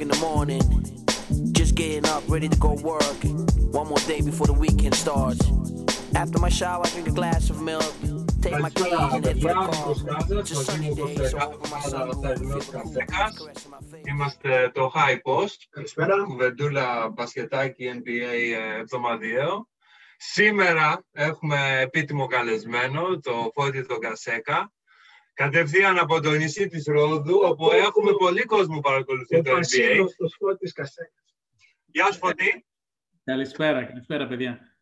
[0.00, 1.52] Friday, 7 o'clock in the morning.
[1.52, 3.02] Just getting up, ready to go work.
[3.72, 5.40] One more day before the weekend starts.
[6.14, 7.94] After my shower, I drink a glass of milk.
[8.42, 10.40] Take my keys and head for the car.
[10.40, 12.74] It's a sunny day, so I open my sunroof.
[14.08, 16.24] Είμαστε το High Post, Καλησπέρα.
[16.24, 19.68] κουβεντούλα μπασκετάκι NBA ε, εβδομαδιαίο.
[20.16, 24.72] Σήμερα έχουμε επίτιμο καλεσμένο, το Φώτη τον Κασέκα,
[25.42, 29.54] κατευθείαν από το νησί της Ρόδου, όπου έχουμε πολύ κόσμο που παρακολουθεί Ο το NBA.
[29.54, 31.34] Πασίλος Φώτης Κασέκας.
[31.84, 32.66] Γεια σου Φώτη.
[33.24, 34.76] Καλησπέρα, καλησπέρα παιδιά.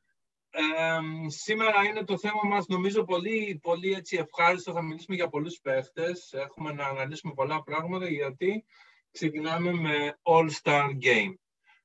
[0.51, 4.73] Ε, σήμερα είναι το θέμα μας νομίζω πολύ, πολύ έτσι ευχάριστο.
[4.73, 6.33] Θα μιλήσουμε για πολλούς παίχτες.
[6.33, 8.65] Έχουμε να αναλύσουμε πολλά πράγματα γιατί
[9.11, 11.35] ξεκινάμε με All-Star Game.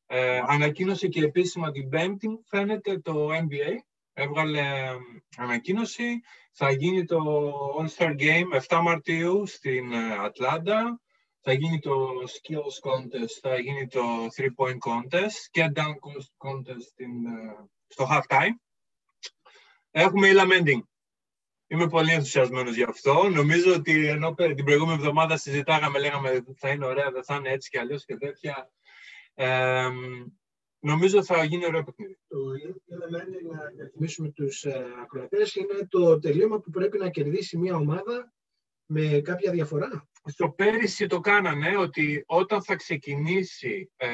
[0.06, 3.78] Ε, ανακοίνωσε και επίσημα την Πέμπτη, φαίνεται το NBA.
[4.14, 4.96] Έβγαλε ε,
[5.38, 6.22] ανακοίνωση.
[6.52, 11.02] Θα γίνει το All-Star Game 7 Μαρτίου στην ε, Ατλάντα.
[11.42, 14.02] Θα γίνει το Skills Contest, θα γίνει το
[14.36, 15.96] Three Point Contest και Dunk
[16.38, 18.56] Contest στην, ε, στο halftime.
[19.92, 20.82] Έχουμε η Lamenting.
[21.68, 23.30] Είμαι πολύ ενθουσιασμένος γι' αυτό.
[23.30, 27.50] Νομίζω ότι ενώ πε- την προηγούμενη εβδομάδα συζητάγαμε, λέγαμε θα είναι ωραία, δεν θα είναι
[27.50, 28.72] έτσι και αλλιώς και τέτοια.
[29.34, 29.90] Ε,
[30.84, 32.18] νομίζω θα γίνει ωραίο παιχνίδι.
[32.28, 32.38] Το
[32.90, 38.34] Elemental, να θυμίσουμε τους ε, ακροατές, είναι το τελείωμα που πρέπει να κερδίσει μια ομάδα
[38.86, 40.08] με κάποια διαφορά.
[40.26, 44.08] Στο πέρυσι το κάνανε ότι όταν θα ξεκινήσει ε,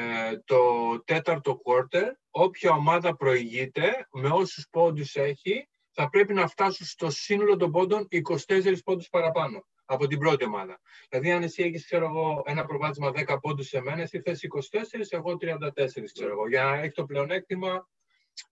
[0.44, 0.58] το
[1.04, 7.56] τέταρτο quarter, όποια ομάδα προηγείται, με όσους πόντους έχει, θα πρέπει να φτάσουν στο σύνολο
[7.56, 8.08] των πόντων
[8.46, 10.80] 24 πόντους παραπάνω από την πρώτη ομάδα.
[11.08, 15.12] Δηλαδή, αν εσύ έχεις, ξέρω εγώ, ένα προβάδισμα 10 πόντους σε μένα, εσύ θες 24,
[15.12, 17.88] εγώ 34, ξέρω εγώ, για να έχει το πλεονέκτημα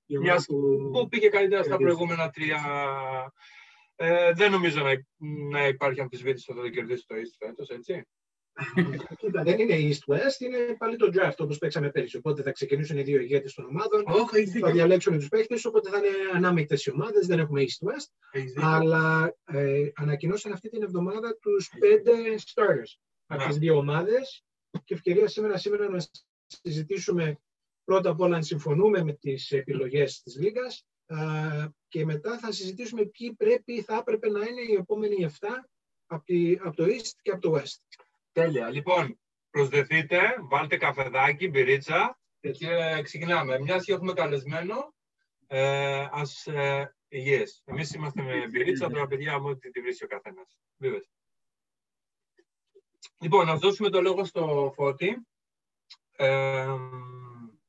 [0.07, 1.97] Η Μιας ομάδα που- που πήγε καλύτερα στα κερδίζει.
[1.97, 2.61] προηγούμενα τρία.
[3.97, 4.93] Ε, δεν νομίζω να,
[5.51, 8.09] να υπάρχει αμφισβήτηση ότι θα το κερδίσει το East φέτος, έτσι.
[9.19, 12.17] Κοίτα, δεν είναι East-West, είναι πάλι το draft όπως παίξαμε πέρυσι.
[12.17, 14.73] Οπότε θα ξεκινήσουν οι δύο ηγέτες των ομάδων, Όχι, έχεις θα δίκιο.
[14.73, 18.07] διαλέξουν τους παίκτες, οπότε θα είναι ανάμεικτες οι ομάδες, δεν έχουμε East-West.
[18.31, 18.69] Έχεις δίκιο.
[18.69, 23.49] Αλλά ε, ανακοινώσαν αυτή την εβδομάδα τους πέντε starters από Ναι.
[23.49, 24.45] τις δύο ομάδες
[24.85, 26.05] και ευκαιρία σήμερα, σήμερα να
[26.47, 27.39] συζητήσουμε
[27.85, 31.17] πρώτα απ' όλα αν συμφωνούμε με τις επιλογές της Λίγκας α,
[31.89, 35.47] και μετά θα συζητήσουμε ποιοι πρέπει, θα έπρεπε να είναι οι επόμενοι 7
[36.07, 37.77] από, τη, από το East και από το West.
[38.39, 38.71] Τέλεια.
[38.71, 43.59] Λοιπόν, προσδεθείτε, βάλτε καφεδάκι, μπυρίτσα και ξεκινάμε.
[43.59, 44.95] Μιας και έχουμε καλεσμένο,
[45.47, 47.47] ε, ας ε, yes.
[47.65, 50.59] Εμείς είμαστε με μπυρίτσα, τώρα παιδιά μου ό,τι τη βρίσκει ο καθένας.
[50.77, 51.11] Βίβες.
[53.19, 55.27] Λοιπόν, να δώσουμε το λόγο στο Φώτη.
[56.17, 56.77] Ε,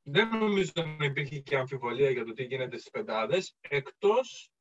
[0.03, 4.51] δεν νομίζω να υπήρχε και αμφιβολία για το τι γίνεται στις πεντάδες, εκτός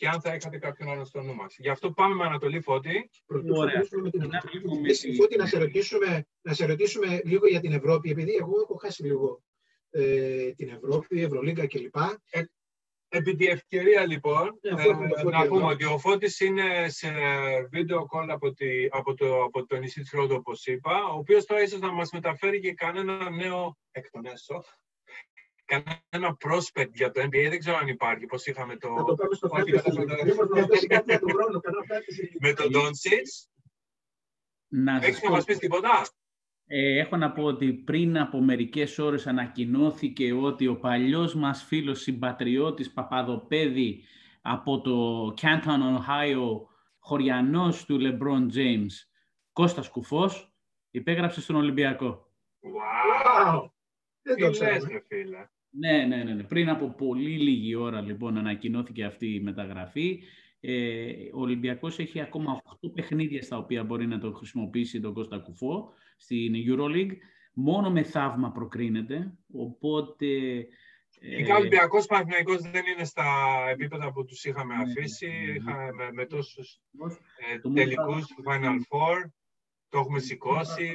[0.00, 1.56] και αν θα είχατε κάποιον άλλο στο νου μας.
[1.58, 3.10] Γι' αυτό πάμε με Ανατολή Φώτη.
[3.26, 3.66] Πρωτού Ωραία.
[3.80, 4.58] ξεκινήσουμε με την Να Ευρώπη.
[4.58, 8.34] βλέπουμε Εσύ, τη- Φώτη, να σε, ρωτήσουμε, να σε ρωτήσουμε λίγο για την Ευρώπη, επειδή
[8.34, 9.42] εγώ έχω χάσει λίγο
[9.90, 11.94] ε, την Ευρώπη, Ευρωλίγκα κλπ.
[13.08, 15.48] Επί τη ευκαιρία λοιπόν, Ναι, αφού ε, έχουμε το Φώτη να εδώ.
[15.54, 17.08] πούμε ότι ο Φώτης είναι σε
[17.70, 21.44] βίντεο call από, τη, από, το, από το νησί της Ρόδου, όπως είπα, ο οποίος
[21.44, 24.64] τώρα ίσως να μας μεταφέρει και κανένα νέο εκ των έσω,
[25.72, 29.34] κανένα prospect για το NBA, δεν ξέρω αν υπάρχει, πώς είχαμε το, Θα το πάμε
[29.34, 29.70] στο Όχι, fantasy.
[29.72, 32.36] δεν θα το- Μήπως να δώσει κάτι από τον χρόνο, κανένα fantasy.
[32.40, 33.48] με τον Doncic.
[34.72, 36.06] Να σας Έχεις να πω, μας πεις τίποτα;
[36.66, 42.00] ε, έχω να πω ότι πριν από μερικές ώρες ανακοινώθηκε ότι ο παλιός μας φίλος
[42.00, 44.04] συμπατριώτης Παπαδοπέδη
[44.42, 46.66] από το Canton, Ohio,
[46.98, 48.90] χωριανός του LeBron James,
[49.52, 50.52] Κώστας Κουφός,
[50.90, 52.32] υπέγραψε στον Ολυμπιακό.
[52.62, 53.56] Wow!
[53.56, 53.70] Wow!
[54.22, 54.86] Δεν Τι το λες, ξέρω.
[54.92, 55.46] ρε φίλε.
[55.70, 56.42] Ναι, ναι, ναι, ναι.
[56.42, 60.22] Πριν από πολύ λίγη ώρα λοιπόν ανακοινώθηκε αυτή η μεταγραφή.
[60.60, 65.38] Ε, ο Ολυμπιακός έχει ακόμα 8 παιχνίδια στα οποία μπορεί να το χρησιμοποιήσει τον Κώστα
[65.38, 67.12] Κουφό στην EuroLeague.
[67.54, 70.26] Μόνο με θαύμα προκρίνεται, οπότε...
[71.20, 73.24] ε, Ειδικά ο Ολυμπιακός Παναθηναϊκός δεν είναι στα
[73.70, 75.52] επίπεδα που τους είχαμε Ναι, αφήσει, ναι.
[75.54, 76.80] είχαμε με, με τόσους
[77.52, 79.30] ε, Το μόνο τελικούς του πράγμα- Final Four,
[79.88, 80.90] το έχουμε σηκώσει.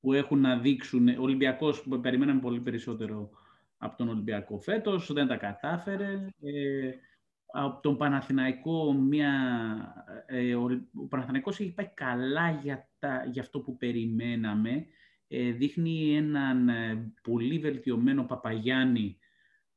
[0.00, 1.08] που έχουν να δείξουν.
[1.08, 3.30] Ο Ολυμπιακός που περιμέναμε πολύ περισσότερο
[3.78, 6.26] από τον Ολυμπιακό φέτος, δεν τα κατάφερε.
[6.42, 6.90] Ε,
[7.52, 9.32] από τον Παναθηναϊκό, μια,
[10.26, 14.86] ε, ο, ο Παναθηναϊκός έχει πάει καλά για, τα, για αυτό που περιμέναμε.
[15.28, 19.18] Ε, δείχνει έναν ε, πολύ βελτιωμένο Παπαγιάννη,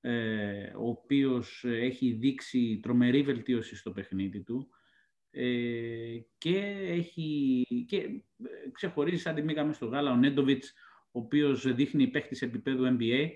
[0.01, 4.69] ε, ο οποίος έχει δείξει τρομερή βελτίωση στο παιχνίδι του.
[5.31, 6.57] Ε, και
[6.87, 10.73] έχει και ε, ξεχωρίζει σαν τη μήκα μες στο γάλα ο Νέντοβιτς
[11.11, 13.29] ο οποίος δείχνει παίχτης επίπεδου NBA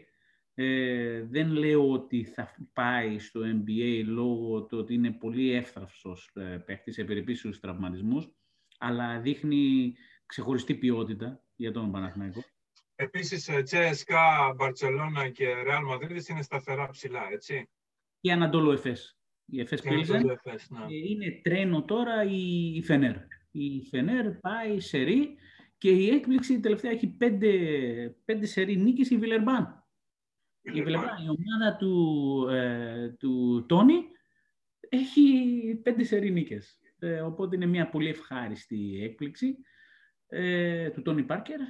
[0.55, 6.57] ε, δεν λέω ότι θα πάει στο NBA λόγω του ότι είναι πολύ εύθραυστος ε,
[6.65, 8.29] παίχτης σε περιπτώσεις τραυματισμούς
[8.77, 9.93] αλλά δείχνει
[10.25, 12.43] ξεχωριστή ποιότητα για τον Παναθηναϊκό.
[12.95, 17.69] Επίσης, Τσέσκα, Μπαρτσελώνα και Ρεάλ Μαδρίδης είναι σταθερά ψηλά, έτσι.
[18.19, 19.17] Και Ανατόλου Εφές.
[19.45, 20.95] Η Εφές Πίλσεν ναι.
[21.09, 23.15] είναι τρένο τώρα η Φενέρ.
[23.51, 25.35] Η Φενέρ πάει σε ρί
[25.77, 27.49] και η έκπληξη τελευταία έχει πέντε,
[28.25, 29.84] πέντε σερί νίκες η Βιλερμπάν.
[30.73, 34.03] Η Βιλερμπάν, η ομάδα του, ε, του Τόνι,
[34.89, 35.21] έχει
[35.83, 36.79] πέντε σερί νίκες.
[36.99, 39.57] Ε, οπότε είναι μια πολύ ευχάριστη έκπληξη
[40.27, 41.59] ε, του Τόνι Πάρκερ.
[41.59, 41.65] Ε,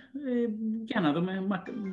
[0.86, 1.48] για να δούμε,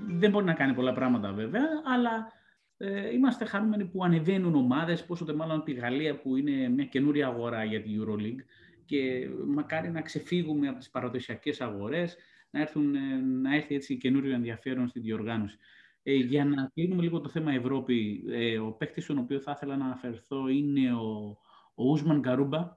[0.09, 2.33] δεν μπορεί να κάνει πολλά πράγματα βέβαια, αλλά
[2.77, 7.27] ε, είμαστε χαρούμενοι που ανεβαίνουν ομάδες, πόσο τε μάλλον τη Γαλλία που είναι μια καινούρια
[7.27, 8.45] αγορά για τη EuroLeague
[8.85, 12.17] και μακάρι να ξεφύγουμε από τις παραδοσιακές αγορές,
[12.51, 12.99] να, έρθουν, ε,
[13.43, 15.59] να έρθει έτσι καινούριο ενδιαφέρον στη διοργάνωση.
[16.03, 19.77] Ε, για να κλείνουμε λίγο το θέμα Ευρώπη, ε, ο παίχτης στον οποίο θα ήθελα
[19.77, 21.39] να αναφερθώ είναι ο,
[21.75, 22.77] ο Ούσμαν Γκαρούμπα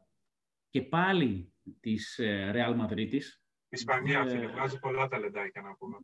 [0.69, 3.19] και πάλι της ε, Real Madrid.
[3.69, 5.97] Ισπανία, ε, φίλε, βγάζει πολλά ταλεντάκια να πούμε.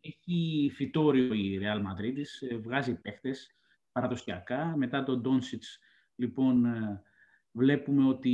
[0.00, 2.16] Έχει φυτόριο η Real Madrid,
[2.50, 3.56] ε, βγάζει παίχτες
[3.92, 4.76] παραδοσιακά.
[4.76, 5.78] Μετά τον Ντόνσιτς,
[6.14, 6.64] λοιπόν,
[7.52, 8.32] βλέπουμε ότι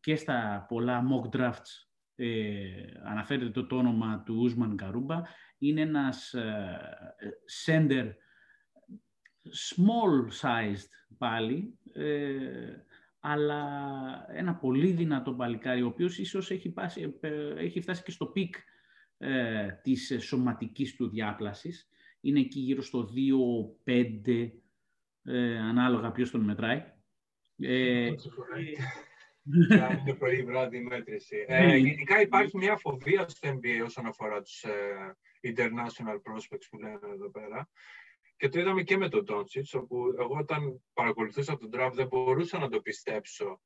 [0.00, 1.95] και στα πολλά mock drafts ε,
[3.04, 5.22] αναφέρεται το, όνομα του Ούσμαν Γκαρούμπα.
[5.58, 6.78] Είναι ένας ε,
[7.66, 8.10] center
[9.46, 12.76] small sized πάλι, ε,
[13.20, 13.62] αλλά
[14.28, 18.54] ένα πολύ δυνατό παλικάρι, ο οποίος ίσως έχει, πάσει, ε, έχει φτάσει και στο peak
[19.18, 21.88] ε, της σωματικής του διάπλασης.
[22.20, 23.08] Είναι εκεί γύρω στο
[23.84, 24.50] 2-5,
[25.22, 26.84] ε, ανάλογα ποιος τον μετράει.
[27.58, 28.10] Ε,
[30.00, 31.44] είναι πρωί βράδυ μέτρηση.
[31.48, 31.76] Ε, ναι.
[31.76, 37.30] γενικά υπάρχει μια φοβία στο NBA όσον αφορά τους ε, international prospects που λένε εδώ
[37.30, 37.68] πέρα.
[38.36, 42.58] Και το είδαμε και με τον Τόντσιτς, όπου εγώ όταν παρακολουθούσα τον draft δεν μπορούσα
[42.58, 43.60] να το πιστέψω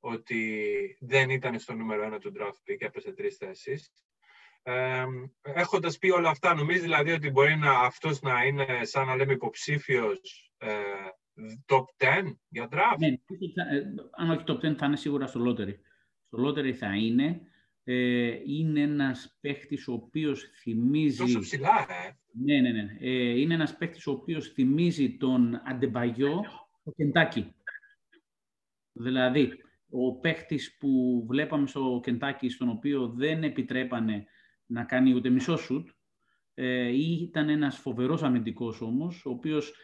[0.00, 3.92] ότι δεν ήταν στο νούμερο ένα του draft pick, έπεσε τρεις θέσεις.
[4.62, 5.04] Ε,
[5.42, 9.32] έχοντας πει όλα αυτά, νομίζεις δηλαδή ότι μπορεί να, αυτός να είναι σαν να λέμε
[9.32, 10.72] υποψήφιος ε,
[11.66, 12.98] top 10 για draft.
[12.98, 15.74] Ναι, ε, αν όχι top 10 θα είναι σίγουρα στο lottery.
[16.26, 17.40] Στο lottery θα είναι.
[17.84, 21.18] Ε, είναι ένας παίχτης ο οποίος θυμίζει...
[21.18, 22.16] Τόσο ψηλά, ε!
[22.44, 22.96] Ναι, ναι, ναι.
[23.00, 26.44] Ε, είναι ένας παίχτης ο οποίος θυμίζει τον Αντεμπαγιό,
[26.84, 27.54] το Κεντάκι.
[28.92, 29.52] Δηλαδή,
[29.90, 34.26] ο παίχτης που βλέπαμε στο Κεντάκι, στον οποίο δεν επιτρέπανε
[34.66, 35.88] να κάνει ούτε μισό σουτ,
[36.54, 36.88] ε,
[37.22, 39.74] ήταν ένας φοβερός αμυντικός όμως, ο οποίος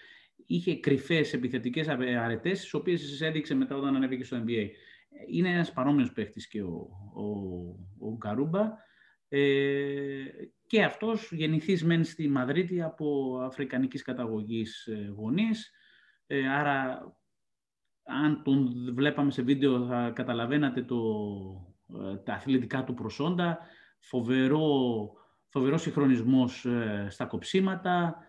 [0.49, 4.69] είχε κρυφές επιθετικές αρετές, τις οποίες έδειξε μετά όταν ανέβηκε στο NBA.
[5.31, 8.73] Είναι ένας παρόμοιος παίχτης και ο, ο, ο Γκαρούμπα.
[9.29, 10.25] Ε,
[10.67, 15.73] και αυτός γεννηθής μεν στη Μαδρίτη από αφρικανικής καταγωγής ε, γονείς.
[16.27, 17.00] Ε, άρα,
[18.03, 20.97] αν τον βλέπαμε σε βίντεο θα καταλαβαίνατε το,
[22.12, 23.59] ε, τα αθλητικά του προσόντα.
[23.99, 25.11] Φοβερό,
[25.49, 26.67] φοβερός συγχρονισμός
[27.09, 28.27] στα κοψίματα, ε,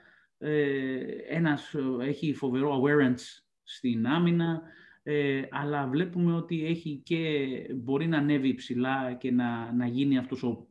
[1.27, 4.61] ένας ε, έχει φοβερό awareness στην άμυνα,
[5.03, 7.37] ε, αλλά βλέπουμε ότι έχει και
[7.75, 10.67] μπορεί να ανέβει ψηλά και να, να γίνει αυτός ο,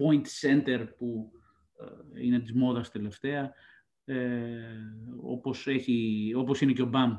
[0.00, 1.32] point center που
[2.14, 3.52] ε, είναι της μόδας τελευταία,
[4.04, 4.48] ε,
[5.22, 7.18] όπως, έχει, όπως είναι και ο Μπαμ.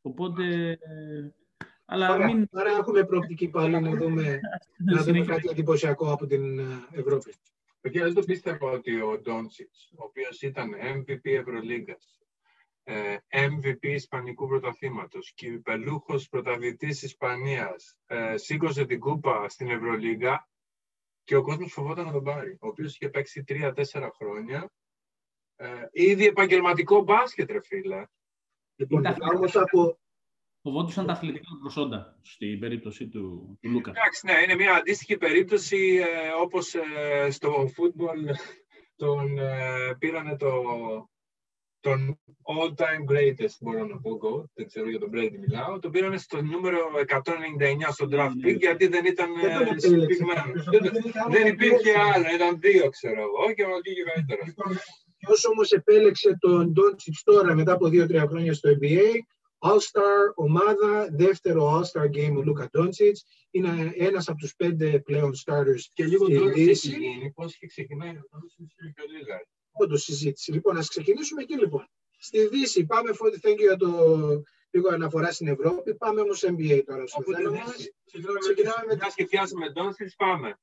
[0.00, 0.78] Οπότε...
[1.84, 2.48] αλλά μην...
[2.52, 4.40] Άρα έχουμε προοπτική πάλι να δούμε,
[4.92, 6.60] να δούμε κάτι εντυπωσιακό από την
[6.92, 7.34] Ευρώπη.
[7.82, 12.20] Παιδιά, δεν το πίστευα ότι ο Ντόντσιτς, ο οποίος ήταν MVP Ευρωλίγκας,
[12.82, 20.48] ε, MVP Ισπανικού Πρωταθλήματος, κυπελούχος πρωταθλητής Ισπανίας, ε, σήκωσε την κούπα στην Ευρωλίγκα
[21.24, 24.72] και ο κόσμος φοβόταν να τον πάρει, ο οποίος είχε παίξει τρία-τέσσερα χρόνια.
[25.56, 28.04] Ε, ήδη επαγγελματικό μπάσκετ, ρε φίλε.
[28.74, 29.98] Λοιπόν, όμως από,
[30.62, 33.90] φοβόντουσαν τα αθλητικά προσόντα στην περίπτωση του, του Λούκα.
[33.90, 38.18] Εντάξει, ναι, είναι μια αντίστοιχη περίπτωση ε, όπως ε, στο φούτμπολ
[38.96, 40.52] τον ε, πήρανε το,
[41.80, 46.42] τον all-time greatest, μπορώ να πω, δεν ξέρω για τον Brady μιλάω, τον πήρανε στο
[46.42, 46.78] νούμερο
[47.08, 47.22] 199
[47.90, 50.44] στο draft pick, γιατί δεν ήταν ε, συμπληγμένο.
[51.30, 54.46] Δεν υπήρχε άλλο, ήταν δύο, ξέρω εγώ, και ο λίγη καλύτερος.
[54.46, 54.78] Λοιπόν,
[55.18, 59.10] ποιος όμως επέλεξε τον Doncic τώρα, μετά από δύο-τρία χρόνια στο NBA,
[59.62, 63.24] All-Star ομάδα, δεύτερο All-Star game ο Λούκα Ντόντσιτς.
[63.50, 66.92] Είναι ένας από τους πέντε πλέον starters και λίγο στη Δύση.
[67.34, 68.22] Πώς είχε ξεκινάει ο
[68.94, 69.46] πιο λίγα.
[69.72, 70.52] Όντως συζήτηση.
[70.52, 71.88] Λοιπόν, ας ξεκινήσουμε εκεί λοιπόν.
[72.18, 73.88] Στη Δύση, πάμε, Φώτη, thank you για το
[74.70, 75.94] λίγο αναφορά στην Ευρώπη.
[75.94, 77.06] Πάμε όμως NBA τώρα.
[77.06, 77.64] Στο θέμα.
[78.38, 78.94] Ξεκινάμε με...
[78.94, 80.58] Μια και Ντόντσιτς, πάμε.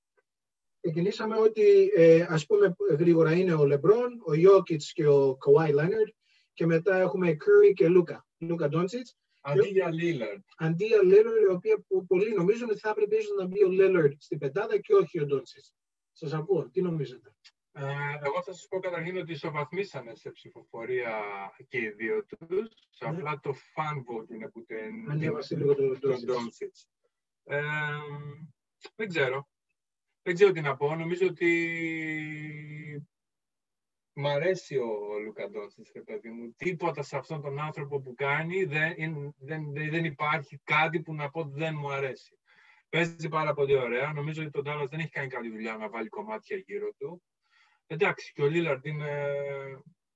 [0.82, 6.14] Ξεκινήσαμε ότι, ε, ας πούμε γρήγορα, είναι ο Λεμπρόν, ο Ιώκητς και ο Καουάι Λένερτ
[6.54, 8.28] και μετά έχουμε Curry και Λούκα.
[8.40, 9.18] Λούκα Ντόντσιτς.
[9.42, 10.42] Αντί για Λίλαρντ.
[10.58, 14.14] Αντί για Λίλαρντ, η οποία πολλοί νομίζουν ότι θα έπρεπε ίσως να μπει ο Λίλαρντ
[14.18, 15.74] στην πεντάδα και όχι ο Ντόντσιτς.
[16.12, 16.70] Σας ακούω.
[16.70, 17.36] Τι νομίζετε;
[17.72, 17.84] Ε,
[18.24, 21.22] εγώ θα σας πω καταρχήν ότι ισοβαθμίσανε σε ψηφοφορία
[21.68, 22.70] και οι δύο τους.
[23.00, 23.10] Ναι.
[23.10, 26.90] Απλά το fan vote είναι που την ανέβασε λίγο τον Ντόντσιτς.
[27.44, 27.62] Ε,
[28.96, 29.50] δεν ξέρω.
[30.22, 30.96] Δεν ξέρω τι να πω.
[30.96, 31.50] Νομίζω ότι
[34.22, 36.54] Μ' αρέσει ο Λούκα Ντόντσιτς, παιδί μου.
[36.58, 41.40] Τίποτα σε αυτόν τον άνθρωπο που κάνει δεν, δεν, δεν υπάρχει κάτι που να πω
[41.40, 42.40] ότι δεν μου αρέσει.
[42.90, 44.14] Παίζει πάρα πολύ ωραία.
[44.14, 47.24] Νομίζω ότι τον Τάλλας δεν έχει κάνει καλή δουλειά να βάλει κομμάτια γύρω του.
[47.88, 49.34] Εντάξει, και ο Λίλαρντ είναι,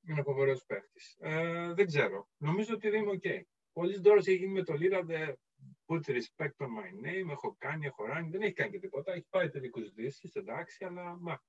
[0.07, 1.17] είναι φοβερός παίχτης.
[1.19, 2.29] Ε, δεν ξέρω.
[2.37, 3.21] Νομίζω ότι δεν είμαι οκ.
[3.23, 3.41] Okay.
[3.73, 5.09] Πολλή δώρο έχει γίνει με το Λίλαρντ.
[5.09, 5.37] Ε,
[5.85, 7.29] put respect on my name.
[7.29, 8.29] Έχω κάνει, έχω ράνει.
[8.29, 9.13] Δεν έχει κάνει και τίποτα.
[9.13, 11.17] Έχει πάει τελικούς δύσει, εντάξει, αλλά.
[11.19, 11.43] Μα.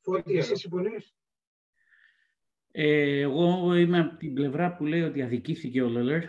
[0.00, 0.96] Φώτη, εσύ συμφωνεί.
[2.76, 6.22] Ε, εγώ είμαι από την πλευρά που λέει ότι αδικήθηκε ο Λέλλερ.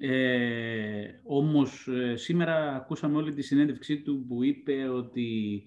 [0.00, 5.62] Ε, όμως ε, σήμερα ακούσαμε όλη τη συνέντευξή του που είπε ότι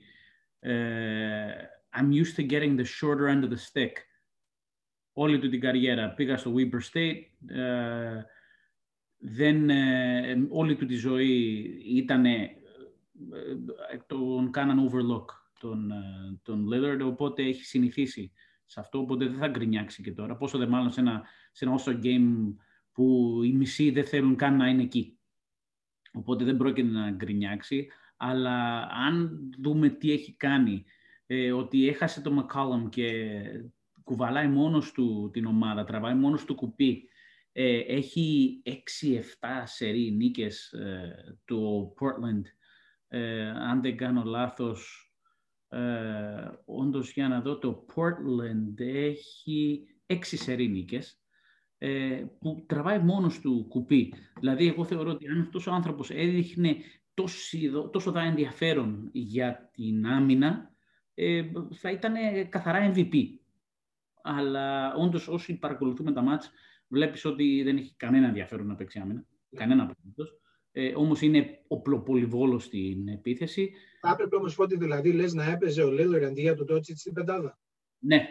[0.59, 1.53] ε,
[1.97, 3.91] I'm used to getting the shorter end of the stick.
[5.13, 6.13] Όλη του την καριέρα.
[6.13, 7.51] Πήγα στο Weber State.
[7.55, 8.23] Ε,
[9.17, 12.25] δεν, ε, όλη του τη ζωή ήταν
[14.07, 15.25] τον κάναν overlook
[15.59, 15.91] τον,
[16.43, 18.31] τον Lillard, οπότε έχει συνηθίσει
[18.65, 20.35] σε αυτό, οπότε δεν θα γκρινιάξει και τώρα.
[20.35, 22.55] Πόσο δε μάλλον σε ένα, σε ένα all game
[22.91, 25.17] που οι μισοί δεν θέλουν καν να είναι εκεί.
[26.13, 27.87] Οπότε δεν πρόκειται να γκρινιάξει.
[28.17, 30.83] Αλλά αν δούμε τι έχει κάνει,
[31.25, 33.31] ε, ότι έχασε το McCollum και
[34.03, 37.09] κουβαλάει μόνος του την ομάδα, τραβάει μόνος του κουπί,
[37.51, 42.43] ε, έχει 6-7 σερί νίκες ε, το Portland.
[43.07, 45.04] Ε, αν δεν κάνω λάθος,
[45.75, 51.19] ε, όντως για να δω το Portland έχει έξι σερίνικες
[51.77, 54.13] ε, που τραβάει μόνος του κουπί.
[54.39, 56.75] Δηλαδή εγώ θεωρώ ότι αν αυτός ο άνθρωπος έδειχνε
[57.13, 60.73] τόσο, τόσο δά ενδιαφέρον για την άμυνα
[61.13, 62.13] ε, θα ήταν
[62.49, 63.15] καθαρά MVP.
[64.23, 66.51] Αλλά όντως όσοι παρακολουθούμε τα μάτς
[66.87, 69.25] βλέπεις ότι δεν έχει κανένα ενδιαφέρον να παίξει άμυνα.
[69.55, 70.39] Κανένα απολύτως
[70.77, 73.73] ε, όμως είναι οπλοπολιβόλος στην επίθεση.
[74.01, 77.13] Θα έπρεπε όμως ότι δηλαδή λες να έπαιζε ο Λίλερ αντί για τον Τότσιτς στην
[77.13, 77.59] πεντάδα.
[77.99, 78.27] Ναι.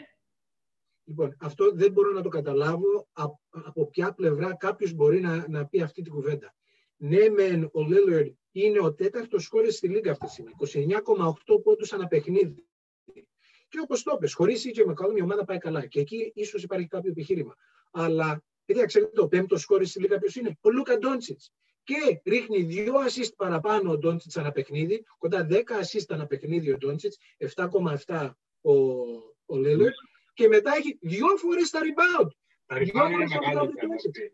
[1.05, 3.09] Λοιπόν, αυτό δεν μπορώ να το καταλάβω
[3.63, 6.55] από, ποια πλευρά κάποιος μπορεί να, να πει αυτή την κουβέντα.
[6.97, 10.51] Ναι, μεν ο Λίλερ είναι ο τέταρτος σκόρε στη Λίγκα αυτή τη στιγμή.
[10.97, 12.67] 29,8 πόντους ανά παιχνίδι.
[13.69, 15.87] Και όπως το είπες, χωρίς με Μακάλum η ομάδα πάει καλά.
[15.87, 17.55] Και εκεί ίσως υπάρχει κάποιο επιχείρημα.
[17.91, 21.53] Αλλά, παιδιά, ξέρετε το πέμπτος σκόρε στη Λίγκα ποιος είναι, ο Λούκα Ντόντσιτς
[21.85, 26.77] και ρίχνει δύο assist παραπάνω ο Ντόντσιτς ανά παιχνίδι, κοντά 10 assist ανά παιχνίδι ο
[26.77, 27.19] Ντόντσιτς,
[27.55, 28.73] 7,7 ο,
[29.47, 29.57] ο
[30.35, 32.29] και μετά έχει δύο φορές τα rebound.
[32.75, 33.73] Τα rebound είναι μεγάλο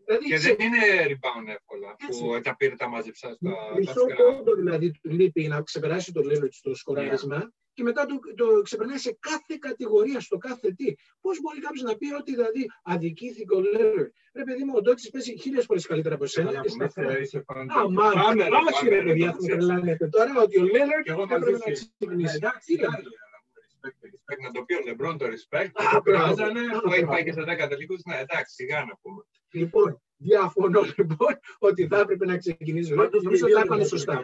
[0.05, 4.91] δηλαδή, Και δεν είναι rebound εύκολα που τα πήρε τα μαζεψά στα Μισό πόντο δηλαδή
[4.91, 9.57] του λείπει να ξεπεράσει το Lillard στο σκοράρισμα και μετά το, το ξεπερνάει σε κάθε
[9.59, 10.93] κατηγορία, στο κάθε τι.
[11.21, 14.07] Πώς μπορεί κάποιος να πει ότι δηλαδή αδικήθηκε ο Λέλλερ.
[14.33, 16.49] Ρε παιδί μου, ο Ντότσι παίζει χίλιες φορές καλύτερα από εσένα.
[16.49, 18.39] Α, μάλλον.
[18.73, 22.39] Όχι, ρε παιδιά, θα τρελάνετε τώρα ότι ο Λέλλερ έπρεπε να ξεκινήσει.
[24.43, 27.69] Να το πει ο Λεμπρόν το respect, το πράζανε, που έχει πάει και σε 10
[27.69, 29.23] τελικούς, ναι, εντάξει, σιγά να πούμε.
[29.51, 32.93] Λοιπόν, διαφωνώ λοιπόν ότι θα έπρεπε να ξεκινήσει.
[32.93, 34.23] Νομίζω ότι θα έκανε σωστά.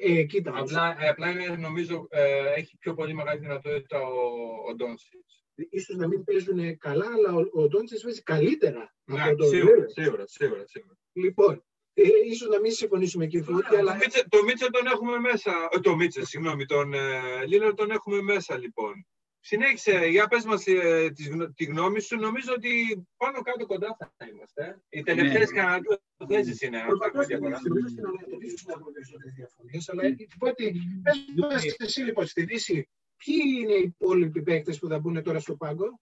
[0.00, 4.28] Ε, κοίτα, απλά, ε, απλά είναι, νομίζω ε, έχει πιο πολύ μεγάλη δυνατότητα ο,
[4.68, 5.44] ο Ντόνσιτς.
[5.70, 9.88] Ίσως να μην παίζουν καλά, αλλά ο, ο Ντόνσιτς παίζει καλύτερα ναι, από τον σίγουρα,
[9.88, 10.98] σίγουρα, σίγουρα, σίγουρα.
[11.12, 11.64] Λοιπόν,
[11.94, 13.98] ε, ίσως να μην συμφωνήσουμε κύριε Φώτη, αλλά...
[14.28, 18.58] Το Μίτσε τον έχουμε μέσα, ε, το Μίτσε, συγγνώμη, τον ε, Λίνο τον έχουμε μέσα
[18.58, 19.06] λοιπόν.
[19.46, 22.16] Συνέχισε, για πες μας ε, τη, τη, γνώμη σου.
[22.16, 22.70] Νομίζω ότι
[23.16, 24.82] πάνω κάτω κοντά θα είμαστε.
[24.88, 25.60] Οι τελευταίες ναι.
[25.60, 26.78] κανένα δύο θέσεις είναι.
[26.86, 30.02] Προφανώς δεν είναι στην ανακοινήση να περισσότερες διαφωνίες, αλλά
[30.38, 30.72] ότι
[31.02, 32.88] πες μας εσύ λοιπόν στη Δύση,
[33.24, 36.00] ποιοι είναι οι υπόλοιποι παίκτες που θα μπουν τώρα στο πάγκο;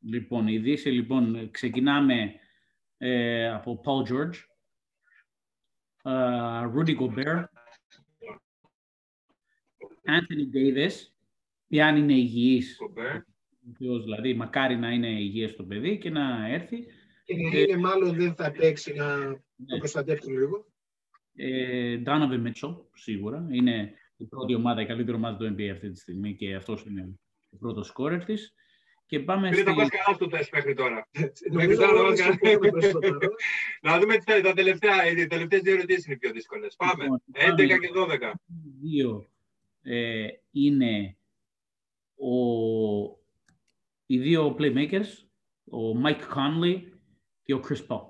[0.00, 2.34] Λοιπόν, η Δύση λοιπόν ξεκινάμε
[2.96, 4.53] ε, από Paul George, uh,
[6.04, 7.44] Rudy Gobert,
[10.06, 10.92] Anthony Davis,
[11.68, 12.78] εάν είναι υγιής.
[13.78, 16.86] Δηλαδή, μακάρι να είναι υγιές το παιδί και να έρθει.
[17.24, 19.36] Και να είναι μάλλον δεν θα παίξει να ναι.
[19.66, 20.66] το προστατεύσει λίγο.
[21.34, 23.46] Ε, Donovan Mitchell, σίγουρα.
[23.50, 27.18] Είναι η πρώτη ομάδα, η καλύτερη ομάδα του NBA αυτή τη στιγμή και αυτός είναι
[27.50, 28.54] ο πρώτος σκόρερ της.
[29.14, 29.62] Και πάμε στη...
[29.62, 31.08] θα πας καλά στο τεστ μέχρι τώρα.
[33.82, 36.76] Να δούμε τα τελευταία, οι τελευταίες δύο ερωτήσεις είναι πιο δύσκολες.
[36.76, 38.32] Πάμε, 11 λοιπόν, και 12.
[38.80, 39.28] Δύο
[39.82, 41.16] ε, είναι
[42.14, 42.34] ο,
[44.06, 45.08] οι δύο playmakers,
[45.64, 46.82] ο Mike Conley
[47.42, 48.06] και ο Chris Paul.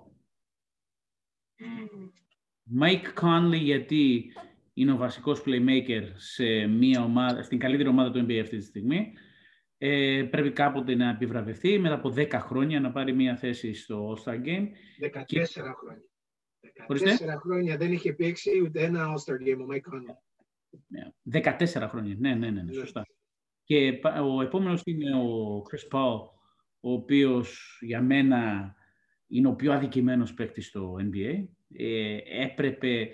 [2.80, 4.32] Mike Conley γιατί
[4.74, 9.12] είναι ο βασικός playmaker σε μια ομάδα, στην καλύτερη ομάδα του NBA αυτή τη στιγμή.
[9.86, 14.34] Ε, πρέπει κάποτε να επιβραβευτεί μετά από 10 χρόνια να πάρει μια θέση στο All-Star
[14.34, 14.66] Game.
[15.20, 15.44] 14 και...
[15.44, 16.02] χρόνια.
[16.88, 21.58] 14 χρόνια δεν είχε παίξει ούτε ένα All-Star Game ο Mike Conley.
[21.58, 23.06] 14 χρόνια, ναι, ναι, ναι, ναι σωστά.
[23.64, 24.00] Και
[24.34, 26.20] ο επόμενος είναι ο Chris Paul,
[26.80, 28.74] ο οποίος για μένα
[29.26, 31.44] είναι ο πιο αδικημένος παίκτης στο NBA.
[31.76, 33.10] Ε, έπρεπε,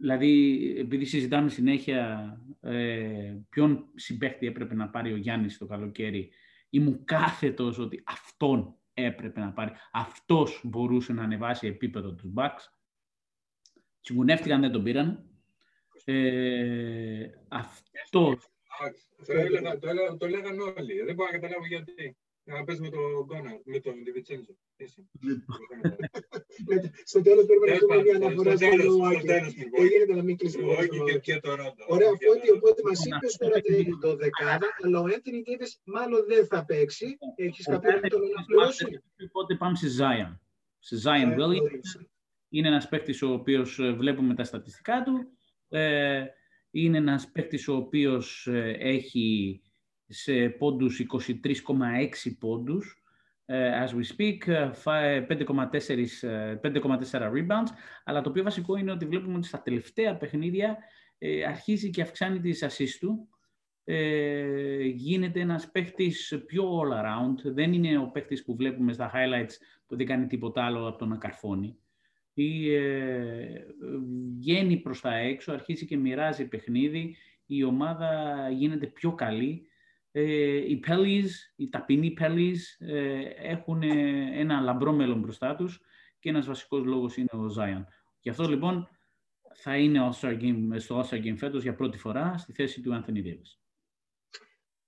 [0.00, 6.30] δηλαδή, επειδή συζητάμε συνέχεια ε, ποιον συμπαίχτη έπρεπε να πάρει ο Γιάννης το καλοκαίρι,
[6.70, 9.72] ήμουν κάθετος ότι αυτόν έπρεπε να πάρει.
[9.92, 12.72] Αυτός μπορούσε να ανεβάσει επίπεδο τους Bucks.
[14.00, 15.24] Τσιγκουνεύτηκαν, δεν τον πήραν.
[16.04, 18.50] Ε, αυτός
[19.26, 21.02] το, έλεγα, το, έλεγα, το λέγανε όλοι.
[21.02, 22.16] Δεν μπορώ να καταλάβω γιατί.
[22.50, 24.56] Να παίζει με τον Κόνα, με τον Διβιτσέντζο.
[27.10, 29.26] Στο τέλος πρέπει να πούμε μια αναφορά στο Λουάκη.
[29.26, 29.44] Δεν
[29.90, 30.64] γίνεται να μην κλείσει το
[31.88, 32.10] Ωραία,
[32.56, 33.60] οπότε μας είπες τώρα
[34.00, 37.18] το δεκάδα, αλλά ο Έντρι Ντέιβις μάλλον δεν θα παίξει.
[37.36, 40.38] Έχεις κάποιο να τον αναπληρώσει; Οπότε πάμε σε Zion.
[40.78, 42.04] Σε Zion Williams.
[42.48, 45.38] Είναι ένας παίκτης ο οποίος ε, βλέπουμε τα στατιστικά του.
[45.68, 46.24] Ε,
[46.70, 49.60] είναι ένας παίκτης ο οποίος ε, έχει
[50.12, 53.04] σε πόντους 23,6 πόντους.
[53.52, 54.38] Uh, as we speak,
[54.84, 57.70] 5,4 rebounds,
[58.04, 60.78] αλλά το πιο βασικό είναι ότι βλέπουμε ότι στα τελευταία παιχνίδια
[61.18, 63.28] ε, αρχίζει και αυξάνει τις assists του,
[63.84, 69.52] ε, γίνεται ένας παίχτης πιο all around, δεν είναι ο παίχτης που βλέπουμε στα highlights
[69.86, 71.78] που δεν κάνει τίποτα άλλο από το να καρφώνει.
[72.34, 73.66] Ή ε,
[74.38, 79.64] βγαίνει προς τα έξω, αρχίζει και μοιράζει παιχνίδι, η ομάδα γίνεται πιο καλή.
[80.12, 83.82] Ε, οι Pellies, οι ταπεινοί Pellies ε, έχουν
[84.32, 85.80] ένα λαμπρό μέλλον μπροστά τους
[86.18, 87.84] και ένας βασικός λόγος είναι ο Zion.
[88.20, 88.88] Γι' αυτό λοιπόν
[89.54, 93.24] θα είναι All-Star Game, στο All-Star Game φέτος για πρώτη φορά στη θέση του Anthony
[93.26, 93.60] Davis.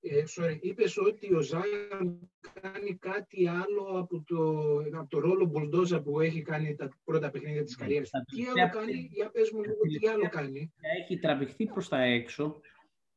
[0.05, 2.31] Ε, sorry, είπες ότι ο Ζάιαν
[2.61, 7.63] κάνει κάτι άλλο από το, από το ρόλο Μπολντόζα που έχει κάνει τα πρώτα παιχνίδια
[7.63, 8.11] της καριέρας.
[8.11, 10.73] Τι άλλο κάνει, για πες μου λίγο, τι άλλο κάνει.
[11.01, 12.61] Έχει τραβηχθεί προς τα έξω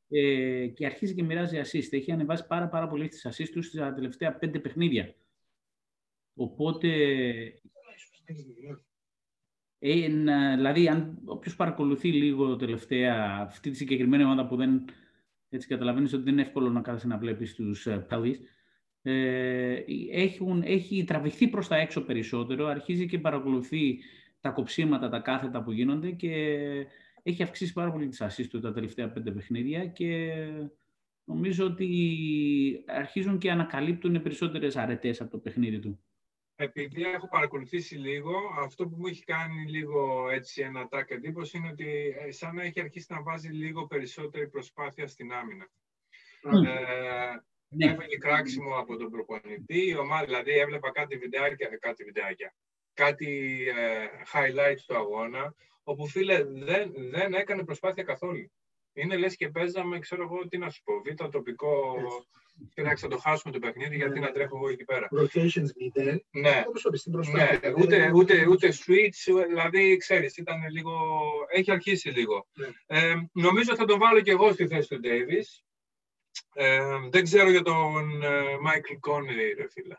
[0.09, 1.93] ε, και αρχίζει και μοιράζει assist.
[1.93, 5.15] Έχει ανεβάσει πάρα, πάρα πολύ τις assist τους στα τελευταία πέντε παιχνίδια.
[6.33, 6.89] Οπότε...
[9.79, 14.85] Ε, να, δηλαδή, αν όποιος παρακολουθεί λίγο τελευταία αυτή τη συγκεκριμένη ομάδα που δεν
[15.49, 18.33] έτσι καταλαβαίνεις ότι δεν είναι εύκολο να κάθεσαι να βλέπεις τους uh,
[19.01, 23.99] Ε, έχουν, έχει τραβηχθεί προς τα έξω περισσότερο, αρχίζει και παρακολουθεί
[24.41, 26.65] τα κοψίματα, τα κάθετα που γίνονται και
[27.27, 30.33] έχει αυξήσει πάρα πολύ τις ασύς του τα τελευταία πέντε παιχνίδια και
[31.23, 35.99] νομίζω ότι αρχίζουν και ανακαλύπτουν περισσότερες αρετές από το παιχνίδι του
[36.55, 41.69] επειδή έχω παρακολουθήσει λίγο, αυτό που μου έχει κάνει λίγο έτσι ένα τάκ εντύπωση είναι
[41.69, 45.67] ότι ε, σαν να έχει αρχίσει να βάζει λίγο περισσότερη προσπάθεια στην άμυνα.
[46.43, 46.65] Mm.
[46.65, 47.33] Ε,
[47.67, 47.85] ναι.
[47.85, 52.55] Έφαγε κράξιμο από τον προπονητή, η ομάδα, δηλαδή έβλεπα κάτι βιντεάκια, κάτι βιντεάκια,
[52.93, 55.55] κάτι ε, highlights του αγώνα,
[55.87, 58.51] όπου φίλε δεν, δεν έκανε προσπάθεια καθόλου.
[58.93, 61.95] Είναι λες και παίζαμε, ξέρω εγώ, τι να σου πω, β' τοπικό
[62.73, 65.07] Κοιτάξτε, θα το χάσουμε το παιχνίδι, γιατί να τρέχω εγώ εκεί πέρα.
[65.11, 66.25] Rotations μηδέν.
[66.31, 66.63] Ναι,
[67.31, 70.91] ναι ούτε, ούτε, ούτε switch, δηλαδή, ξέρεις, ήταν λίγο,
[71.47, 72.47] έχει αρχίσει λίγο.
[72.53, 72.67] Ναι.
[72.85, 75.63] Ε, νομίζω θα τον βάλω και εγώ στη θέση του Davis.
[76.53, 78.21] Ε, δεν ξέρω για τον
[78.67, 79.95] Michael Conley, ρε φίλε.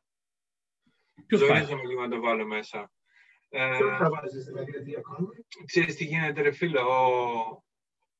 [1.26, 2.90] Ποιος πάει; λίγο να το βάλω μέσα.
[3.48, 5.64] Ε, Ποιο θα βάζεις δηλαδή για Conley.
[5.66, 6.80] Ξέρεις τι γίνεται, ρε φίλε.
[6.80, 6.94] Ο,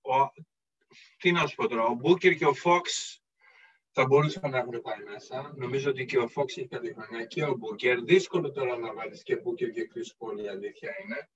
[0.00, 0.32] ο,
[1.18, 3.16] τι να σου πω τώρα, ο Booker και ο Fox
[3.98, 5.52] θα μπορούσαν να έχουν πάει μέσα.
[5.56, 8.02] Νομίζω ότι και ο Φόξ έχει καλή χρονιά και ο Μπούκερ.
[8.02, 11.28] Δύσκολο τώρα να βάλεις και Μπούκερ και Chris Paul, η αλήθεια είναι.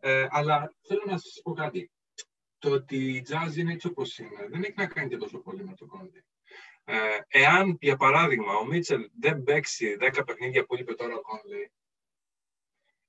[0.00, 1.90] Ε, αλλά θέλω να σας πω κάτι.
[2.58, 5.64] Το ότι η Jazz είναι έτσι όπως είναι δεν έχει να κάνει και τόσο πολύ
[5.64, 6.24] με το κόντι.
[6.84, 11.72] Ε, εάν, για παράδειγμα, ο Μίτσελ δεν παίξει 10 παιχνίδια που είπε τώρα ο Κόντι,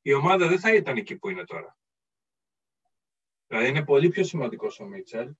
[0.05, 1.77] η ομάδα δεν θα ήταν εκεί που είναι τώρα.
[3.47, 5.33] Δηλαδή είναι πολύ πιο σημαντικός ο Μίτσελ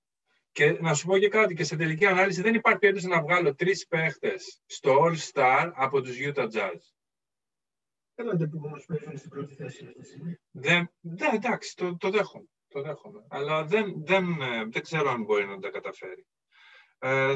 [0.52, 3.56] και να σου πω και κάτι, και σε τελική ανάλυση δεν υπάρχει περίπτωση να βγάλω
[3.56, 6.80] τρεις παίχτες στο All Star από τους Utah Jazz.
[8.16, 9.88] Έλατε που όμως παίζουν στην πρώτη θέση.
[10.52, 12.48] Δεν, δεν, εντάξει, το, το δέχομαι.
[12.68, 13.26] Το δέχομαι.
[13.28, 16.28] Αλλά δεν, δεν, ε, δεν ξέρω αν μπορεί να τα καταφέρει.
[17.00, 17.36] Ε,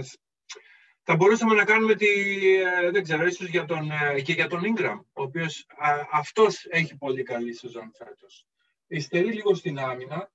[1.04, 2.08] θα μπορούσαμε να κάνουμε τη,
[2.56, 6.66] ε, δεν ξέρω, ίσως για τον, ε, και για τον Ingram, ο οποίος α, αυτός
[6.70, 8.48] έχει πολύ καλή σεζόν φέτος.
[8.88, 10.32] Ιστερεί λίγο στην άμυνα,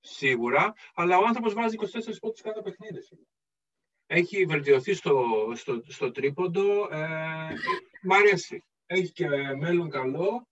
[0.00, 2.98] σίγουρα, αλλά ο άνθρωπος βάζει 24 πόντους κάθε παιχνίδι.
[4.06, 7.54] Έχει βελτιωθεί στο, στο, στο τρίποντο, ε,
[8.02, 8.64] μ' αρέσει.
[8.86, 10.48] Έχει και μέλλον καλό.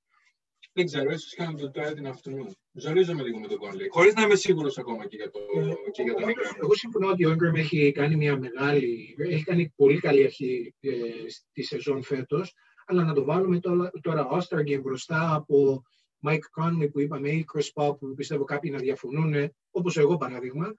[0.73, 2.57] Δεν ξέρω, ίσως κάνω το τέρα την αυτού.
[2.79, 3.87] Ζορίζομαι λίγο με τον Conley.
[3.91, 6.57] Χωρίς να είμαι σίγουρος ακόμα και για, το, Ε, και για τον Ingram.
[6.63, 10.91] Εγώ συμφωνώ ότι ο Ingram έχει κάνει μια μεγάλη, έχει κάνει πολύ καλή αρχή ε,
[11.29, 12.55] στη σεζόν φέτος,
[12.87, 15.83] αλλά να το βάλουμε τώρα, τώρα All-Star Game μπροστά από
[16.27, 20.75] Mike Conley που είπαμε ή Chris Paul που πιστεύω κάποιοι να διαφωνούν, όπως εγώ παράδειγμα,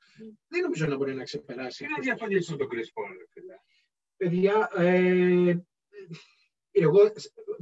[0.48, 1.86] δεν νομίζω να μπορεί να ξεπεράσει.
[1.86, 3.56] Τι να διαφωνήσω τον Chris Paul, ρε φίλε;
[4.18, 5.56] Παιδιά, ε,
[6.82, 7.00] εγώ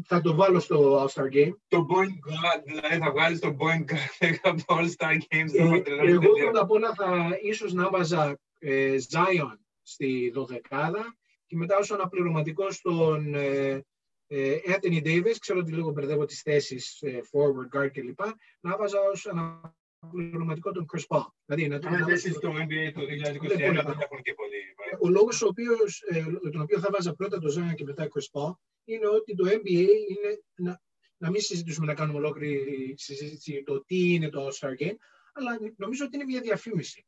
[0.03, 1.51] θα το βάλω στο All-Star Game.
[1.67, 5.53] Το Boeing God, δηλαδή θα βγάλεις το Boeing God από το All-Star Games.
[5.53, 6.43] Ε, το τρελό εγώ τελείω.
[6.43, 12.75] πρώτα απ' όλα θα ίσως να βάζα ε, Zion στη δωδεκάδα και μετά ως αναπληρωματικός
[12.75, 13.83] στον ε,
[14.27, 18.19] ε, Anthony Davis, ξέρω ότι λίγο μπερδεύω τις θέσεις ε, forward, guard κλπ.
[18.59, 21.25] Να βάζα ως αναπληρωματικό τον Chris Paul.
[21.45, 24.33] Δηλαδή, να, Αν να- δεν στο NBA το 2021 Δεν μπορεί να- δεν έχουν και
[24.33, 24.57] πολύ.
[24.99, 28.39] ο λόγος ο οποίος, ε, τον οποίο θα βάζα πρώτα το Zion και μετά Chris
[28.39, 28.53] Paul
[28.85, 29.67] είναι ότι το NBA
[30.09, 30.81] είναι να,
[31.17, 34.95] να μην συζητήσουμε να κάνουμε ολόκληρη συζήτηση το τι είναι το All-Star Game,
[35.33, 37.05] αλλά νομίζω ότι είναι μια διαφήμιση.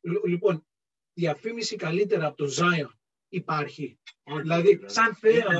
[0.00, 0.66] Λ- Λοιπόν,
[1.12, 2.90] διαφήμιση καλύτερα από το Zion
[3.28, 3.98] υπάρχει.
[4.42, 5.52] Δηλαδή, σαν θέαμα,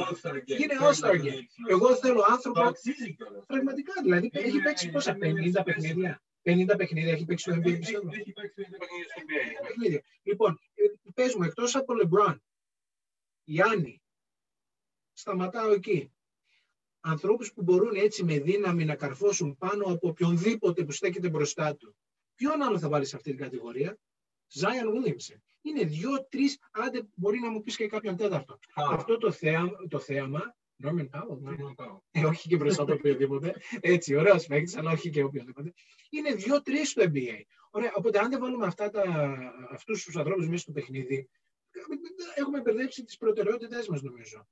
[0.47, 1.43] είναι All-Star Game.
[1.69, 3.45] Εγώ θέλω Το άνθρωπο, αξίζει κιόλας.
[3.47, 5.65] πραγματικά, δηλαδή, Είναι- έχει παίξει πόσα, είναι 50 special.
[5.65, 6.23] παιχνίδια.
[6.43, 8.09] 50 παιχνίδια έχει παίξει το NBA, Έχει πιστεύω.
[8.13, 9.67] έχει παίξει το παιχνίδι στο NBA.
[9.67, 10.03] παιχνίδια.
[10.23, 10.83] Λοιπόν, ε,
[11.15, 12.37] παίζουμε εκτός από LeBron,
[13.45, 14.03] Γιάννη,
[15.19, 16.13] σταματάω εκεί.
[17.01, 21.97] Ανθρώπους που μπορούν έτσι με δύναμη να καρφώσουν πάνω από οποιονδήποτε που στέκεται μπροστά του.
[22.35, 23.99] Ποιον άλλο θα βάλεις σε αυτή την κατηγορία,
[24.61, 25.37] Zion Williamson.
[25.63, 28.59] Είναι δύο-τρεις, άντε μπορεί να μου πεις και κάποιον τέταρτο.
[28.75, 32.01] Αυτό το, θέαμα, το θέαμα, Norman Powell, Να μην πάω.
[32.11, 33.55] ε, όχι και μπροστά από οποιοδήποτε.
[33.81, 35.73] Έτσι, ωραίος παίκτης, αλλά όχι και οποιοδήποτε.
[36.11, 37.41] Είναι δύο-τρεις στο NBA.
[37.71, 39.03] Ωραία, οπότε αν δεν βάλουμε αυτά τα,
[39.71, 41.29] αυτούς τους ανθρώπους μέσα στο παιχνίδι,
[42.35, 44.49] έχουμε μπερδέψει τις προτεραιότητές μας νομίζω.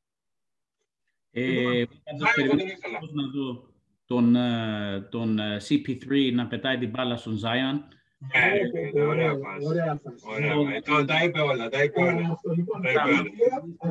[1.39, 2.99] Ε, πάντως, Zion δεν περιμένω ήθελα.
[2.99, 3.69] πώς να δω
[4.07, 7.77] τον, ε, τον ε, CP3 να πετάει την μπάλα στον Zion.
[8.19, 9.67] Ναι, ρε φίλε, ωραία φάση.
[9.67, 10.25] Ωραία φάση.
[10.35, 12.29] Ωραία, ε, το- Τα είπε όλα, τα είπε όλα.
[12.33, 12.83] Αυτό, λοιπόν.
[12.83, 13.23] Τα είπε όλα.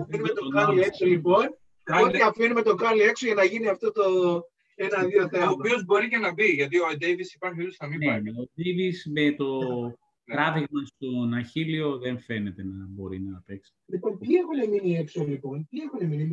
[0.01, 1.43] Αφήνουμε το Κάλι έξω λοιπόν.
[2.05, 4.03] Ό,τι αφήνουμε το Κάλι έξω για να γίνει αυτό το
[4.75, 5.51] ένα-δύο Ο θέαμα.
[5.51, 8.19] οποίος μπορεί και να μπει, γιατί ο Ντέιβις υπάρχει περίπτωση να μην Ναι, πάει.
[8.19, 9.49] ο Davis με το
[10.27, 10.35] Ναι.
[10.35, 13.73] τράβηγμα στον Αχίλιο δεν φαίνεται να μπορεί να παίξει.
[13.85, 16.23] Λοιπόν, ποιοι έχουν μείνει έξω λοιπόν, ποιοι έχουν μείνει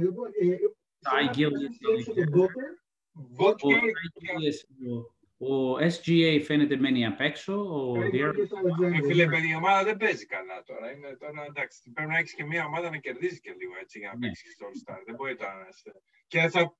[1.02, 1.18] λοιπόν.
[1.18, 2.70] Ε, Ty Gilgeous έξω τον Γκόπερ,
[3.12, 3.74] Βότκε,
[5.38, 7.54] Ο, ο, ο SGA φαίνεται μένει απ' έξω.
[7.54, 8.34] Ο Deer,
[8.92, 10.90] ε, φίλε, παιδί, η ομάδα δεν παίζει καλά τώρα.
[10.92, 14.08] Είναι, τώρα εντάξει, πρέπει να έχεις και μια ομάδα να κερδίζει και λίγο έτσι για
[14.12, 14.26] να Ναι.
[14.26, 14.98] παίξεις στο All Star.
[15.06, 16.02] Δεν μπορεί τώρα να είσαι.
[16.26, 16.76] Και θα.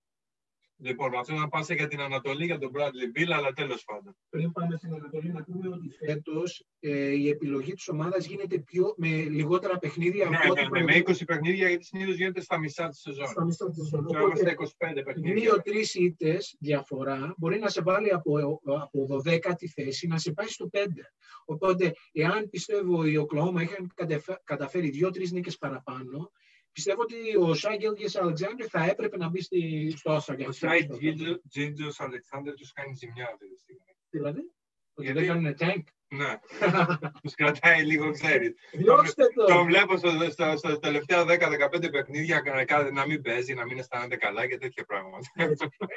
[0.85, 4.16] Λοιπόν, αυτό να πάσα για την Ανατολή, για τον Bradley Bill, αλλά τέλος πάντων.
[4.31, 8.95] πριν πάμε στην Ανατολή, να πούμε ότι φέτος ε, η επιλογή της ομάδας γίνεται πιο,
[8.97, 12.59] με λιγότερα παιχνίδια Ναι, από ό,τι ναι, ναι, με 20 παιχνίδια, γιατί συνήθως γίνεται στα
[12.59, 13.27] μισά της σεζόν.
[13.27, 14.07] στα μισά της σεζόν.
[14.07, 15.35] Τώρα είμαστε Οπότε, 25 παιχνίδια.
[15.35, 20.68] δύο-τρεις ήττες διαφορά μπορεί να σε βάλει από, από 12η θέση να σε πάει στο
[20.73, 20.79] 5.
[21.45, 26.31] Οπότε, εάν πιστεύω οι Οκλahoma είχαν κατεφε- καταφέρει δύο-τρεις νίκες παραπάνω,
[26.72, 30.37] πιστεύω ότι ο Σάγκελ και Αλεξάνδρου θα έπρεπε να μπει στη, στο Όστρα.
[30.48, 30.92] Ο Σάιτ
[31.48, 33.96] Τζίτζο Αλεξάνδρ τους κάνει ζημιά αυτή τη στιγμή.
[34.11, 34.40] Δηλαδή,
[34.94, 36.38] ότι Γιατί- δεν κάνουν tank; Ναι,
[37.22, 38.52] τους κρατάει λίγο, ξέρεις.
[38.72, 39.44] Διώξτε το!
[39.44, 43.78] Το βλέπω στο, στο, στο τελευταία 10-15 παιχνίδια να, κα- να μην παίζει, να μην
[43.78, 45.26] αισθάνεται καλά και τέτοια πράγματα.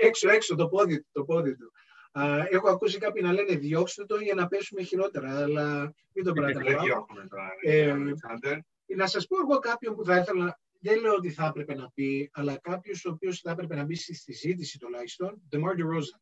[0.02, 1.08] έξω, έξω το πόδι του.
[1.12, 1.72] Το πόδι του.
[2.12, 6.32] Α, έχω ακούσει κάποιοι να λένε διώξτε το για να πέσουμε χειρότερα, αλλά μην το
[6.32, 6.82] Δεν παρακαλώ.
[6.84, 7.50] διώχνουμε τώρα.
[7.62, 8.58] Ε, ρε, Αλεξάνδερ.
[8.96, 12.30] Να σας πω εγώ κάποιον που θα ήθελα, δεν λέω ότι θα έπρεπε να πει,
[12.34, 16.20] αλλά κάποιος ο οποίος θα έπρεπε να μπει στη συζήτηση τουλάχιστον, DeMar DeRozan.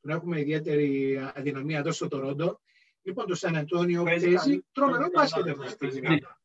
[0.00, 2.60] Τον έχουμε ιδιαίτερη αδυναμία εδώ στο Τορόντο.
[3.02, 4.62] Λοιπόν, το Σαν Αντώνιο Παίζει παίζει καλά.
[4.72, 5.62] τρομερό Παίζει μπάσκετ καλά.
[5.64, 6.18] αυτή τη Παίζει στιγμή.
[6.20, 6.40] καλά.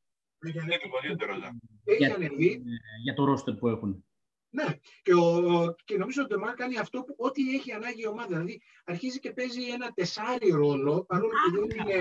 [0.65, 1.57] Είναι το πολύ εντερόζα.
[1.83, 2.51] Έχει για, ανεβεί.
[2.51, 4.05] ε, για το ρόστερ που έχουν.
[4.49, 4.65] Ναι,
[5.01, 8.27] και, ο, και νομίζω ότι ο Ντεμάρ κάνει αυτό που ό,τι έχει ανάγκη η ομάδα.
[8.27, 11.93] Δηλαδή αρχίζει και παίζει ένα τεσάρι ρόλο, παρόλο που δεν είναι.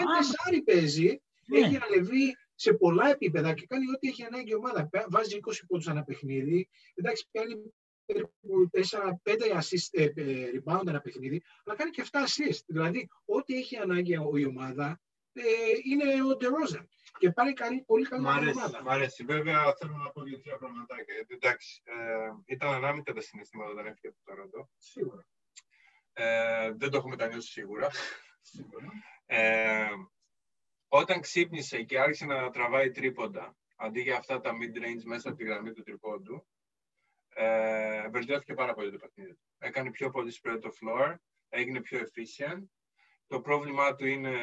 [0.00, 1.58] Ένα τεσάρι παίζει, Ναι.
[1.58, 4.88] έχει ανεβεί σε πολλά επίπεδα και κάνει ό,τι έχει ανάγκη η ομάδα.
[4.88, 6.68] Πε- Βάζει 20 πόντους ένα παιχνίδι.
[6.94, 7.54] Εντάξει, πιάνει
[8.04, 12.62] περίπου 4-5 assist, ε, ε, rebound ένα παιχνίδι, αλλά κάνει και 7 assist.
[12.66, 15.00] Δηλαδή, ό,τι έχει ανάγκη η ομάδα
[15.32, 15.42] ε,
[15.84, 16.84] είναι ο DeRozan.
[17.18, 18.82] Και πάρει καλή, πολύ καλή Μ' αρέσει, ομάδα.
[18.82, 19.24] μ' αρέσει.
[19.24, 21.14] Βέβαια θέλω να πω δύο-τρία πραγματάκια.
[21.14, 21.94] Γιατί, Εντάξει, ε,
[22.44, 24.70] ήταν ανάμεικτα τα συναισθήματα όταν έφυγε από το Τωρόντο.
[24.76, 25.26] Σίγουρα.
[26.12, 27.88] Ε, δεν το έχω μετανιώσει σίγουρα.
[28.40, 28.88] Σίγουρα.
[29.26, 29.88] Ε,
[30.92, 35.44] όταν ξύπνησε και άρχισε να τραβάει τρίποντα, αντί για αυτά τα mid-range μέσα από τη
[35.44, 36.46] γραμμή του τρίποντου,
[37.34, 39.34] ε, βελτιώθηκε πάρα πολύ το παιχνίδι.
[39.34, 39.40] του.
[39.58, 41.14] Έκανε πιο πολύ spread το floor,
[41.48, 42.62] έγινε πιο efficient.
[43.26, 44.36] Το πρόβλημά του είναι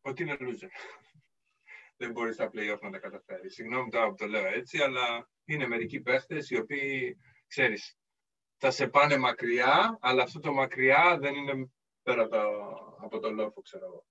[0.00, 0.68] ότι είναι loser.
[1.96, 3.54] Δεν μπορείς στα play-off να τα καταφέρεις.
[3.54, 7.98] Συγγνώμη τώρα που το λέω έτσι, αλλά είναι μερικοί παίχτες οι οποίοι, ξέρεις,
[8.56, 11.70] θα σε πάνε μακριά, αλλά αυτό το μακριά δεν είναι
[12.02, 12.38] πέρα το,
[13.00, 14.06] από το λόφο, ξέρω εγώ.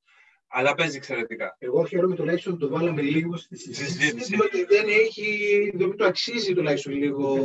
[0.51, 1.55] Αλλά παίζει εξαιρετικά.
[1.59, 6.93] Εγώ χαίρομαι τουλάχιστον το βάλαμε λίγο στη συζήτηση, διότι δεν έχει, δεν το αξίζει τουλάχιστον
[6.93, 7.37] λίγο.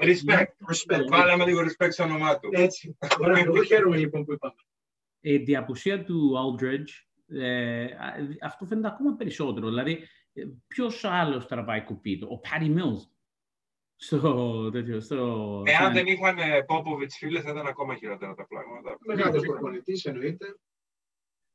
[0.00, 0.46] Respect.
[0.70, 1.06] respect.
[1.08, 2.48] Βάλαμε λίγο respect στο όνομά του.
[2.52, 2.96] Έτσι.
[3.44, 4.54] Εγώ χαίρομαι λοιπόν που είπαμε.
[5.20, 6.90] Ε, η διαπουσία του Aldridge,
[7.36, 7.86] ε,
[8.42, 9.68] αυτό φαίνεται ακόμα περισσότερο.
[9.68, 13.10] Δηλαδή, ε, ποιος άλλος τραβάει κουπί, ο Patty Mills.
[13.96, 15.62] Στο τέτοιο, στο...
[15.66, 18.98] Εάν δεν είχαν Πόποβιτς φίλες, θα ήταν ακόμα χειρότερα τα πράγματα.
[19.06, 20.56] Μεγάλος προπονητής εννοείται.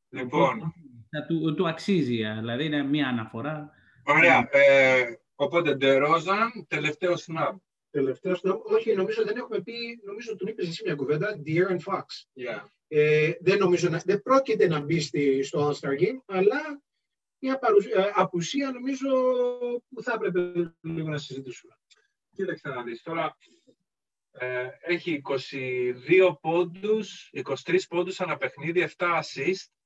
[0.09, 0.73] Λοιπόν.
[1.17, 3.71] Θα του, του αξίζει, δηλαδή είναι μία αναφορά.
[4.05, 4.49] Ωραία.
[4.51, 5.03] Ε,
[5.35, 7.55] οπότε, Ντερόζαν, τελευταίο snap.
[7.89, 8.59] Τελευταίο snap.
[8.63, 12.03] Όχι, νομίζω δεν έχουμε πει, νομίζω τον είπες εσύ μια κουβέντα, De'Aaron Fox.
[12.35, 12.65] Yeah.
[12.87, 16.81] Ε, δεν, νομίζω να, δεν πρόκειται να μπει στη, στο All-Star Game, αλλά
[17.39, 19.09] μια παρουσία, ε, απουσία νομίζω
[19.89, 21.73] που θα έπρεπε λίγο να συζητήσουμε.
[22.35, 23.01] Κοίταξε να δεις.
[23.01, 23.37] Τώρα
[24.31, 27.29] ε, έχει 22 πόντους,
[27.65, 29.76] 23 πόντους ανά παιχνίδι, 7 assist,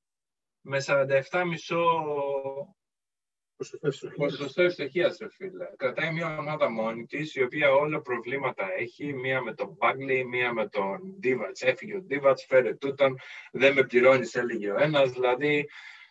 [0.62, 0.84] με
[1.30, 1.84] 47 μισό
[4.16, 5.66] ποσοστό ευστοχία, ρε φίλε.
[5.76, 9.12] Κρατάει μια ομάδα μόνη της, η οποία όλα προβλήματα έχει.
[9.12, 11.62] Μία με τον Μπάγκλι, μία με τον Ντίβατς.
[11.62, 13.18] Έφυγε ο Ντίβατς, φέρε τούτον,
[13.52, 15.10] δεν με πληρώνεις, έλεγε ο ένας.
[15.10, 15.68] Δηλαδή,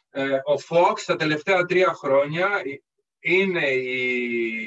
[0.09, 2.61] ε, ο Φόξ τα τελευταία τρία χρόνια
[3.19, 4.03] είναι η,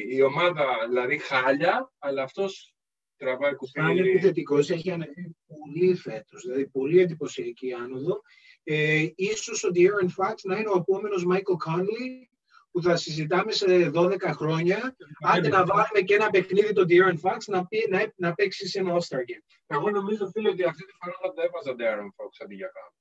[0.08, 2.74] η ομάδα, δηλαδή χάλια, αλλά αυτός
[3.16, 3.80] τραβάει κουφί.
[3.80, 8.22] Είναι επιθετικός, έχει ανέβει πολύ φέτος, δηλαδή πολύ εντυπωσιακή άνοδο.
[8.64, 12.26] Ε, ίσως ο De'Aaron Fox να είναι ο επόμενος Michael Conley
[12.70, 17.38] που θα συζητάμε σε 12 χρόνια, άντε να βάλουμε και ένα παιχνίδι τον De'Aaron Fox
[17.46, 19.44] να, πει, να, να παίξει σε ένα All-Star Game.
[19.66, 22.92] Εγώ νομίζω, φίλε, ότι αυτή τη φορά θα το έβαζα De'Aaron Fox αντί για κάτω.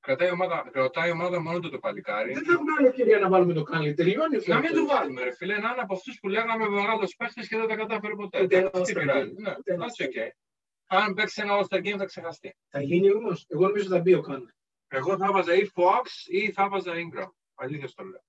[0.00, 2.32] Κρατάει ομάδα, κρατάει ομάδα μόνο του το παλικάρι.
[2.32, 3.94] Δεν θα έχουμε άλλη ευκαιρία να βάλουμε το Κάνλι.
[3.94, 4.38] Τελειώνει.
[4.46, 5.58] Να μην το βάλουμε, ρε φίλε.
[5.58, 8.46] Να είναι από αυτούς που λέγαμε μεγάλο παίχτη και δεν τα κατάφερε ποτέ.
[8.46, 9.34] Τι πειράζει.
[9.36, 9.54] Ναι,
[10.88, 12.56] Αν παίξει ένα All-Star Game θα ξεχαστεί.
[12.68, 13.44] Θα γίνει όμως.
[13.48, 14.50] Εγώ νομίζω θα μπει ο Κάνλι.
[14.88, 17.30] Εγώ θα βάζα ή Fox ή θα βάζα Ingram.
[17.54, 18.22] Αλήθειας στο λέω.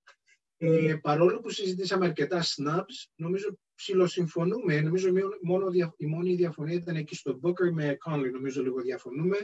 [0.62, 4.82] Ε, παρόλο που συζητήσαμε αρκετά snaps, νομίζω ψηλοσυμφωνούμε.
[4.82, 5.10] Νομίζω
[5.41, 5.67] μόνο,
[5.98, 8.32] η μόνη διαφωνία ήταν εκεί στο Booker με Conley.
[8.32, 9.38] Νομίζω λίγο διαφωνούμε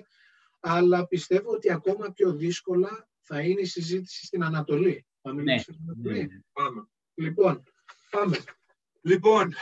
[0.67, 5.06] αλλά πιστεύω ότι ακόμα πιο δύσκολα θα είναι η συζήτηση στην Ανατολή.
[5.21, 6.19] Πάμε ναι, στην Ανατολή.
[6.19, 6.39] Ναι.
[6.54, 6.88] Πάμε.
[7.13, 7.63] Λοιπόν,
[8.10, 8.38] πάμε.
[9.01, 9.54] Λοιπόν,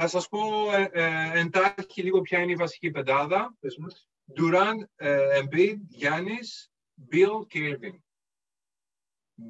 [0.00, 0.40] να σας πω
[0.72, 3.56] ε, ε, εντάχει λίγο ποια είναι η βασική πεντάδα.
[4.32, 6.72] Ντουράν, ε, Embiid, Γιάννης,
[7.12, 7.98] Bill και Irving.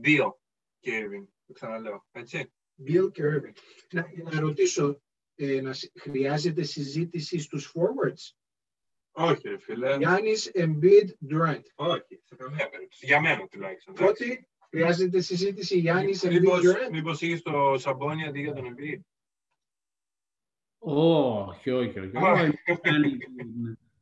[0.05, 0.33] Bill
[0.81, 2.53] και Irving, το ξαναλέω, έτσι.
[2.87, 3.53] Bill και Irving.
[3.91, 5.03] Να, να ρωτήσω,
[5.35, 8.35] ε, να, χρειάζεται συζήτηση στους forwards;
[9.11, 9.97] Όχι, ρε φίλε.
[9.97, 11.63] Γιάννης Embiid Durant.
[11.75, 13.07] Όχι, σε καμία περίπτωση.
[13.07, 13.95] Για μένα τουλάχιστον.
[14.01, 16.91] Ότι χρειάζεται συζήτηση Γιάννης Embiid Durant.
[16.91, 19.01] Μήπως είχε το Σαμπόνι αντί για τον Embiid.
[20.83, 22.12] Όχι, όχι, όχι.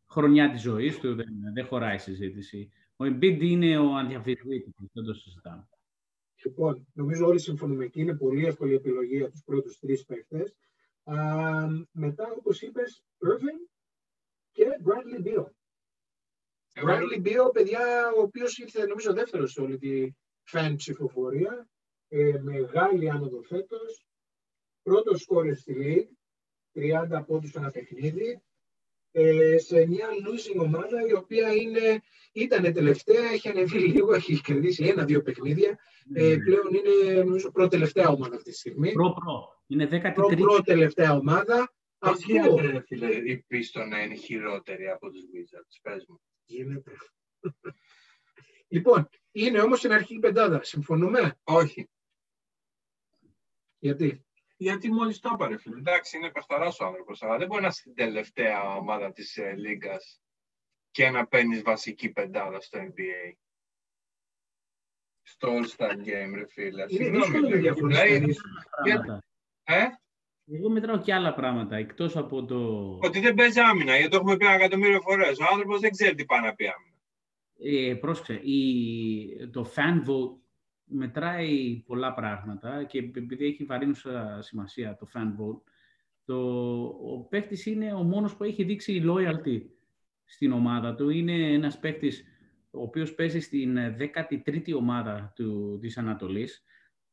[0.09, 2.71] χρονιά της ζωής του δεν, δεν χωράει συζήτηση.
[2.97, 5.69] Ο Embiid είναι ο αδιαφυσβήτητο, δεν το συζητάμε.
[6.45, 10.55] Λοιπόν, νομίζω όλοι συμφωνούμε και είναι πολύ εύκολη επιλογή από τους πρώτους τρεις παίχτε.
[11.91, 13.69] Μετά, όπως είπες, Irving
[14.51, 15.45] και Bradley Beal.
[16.85, 20.11] Bradley Beal, παιδιά, ο οποίος ήρθε νομίζω δεύτερος σε όλη τη
[20.43, 21.69] φαν ψηφοφορία,
[22.09, 24.07] ε, μεγάλη άνοδο φέτος,
[24.83, 26.18] πρώτος σκόρε στη League,
[26.79, 28.43] 30 πόντους ένα παιχνίδι,
[29.11, 34.85] ε, σε μια losing ομάδα η οποία είναι, ήταν τελευταία, έχει ανεβεί λίγο, έχει κερδίσει
[34.85, 35.79] ένα-δύο παιχνίδια.
[36.15, 36.43] Ε, ναι.
[36.43, 38.93] πλέον είναι νομίζω πρώτη-τελευταία ομάδα αυτή τη στιγμή.
[38.93, 39.63] Προ-προ.
[39.67, 40.37] Είναι 13η.
[40.37, 41.73] Προ-τελευταία ομάδα.
[41.99, 46.21] Πώς γίνεται, φίλε, η πίστο να είναι χειρότερη από τους Wizards, πες μου.
[46.45, 46.93] Γίνεται.
[48.69, 51.89] λοιπόν, είναι όμως στην αρχή πεντάδα, συμφωνούμε; Όχι.
[53.79, 54.27] Γιατί;
[54.61, 55.79] Γιατί μόλις το έπαρε, φίλε.
[55.79, 59.55] Εντάξει, είναι καθαρά ο άνθρωπος, αλλά δεν μπορεί να είσαι στην τελευταία ομάδα της ε,
[59.57, 59.97] Λίγκα
[60.91, 63.33] και να παίρνεις βασική πεντάδα στο NBA.
[65.23, 66.85] Στο All-Star Game, ρε φίλε.
[66.89, 69.23] Είναι δύσκολο να διαφορετικά.
[69.65, 69.85] Ε;
[70.47, 72.59] Εγώ μετράω και άλλα πράγματα εκτός από το.
[73.03, 75.39] Ότι δεν παίζει άμυνα, γιατί το έχουμε πει ένα εκατομμύριο φορές.
[75.39, 76.97] Ο άνθρωπος δεν ξέρει τι πάει να πει άμυνα.
[77.61, 80.48] Ε, πρόσεξε, η, το fan vote
[80.89, 85.61] μετράει πολλά πράγματα και επειδή έχει βαρύνουσα σημασία το fan vote,
[86.25, 86.37] το,
[86.85, 89.61] ο παίχτη είναι ο μόνος που έχει δείξει loyalty
[90.25, 91.09] στην ομάδα του.
[91.09, 92.13] Είναι ένας παίχτη
[92.71, 96.63] ο οποίος παίζει στην 13η ομάδα του, της Ανατολής.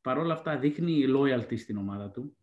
[0.02, 2.38] Παρ' όλα αυτά δείχνει loyalty στην ομάδα του.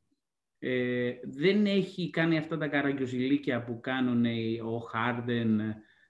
[0.58, 4.24] Ε, δεν έχει κάνει αυτά τα καραγκιοζηλίκια που κάνουν
[4.66, 5.60] ο Χάρντεν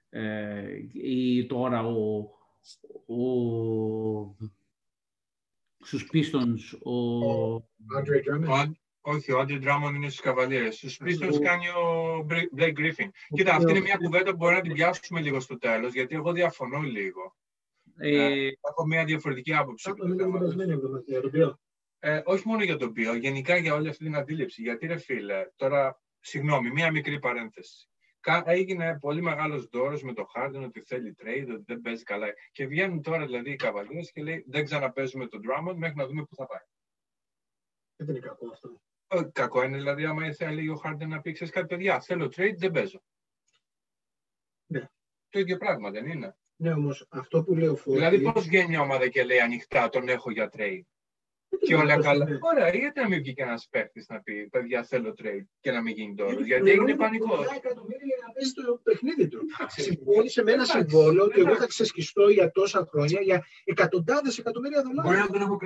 [0.09, 2.29] ε, ή τώρα ο,
[3.05, 4.35] ο,
[5.83, 7.55] στους Pistons ο,
[7.97, 8.71] Andre Drummond.
[9.05, 10.71] Όχι, ο Άντρι Ντράμον είναι στους Καβαλιέρε.
[10.71, 13.09] Στους Pistons κάνει ο Blake Griffin.
[13.35, 16.31] Κοίτα, αυτή είναι μια κουβέντα που μπορεί να την πιάσουμε λίγο στο τέλος, γιατί εγώ
[16.31, 17.35] διαφωνώ λίγο.
[17.97, 19.91] Ε, ε έχω μια διαφορετική άποψη.
[21.99, 24.61] Ε, όχι μόνο για το οποίο, γενικά για όλη αυτή την αντίληψη.
[24.61, 27.87] Γιατί ρε φίλε, τώρα, συγγνώμη, μία μικρή παρένθεση.
[28.45, 32.27] Έγινε πολύ μεγάλος δώρος με το Harden ότι θέλει trade, ότι δεν παίζει καλά.
[32.51, 36.23] Και βγαίνουν τώρα δηλαδή οι καβαλίε και λέει δεν ξαναπέζουμε τον Drummond μέχρι να δούμε
[36.23, 36.65] πού θα πάει.
[37.95, 38.81] Δεν είναι κακό αυτό.
[39.31, 42.71] Κακό είναι δηλαδή άμα θέλει ο Harden να πει ξέρεις κάτι παιδιά, θέλω trade, δεν
[42.71, 43.03] παίζω.
[44.65, 44.89] Ναι.
[45.29, 46.37] Το ίδιο πράγμα δεν είναι.
[46.55, 47.97] Ναι, όμως αυτό που λέω Φώτη...
[47.97, 50.81] Δηλαδή, πώς βγαίνει μια ομάδα και λέει ανοιχτά τον έχω για trade.
[51.59, 52.25] Και όλα καλά.
[52.29, 52.37] Ναι.
[52.41, 55.81] Ωραία, γιατί να μην βγει και ένας παίχτη να πει παιδιά θέλω trade και να
[55.81, 56.33] μην γίνει τώρα.
[56.33, 57.45] Γιατί έγινε πανικός.
[57.55, 59.39] εκατομμύρια για να παίζει το παιχνίδι του.
[59.67, 65.11] Συμφώνησε με ένα συμβόλαιο ότι εγώ θα ξεσκιστώ για τόσα χρόνια για εκατοντάδες εκατομμύρια δολάρια.
[65.11, 65.57] Μπορεί να τον έχω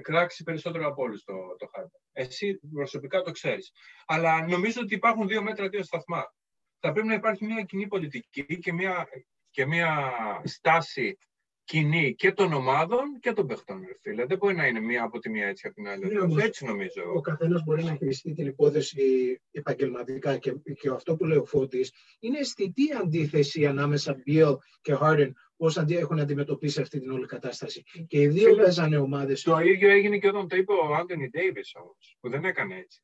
[0.00, 1.66] κράξει περισσότερο από όλους το, το
[2.12, 3.72] Εσύ προσωπικά το ξέρεις.
[4.06, 6.34] Αλλά νομίζω ότι υπάρχουν δύο μέτρα, δύο σταθμά.
[6.80, 9.08] Θα πρέπει να υπάρχει μια κοινή πολιτική και μια,
[9.50, 10.12] και μια
[10.44, 11.18] στάση
[11.66, 13.82] κοινή και των ομάδων και των παιχτών.
[14.02, 14.26] Φίλε.
[14.26, 16.34] Δεν μπορεί να είναι μία από τη μία έτσι από την άλλη.
[16.34, 17.02] Ναι, έτσι νομίζω.
[17.14, 19.02] Ο καθένας μπορεί να χειριστεί την υπόθεση
[19.50, 25.30] επαγγελματικά και, και αυτό που λέει ο Φώτης είναι αισθητή αντίθεση ανάμεσα Bill και Harden
[25.56, 27.82] πώς έχουν αντιμετωπίσει αυτή την όλη κατάσταση.
[28.08, 29.42] Και οι δύο παίζανε ομάδες.
[29.42, 33.00] Το ίδιο έγινε και όταν το είπε ο Άντωνι Ντέιβις όμως, που δεν έκανε έτσι.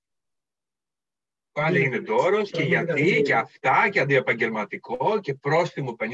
[1.53, 1.85] Πάλι ναι.
[1.85, 6.09] είναι δώρο και γιατί και αυτά και αντιεπαγγελματικό και πρόστιμο 50.000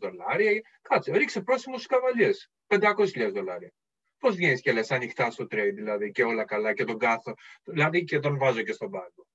[0.00, 0.60] δολάρια.
[0.82, 2.50] Κάτσε, ρίξε πρόστιμο στους καβαλιές.
[2.66, 3.72] 500.000 δολάρια.
[4.18, 8.04] Πώς βγαίνεις και λες ανοιχτά στο trade δηλαδή και όλα καλά και τον κάθο, δηλαδή
[8.04, 9.26] και τον βάζω και στον πάγκο.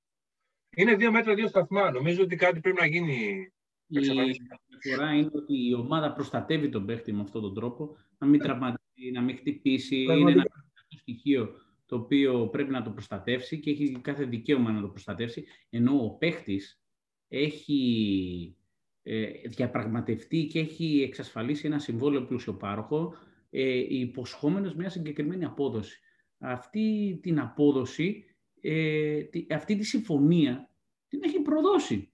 [0.75, 1.91] Είναι δύο μέτρα, δύο σταθμά.
[1.91, 3.49] Νομίζω ότι κάτι πρέπει να γίνει.
[3.87, 8.39] Η διαφορά είναι ότι η ομάδα προστατεύει τον παίχτη με αυτόν τον τρόπο, να μην
[8.39, 9.95] τραυματίσει, να μην χτυπήσει.
[9.95, 10.45] Είναι ένα
[10.87, 11.55] στοιχείο
[11.85, 16.09] το οποίο πρέπει να το προστατεύσει και έχει κάθε δικαίωμα να το προστατεύσει, ενώ ο
[16.09, 16.81] παίχτης
[17.27, 18.57] έχει
[19.03, 23.15] ε, διαπραγματευτεί και έχει εξασφαλίσει ένα συμβόλαιο πλουσιοπάροχο
[23.49, 25.99] ε, υποσχόμενος μια συγκεκριμένη απόδοση.
[26.37, 28.25] Αυτή την απόδοση,
[28.61, 30.69] ε, αυτή τη συμφωνία
[31.07, 32.09] την έχει προδώσει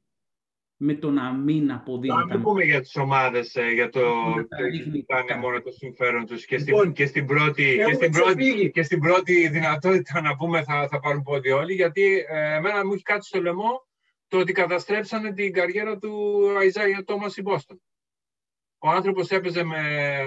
[0.84, 2.16] με το να μην αποδίδει.
[2.16, 4.00] Να μην πούμε για τις ομάδες, ε, για το
[4.38, 8.72] ότι πάνε μόνο το συμφέρον τους και, στην, λοιπόν, και, στην πρώτη, και, στην πρώτη,
[8.74, 12.94] και στην πρώτη δυνατότητα να πούμε θα, θα πάρουν πόδι όλοι, γιατί ε, εμένα μου
[12.94, 13.88] έχει κάτι στο λαιμό
[14.28, 17.82] το ότι καταστρέψανε την καριέρα του Αϊζάια Τόμας στην Μπόστον.
[18.78, 19.84] Ο άνθρωπος έπαιζε με,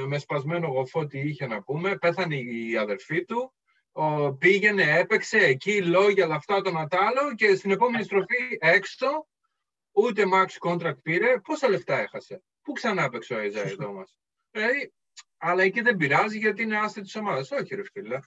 [0.07, 3.55] με σπασμένο γοφό τι είχε να πούμε, πέθανε η αδερφή του,
[3.93, 9.27] ο, πήγαινε, έπαιξε εκεί λόγια αλλά αυτά τον ατάλο και στην επόμενη στροφή έξω
[9.95, 14.17] ούτε max contract πήρε, πόσα λεφτά έχασε; Πού ξανά έπαιξε ο Αιζάι εδώ μας.
[14.51, 14.93] Δηλαδή,
[15.37, 17.51] αλλά εκεί δεν πειράζει γιατί είναι άστη της ομάδας.
[17.51, 18.19] Όχι, ρε φίλε.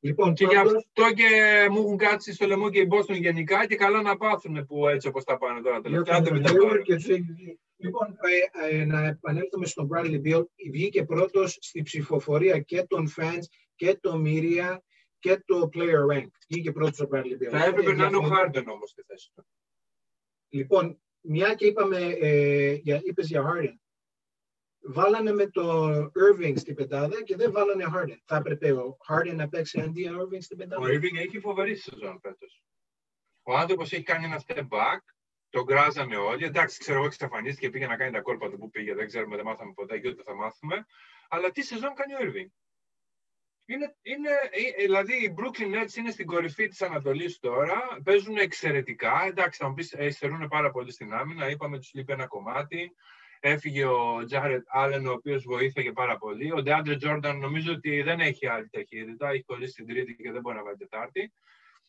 [0.00, 1.28] Λοιπόν, και γι' αυτό και
[1.70, 5.08] μου έχουν κάτσει στο λαιμό και οι Boston γενικά και καλά να πάθουν που έτσι
[5.08, 6.22] όπως τα πάνε τώρα τελευταία.
[7.78, 8.18] Λοιπόν,
[8.60, 10.44] ε, ε, να επανέλθουμε στον Bradley Beal.
[10.70, 14.82] Βγήκε πρώτος στη ψηφοφορία και των fans και το Μύρια
[15.18, 16.28] και το player rank.
[16.48, 17.50] Βγήκε πρώτος ο Bradley Beal.
[17.50, 19.46] Θα έπρεπε να είναι ο Harden όμως στη θέση του.
[20.48, 23.74] Λοιπόν, μια και είπαμε, ε, για, είπες για Harden.
[24.88, 28.18] Βάλανε με το Irving στην πεντάδα και δεν βάλανε Harden.
[28.24, 31.76] Θα έπρεπε ο Harden να παίξει αντί ο Irving στην πεντάδα; Ο Irving έχει φοβερή
[31.76, 32.62] σεζόν φέτος.
[33.42, 35.00] Ο άνθρωπος έχει κάνει ένα step back,
[35.50, 36.44] τον γκράζανε όλοι.
[36.44, 38.94] Εντάξει, ξέρω εγώ, εξαφανίστηκε και πήγε να κάνει τα κόλπα του που πήγε.
[38.94, 40.86] Δεν ξέρουμε, δεν μάθαμε ποτέ και ούτε θα μάθουμε.
[41.28, 42.50] Αλλά τι σεζόν κάνει ο Irving;
[43.68, 49.24] Είναι, είναι, ε, δηλαδή οι Brooklyn Nets είναι στην κορυφή της Ανατολής τώρα, παίζουν εξαιρετικά,
[49.26, 52.90] εντάξει θα μου πεις εστερούν πάρα πολύ στην άμυνα, είπαμε τους λείπει ένα κομμάτι,
[53.40, 58.20] έφυγε ο Jared Allen ο οποίος βοήθησε πάρα πολύ, ο DeAndre Jordan νομίζω ότι δεν
[58.20, 61.32] έχει άλλη ταχύτητα, έχει κολλήσει την τρίτη και δεν μπορεί να βάλει τετάρτη.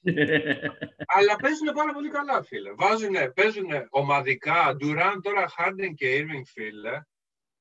[1.17, 2.73] Αλλά παίζουν πάρα πολύ καλά, φίλε.
[2.73, 4.77] Βάζουν, παίζουν ομαδικά.
[4.81, 7.01] Durant, τώρα Harden και Irving, φίλε,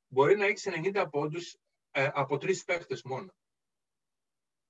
[0.09, 1.57] μπορεί να έχεις 90 πόντους
[1.91, 3.35] ε, από τρεις παίχτε μόνο.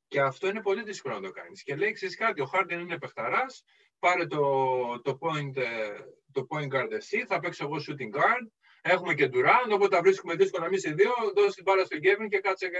[0.09, 1.63] Και αυτό είναι πολύ δύσκολο να το κάνεις.
[1.63, 3.65] Και λέει, ξέρεις κάτι, ο Χάρντεν είναι παιχταράς,
[3.99, 4.41] πάρε το,
[5.01, 5.99] το, point, ε,
[6.33, 8.47] το point guard εσύ, θα παίξω εγώ shooting guard,
[8.83, 12.29] έχουμε και Durant, οπότε τα βρίσκουμε δύσκολα εμείς οι δύο, δώσει την μπάλα στον Kevin
[12.29, 12.79] και κάτσε και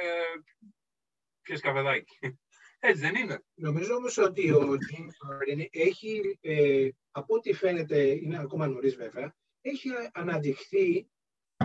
[1.43, 2.19] πιες καφεδάκι.
[2.79, 3.43] Έτσι δεν είναι.
[3.55, 9.37] Νομίζω όμως ότι ο James Harden έχει, ε, από ό,τι φαίνεται, είναι ακόμα νωρίς βέβαια,
[9.61, 11.09] έχει αναδειχθεί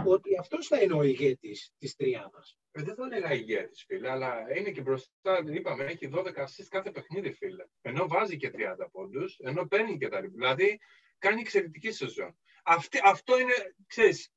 [0.06, 2.44] ότι αυτός θα είναι ο ηγέτης της τριάδα.
[2.72, 6.92] Ε, δεν θα έλεγα ηγέτης, φίλε, αλλά είναι και μπροστά, είπαμε, έχει 12 assist κάθε
[6.92, 7.66] παιχνίδι, φίλε.
[7.82, 10.80] Ενώ βάζει και 30 πόντους, ενώ παίρνει και τα Δηλαδή,
[11.18, 12.38] κάνει εξαιρετική σεζόν.
[12.64, 13.54] Αυτή, αυτό είναι,
[13.88, 14.32] ξέρεις,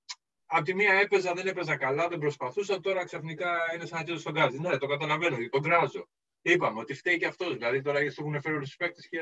[0.47, 4.33] από τη μία έπαιζα, δεν έπαιζα καλά, δεν προσπαθούσα, τώρα ξαφνικά είναι σαν να στον
[4.33, 4.59] γκάζι.
[4.59, 6.09] Ναι, το καταλαβαίνω, τον κράζω.
[6.43, 7.53] Είπαμε ότι φταίει και αυτός.
[7.53, 9.09] Δηλαδή τώρα γιατί έχουν φέρει όλους τους παίκτες.
[9.09, 9.21] Και...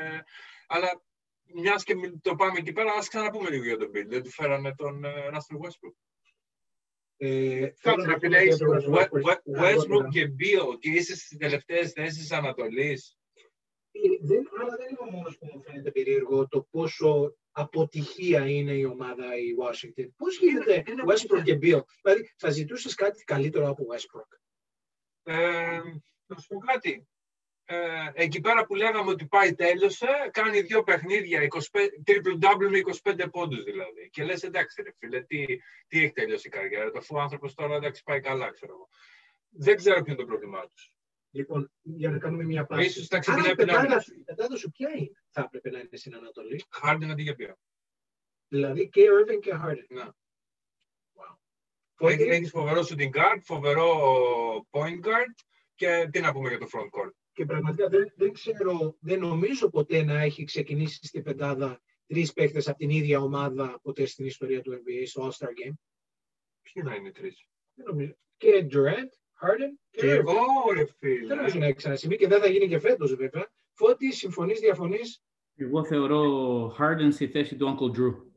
[0.67, 1.03] Αλλά
[1.55, 4.07] μιας και το πάμε εκεί πέρα, ας ξαναπούμε λίγο για τον Bill.
[4.07, 6.12] Δεν του φέρανε τον uh, Russell Westbrook.
[7.25, 8.29] Ε, Κάτσε να πει,
[9.61, 13.03] Westbrook και Bill και είσαι στις τελευταίες θέσεις τη Ανατολή.
[14.23, 18.85] Δεν, αλλά δεν είναι ο μόνος που μου φαίνεται περίεργο το πόσο αποτυχία είναι η
[18.85, 20.09] ομάδα η Washington.
[20.17, 21.81] Πώς γίνεται Westbrook και Bill.
[22.03, 24.39] Δηλαδή, θα ζητούσες κάτι καλύτερο από Westbrook.
[25.23, 25.81] Ε,
[26.27, 27.09] να σου πω κάτι.
[27.73, 31.59] Ε, εκεί πέρα που λέγαμε ότι πάει τέλειωσε, κάνει δύο παιχνίδια, 25,
[32.07, 34.11] triple double με 25 πόντους δηλαδή.
[34.11, 35.47] Και λες εντάξει ρε φίλε, τι,
[35.87, 38.89] τι έχει τελειώσει η καριέρα του, αφού ο άνθρωπος τώρα εντάξει πάει καλά, ξέρω εγώ.
[39.49, 40.93] Δεν ξέρω ποιο είναι το πρόβλημά τους.
[41.31, 42.87] Λοιπόν, για να κάνουμε μια πάση.
[42.87, 45.97] Ίσως τα ξεκινάει η πεντάδα, σου, η πεντάδα σου ποια είναι, θα έπρεπε να είναι
[45.97, 47.57] στην Ανατολή; Harden αντί για ποιο.
[48.49, 49.87] Δηλαδή και Irving και Harden.
[49.89, 50.05] Ναι.
[51.15, 52.09] Wow.
[52.09, 53.89] Έχει, έχεις φοβερό shooting guard, φοβερό
[54.71, 55.35] point guard
[55.75, 57.22] και τι να πούμε για το front court.
[57.33, 62.63] Και πραγματικά δεν, δεν ξέρω, δεν νομίζω ποτέ να έχει ξεκινήσει στην πεντάδα τρεις παίκτε
[62.67, 65.75] από την ίδια ομάδα ποτέ στην ιστορία του NBA στο All-Star Game.
[66.63, 68.13] Ποιοι να είναι τρεις; Δεν νομίζω.
[68.37, 69.13] Και Durant,
[69.43, 70.35] Harden και, και εγώ,
[70.75, 71.27] ρε φίλε.
[71.27, 73.53] Δεν νομίζω να έχει ξανασυμβεί και δεν θα γίνει και φέτος βέβαια.
[73.73, 75.23] Φώτη, συμφωνείς, διαφωνείς;
[75.57, 78.32] Εγώ θεωρώ Harden στη θέση του Uncle Drew.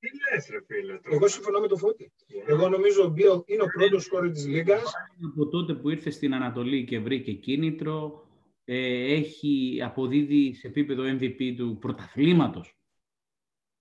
[0.00, 1.16] Τι λες ρε φίλε τώρα.
[1.16, 2.12] Εγώ συμφωνώ με το Φώτη.
[2.28, 2.48] Yeah.
[2.48, 4.92] Εγώ νομίζω ο Μπιll είναι ο πρώτος σκόρερ της Λίγκας.
[5.24, 8.26] Από τότε που ήρθε στην Ανατολή και βρήκε κίνητρο,
[8.64, 12.78] ε, έχει αποδίδει σε επίπεδο MVP του πρωταθλήματος.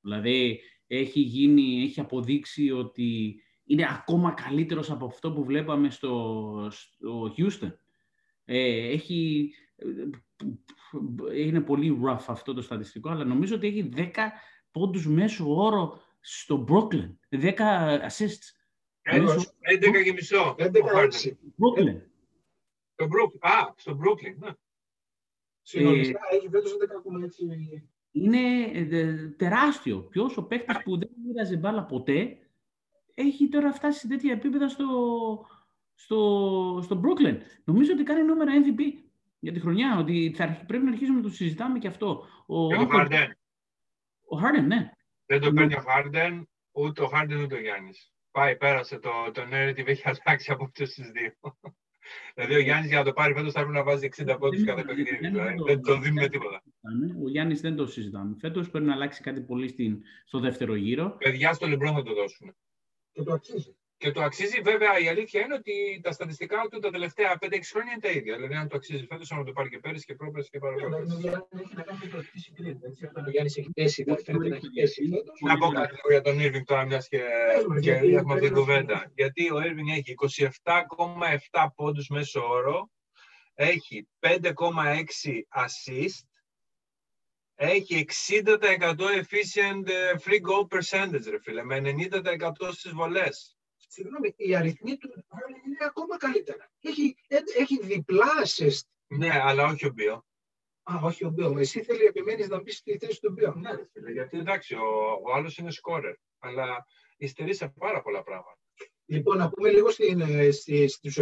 [0.02, 7.34] Δηλαδή, έχει, γίνει, έχει αποδείξει ότι είναι ακόμα καλύτερος από αυτό που βλέπαμε στο, στο
[7.38, 7.72] Houston.
[8.46, 9.52] Ε, έχει,
[11.36, 14.02] είναι πολύ rough αυτό το στατιστικό, αλλά νομίζω ότι έχει 10
[14.72, 17.16] πόντους μέσω όρο στο Brooklyn.
[17.30, 17.54] 10
[18.08, 18.48] assists.
[19.02, 20.56] 11 και μισό.
[20.60, 20.66] 11
[21.60, 22.02] Brooklyn.
[22.94, 23.40] Στο Brooklyn.
[23.40, 24.36] Α, στο Brooklyn.
[24.38, 24.50] Ναι.
[25.62, 27.82] Συνολικά ε, έχει φέτος 11,6.
[28.12, 30.02] Είναι ε, τεράστιο.
[30.02, 32.38] Ποιος ο παίκτης που δεν μοίραζε μπάλα ποτέ
[33.14, 34.86] έχει τώρα φτάσει σε τέτοια επίπεδα στο,
[35.94, 37.38] στο, στο Brooklyn.
[37.64, 38.80] Νομίζω ότι κάνει νούμερα MVP
[39.40, 39.98] για τη χρονιά.
[39.98, 42.26] Ότι θα, πρέπει να αρχίσουμε να το συζητάμε και αυτό.
[42.46, 43.28] Ο, και ο Harden.
[44.30, 44.92] Ο Harden, ναι.
[45.28, 48.12] Δεν το παίρνει ο Χάρντεν, ούτε ο Χάρντεν ούτε ο Γιάννης.
[48.32, 51.34] Πάει, πέρασε το, το narrative, έχει αλλάξει από αυτούς τους δύο.
[52.36, 54.86] δηλαδή ο Γιάννης για να το πάρει φέτος θα πρέπει να βάζει 60 πόντους κατά
[54.86, 55.18] παιχνίδι.
[55.18, 56.64] Δηλαδή, δεν το δίνουμε τίποτα.
[57.24, 58.36] Ο Γιάννης δεν το συζητάμε.
[58.40, 61.16] Φέτος πρέπει να αλλάξει κάτι πολύ στην, στο δεύτερο γύρο.
[61.18, 62.56] Παιδιά στο Λεμπρόν θα το δώσουν.
[63.12, 63.76] Και το αξίζει.
[64.00, 67.92] Και το αξίζει, βέβαια, η αλήθεια είναι ότι τα στατιστικά του τα τελευταία 5-6 χρόνια
[67.92, 68.36] είναι τα ίδια.
[68.36, 70.98] Δηλαδή, αν το αξίζει φέτος, να το πάρει και πέρυσι και πρόπερσι και παραπάνω.
[70.98, 72.80] Έχει να κάνει με το τι συγκρίνει.
[73.26, 75.02] Ο Γιάννης έχει πέσει, φαίνεται να έχει πέσει.
[75.46, 77.22] Να πω κάτι για τον Irving τώρα, μιας και,
[77.82, 79.12] και έχουμε αυτή την κουβέντα.
[79.16, 80.14] Γιατί ο Irving έχει
[81.52, 82.90] 27,7 πόντους μέσω όρο,
[83.54, 84.44] έχει 5,6
[85.64, 86.28] assist,
[87.56, 89.88] έχει 60% efficient
[90.24, 93.57] free goal percentage, ρε φίλε, με 90% στις βολές
[93.88, 95.26] συγγνώμη, οι αριθμοί του
[95.66, 96.72] είναι ακόμα καλύτερα.
[96.82, 97.16] Έχει,
[97.58, 98.88] έχει διπλά assist.
[99.08, 100.26] Ναι, αλλά όχι ο Μπίο.
[100.84, 101.58] Α, όχι ο Μπίο.
[101.58, 103.54] Εσύ θέλει επιμένεις να μπεις στη θέση του Μπίο.
[103.56, 106.14] Ναι, γιατί εντάξει, ο, ο άλλος είναι σκόρερ.
[106.40, 106.86] Αλλά
[107.18, 108.58] υστερεί σε πάρα πολλά πράγματα.
[109.06, 110.52] Λοιπόν, να πούμε λίγο στην, ε,
[110.88, 111.18] στους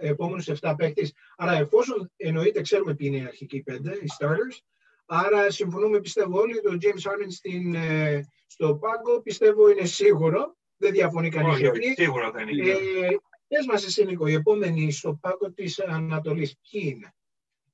[0.00, 1.14] επόμενους 7 παίκτες.
[1.36, 4.58] Άρα, εφόσον εννοείται, ξέρουμε ποιοι είναι οι αρχικοί πέντε, οι starters.
[5.06, 11.30] Άρα, συμφωνούμε, πιστεύω όλοι, το James Harden ε, στο πάγκο, πιστεύω είναι σίγουρο δεν διαφωνεί
[11.30, 11.68] κανείς.
[11.68, 12.70] Όχι, σίγουρα δεν είναι.
[12.70, 13.16] Ε,
[13.48, 17.14] πες μας εσύ, Νίκο, οι επόμενοι στο πάγκο της Ανατολής, ποιοι είναι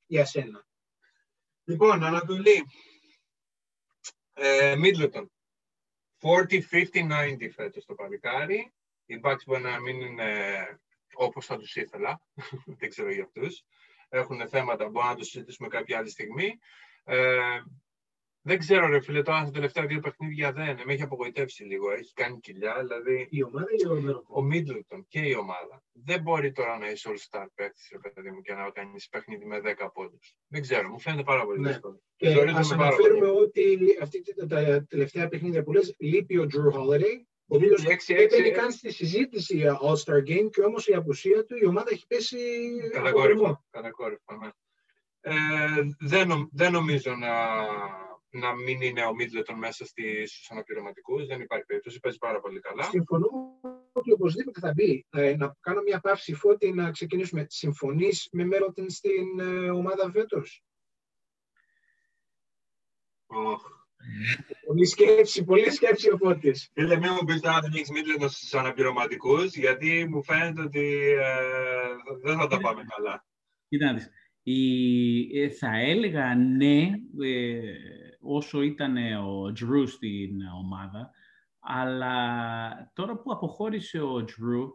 [0.06, 0.66] για σένα;
[1.64, 2.64] Λοιπόν, Ανατολή.
[4.32, 5.26] Ε, Middleton.
[6.22, 8.72] 40, 50, 90 φέτος το παλικάρι.
[9.06, 10.34] Οι Bucks μπορεί να μην είναι
[11.14, 12.22] όπως θα τους ήθελα.
[12.78, 13.64] δεν ξέρω για αυτούς.
[14.08, 16.58] Έχουν θέματα, μπορούμε να το συζητήσουμε κάποια άλλη στιγμή.
[17.04, 17.60] Ε,
[18.42, 20.78] δεν ξέρω, ρε φίλε, τώρα στα τελευταία δύο παιχνίδια δεν.
[20.84, 21.90] Με έχει απογοητεύσει λίγο.
[21.90, 22.74] Έχει κάνει κοιλιά.
[22.82, 23.26] Δηλαδή...
[23.30, 24.24] Η ομάδα ή ο Μίτλετον.
[24.28, 25.82] Ο Μίτλετον και η ομάδα.
[25.92, 29.60] Δεν μπορεί τώρα να είσαι all-star παίκτης, ρε παιδί μου, και να κάνεις παιχνίδι με
[29.64, 30.36] 10 πόντους.
[30.46, 31.68] Δεν ξέρω, μου φαίνεται πάρα πολύ ναι.
[31.68, 32.02] δύσκολο.
[32.16, 37.24] Και ας αναφέρουμε ότι αυτή τα τελευταία παιχνίδια που λες, λείπει ο Drew Holiday.
[37.52, 37.96] Ο οποίος δεν
[38.30, 42.38] μπαίνει καν στη συζήτηση All-Star Game και όμως η απουσία του η ομάδα έχει πέσει.
[42.92, 44.36] Κατακόρυφα.
[44.40, 44.48] Ναι.
[45.20, 45.32] Ε,
[45.98, 47.28] δεν, δεν νομίζω να
[48.30, 51.26] να μην είναι ο Μίτλετον μέσα στους αναπληρωματικούς.
[51.26, 52.82] Δεν υπάρχει περίπτωση, παίζει πάρα πολύ καλά.
[52.82, 53.28] Συμφωνώ
[53.92, 55.06] ότι οπωσδήποτε θα μπει.
[55.10, 57.46] Ε, να κάνω μια παύση φώτη να ξεκινήσουμε.
[57.48, 60.64] Συμφωνείς με Μέροτεν στην ε, ομάδα φέτος;
[63.32, 63.56] Oh.
[64.66, 66.70] Πολύ σκέψη, πολύ σκέψη ο Φώτης.
[66.72, 72.16] Φίλε, μην μου πεις τώρα δεν έχεις Μίτλετον στους αναπληρωματικούς, γιατί μου φαίνεται ότι ε,
[72.22, 73.24] δεν θα τα πάμε καλά.
[73.68, 74.10] Κοίτα
[74.42, 76.80] η, ε, θα έλεγα ναι,
[77.22, 77.60] ε,
[78.20, 78.96] όσο ήταν
[79.26, 81.10] ο Τζρου στην ομάδα,
[81.60, 84.68] αλλά τώρα που αποχώρησε ο Τζρου,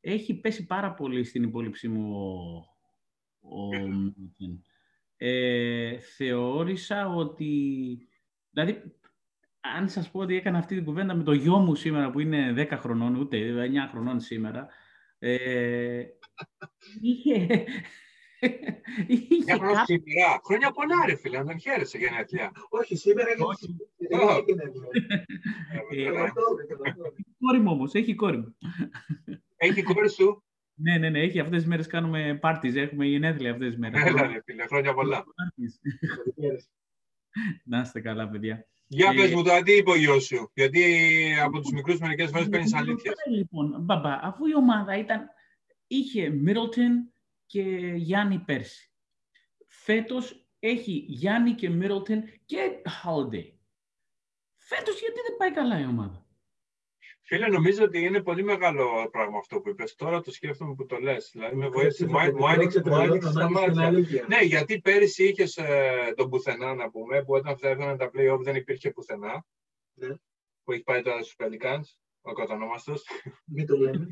[0.00, 2.14] έχει πέσει πάρα πολύ στην υπόλοιψή μου
[3.40, 3.68] ο,
[5.16, 7.98] ε, θεώρησα ότι...
[8.50, 8.82] Δηλαδή,
[9.60, 12.54] αν σας πω ότι έκανα αυτή την κουβέντα με το γιο μου σήμερα, που είναι
[12.56, 14.68] 10 χρονών, ούτε 9 χρονών σήμερα,
[15.18, 16.04] ε,
[17.00, 17.64] είχε...
[19.44, 20.40] Μια χρόνια σήμερα.
[20.44, 22.52] Χρόνια πολλά, ρε φίλε, αν δεν χαίρεσαι για γενέθλια.
[22.68, 23.44] Όχι, σήμερα είναι
[27.38, 28.56] κόρη μου όμως, έχει κόρη μου.
[29.56, 31.40] Έχει κόρη σου; Ναι, ναι, ναι, έχει.
[31.40, 34.02] Αυτές τις μέρες κάνουμε πάρτιζ, έχουμε γενέθλια αυτές τις μέρες.
[34.02, 35.24] Έλα, ρε φίλε, χρόνια πολλά.
[37.64, 38.66] Να είστε καλά, παιδιά.
[38.90, 40.84] Για πες μου τώρα, τι είπε ο γιος σου, γιατί
[41.42, 43.12] από τους μικρούς μερικές φορές παίρνεις αλήθεια.
[43.30, 45.28] Λοιπόν, μπαμπά, αφού η ομάδα ήταν,
[45.86, 47.17] είχε Middleton
[47.48, 47.62] και
[47.96, 48.92] Γιάννη πέρσι.
[49.66, 53.52] Φέτος έχει Γιάννη και Middleton και Holiday.
[54.56, 56.26] Φέτος γιατί δεν πάει καλά η ομάδα;
[57.22, 59.94] Φίλε, νομίζω ότι είναι πολύ μεγάλο πράγμα αυτό που είπες.
[59.94, 61.30] Τώρα το σκέφτομαι που το λες.
[61.32, 63.90] Δηλαδή, με βοήθησε, μου άνοιξε τα μάτια.
[64.28, 68.40] Ναι, γιατί πέρυσι είχες ε, τον πουθενά, να πούμε, που όταν θα έφταναν τα play-off
[68.42, 69.46] δεν υπήρχε πουθενά.
[69.94, 70.08] Ναι.
[70.64, 73.04] Που έχει πάει τώρα στους Pelicans, ο κατανόμαστος.
[73.44, 74.06] Μην το λέμε.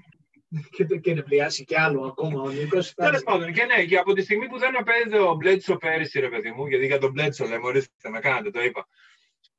[0.70, 2.94] Και, και να πλιάσει κι άλλο ακόμα ο Νίκος.
[2.94, 6.28] Τέλος πάντων, και ναι, και από τη στιγμή που δεν απέδιδε ο Μπλέτσο πέρυσι, ρε
[6.28, 8.88] παιδί μου, γιατί για τον Μπλέτσο λέμε, ορίστε, με κάνετε, το είπα.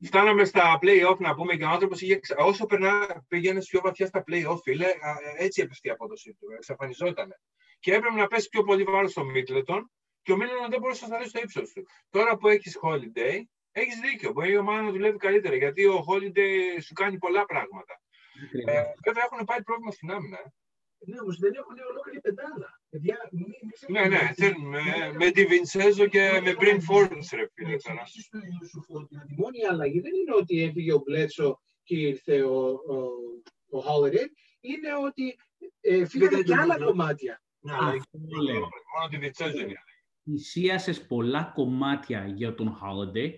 [0.05, 2.19] Φτάναμε στα play-off να πούμε και ο άνθρωπος είχε.
[2.37, 4.85] Όσο περνά, πήγαινε πιο βαθιά στα play-off, φίλε,
[5.37, 6.47] έτσι έπεσε η απόδοσή του.
[6.55, 7.35] Εξαφανιζόταν.
[7.79, 11.15] Και έπρεπε να πέσει πιο πολύ βάρος στο Μίτλετον και ο Μίτλετον δεν μπορούσε να
[11.15, 11.87] σταθεί στο ύψος του.
[12.09, 14.31] Τώρα που έχεις holiday, έχεις δίκιο.
[14.31, 18.01] Μπορεί η ομάδα να δουλεύει καλύτερα γιατί ο holiday σου κάνει πολλά πράγματα.
[18.65, 20.39] Ε, βέβαια έχουν πάρει πρόβλημα στην άμυνα.
[20.99, 21.11] Ε.
[21.11, 22.81] Ναι, όμως δεν έχουν ολόκληρη πεντάδα.
[23.89, 24.19] Ναι, ναι,
[24.69, 27.73] με, με τη Βινσέζο και με Μπριν Φόρντς, ρε φίλε.
[29.27, 32.95] Η μόνη αλλαγή δεν είναι ότι έφυγε ο Μπλέτσο και ήρθε ο, ο,
[33.69, 34.27] ο Holiday,
[34.59, 35.37] είναι ότι
[35.81, 37.41] ε, φύγανε και άλλα κομμάτια.
[37.59, 39.83] Ναι, μόνο τη Βινσέζο είναι.
[40.23, 43.31] Θυσίασες πολλά κομμάτια για τον Holiday,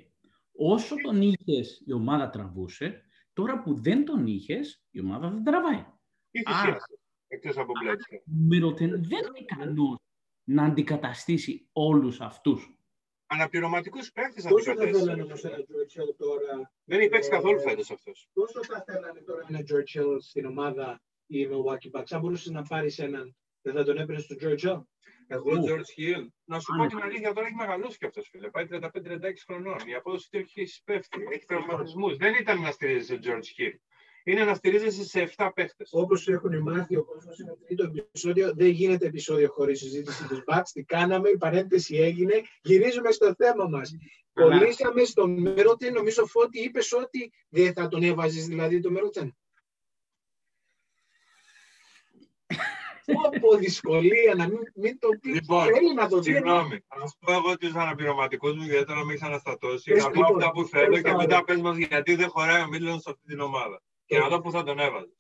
[0.52, 3.04] όσο τον είχες η ομάδα τραβούσε,
[3.34, 5.86] τώρα που δεν τον είχες, η ομάδα δεν τραβάει.
[6.32, 6.98] Τι θυσίασες.
[7.32, 8.22] Εκτός από Μπλέτσο.
[8.26, 9.98] Μύρωτεν δεν είναι ικανός
[10.44, 12.74] να αντικαταστήσει όλους αυτούς.
[13.26, 16.16] Αναπληρωματικούς παίχτες αντικαταστήσει.
[16.18, 16.72] τώρα.
[16.84, 18.30] Δεν έχει παίξει καθόλου φέτος αυτός.
[18.34, 22.64] Πόσο θα θέλανε τώρα ένα George Hill στην ομάδα η Milwaukee Bucks; Αν μπορούσε να
[22.64, 24.82] πάρεις έναν, δεν θα τον έπαιρνες στο George Hill.
[25.28, 28.50] Εγώ, George Hill, να σου πω την αλήθεια, τώρα έχει μεγαλώσει και αυτός, φίλε.
[28.50, 29.78] Πάει 35-36 χρονών.
[29.88, 31.28] Η απόδοση του έχει πέφτει.
[31.32, 32.18] Έχει τραυματισμούς.
[32.18, 33.74] Δεν ήταν να στηρίζει ο George Hill
[34.32, 35.90] είναι να στηρίζεσαι σε 7 παίχτες.
[35.92, 38.54] Όπως έχουν μάθει ο κόσμος, είναι το τρίτο επεισόδιο.
[38.56, 40.72] Δεν γίνεται επεισόδιο χωρίς συζήτηση του Μπαξ.
[40.72, 42.42] Τι κάναμε, η παρένθεση έγινε.
[42.62, 43.96] Γυρίζουμε στο θέμα μας.
[44.34, 45.94] Κολλήσαμε στο Μέροτεν.
[45.94, 49.38] Νομίζω ότι είπες ότι δεν θα τον έβαζες δηλαδή το Μέροτεν.
[53.26, 55.34] Όπω δυσκολία να μην, μην το πεις.
[55.34, 56.76] Λοιπόν, θέλει να το συγγνώμη.
[56.76, 59.94] Α πω εγώ του αναπληρωματικού μου, γιατί τώρα με έχει αναστατώσει.
[59.94, 63.10] Να πω αυτά που θέλω και μετά πες μας γιατί δεν χωράει ο Μίλτον σε
[63.10, 63.82] αυτή την ομάδα.
[64.10, 65.18] Και να δω πού θα τον έβαζε.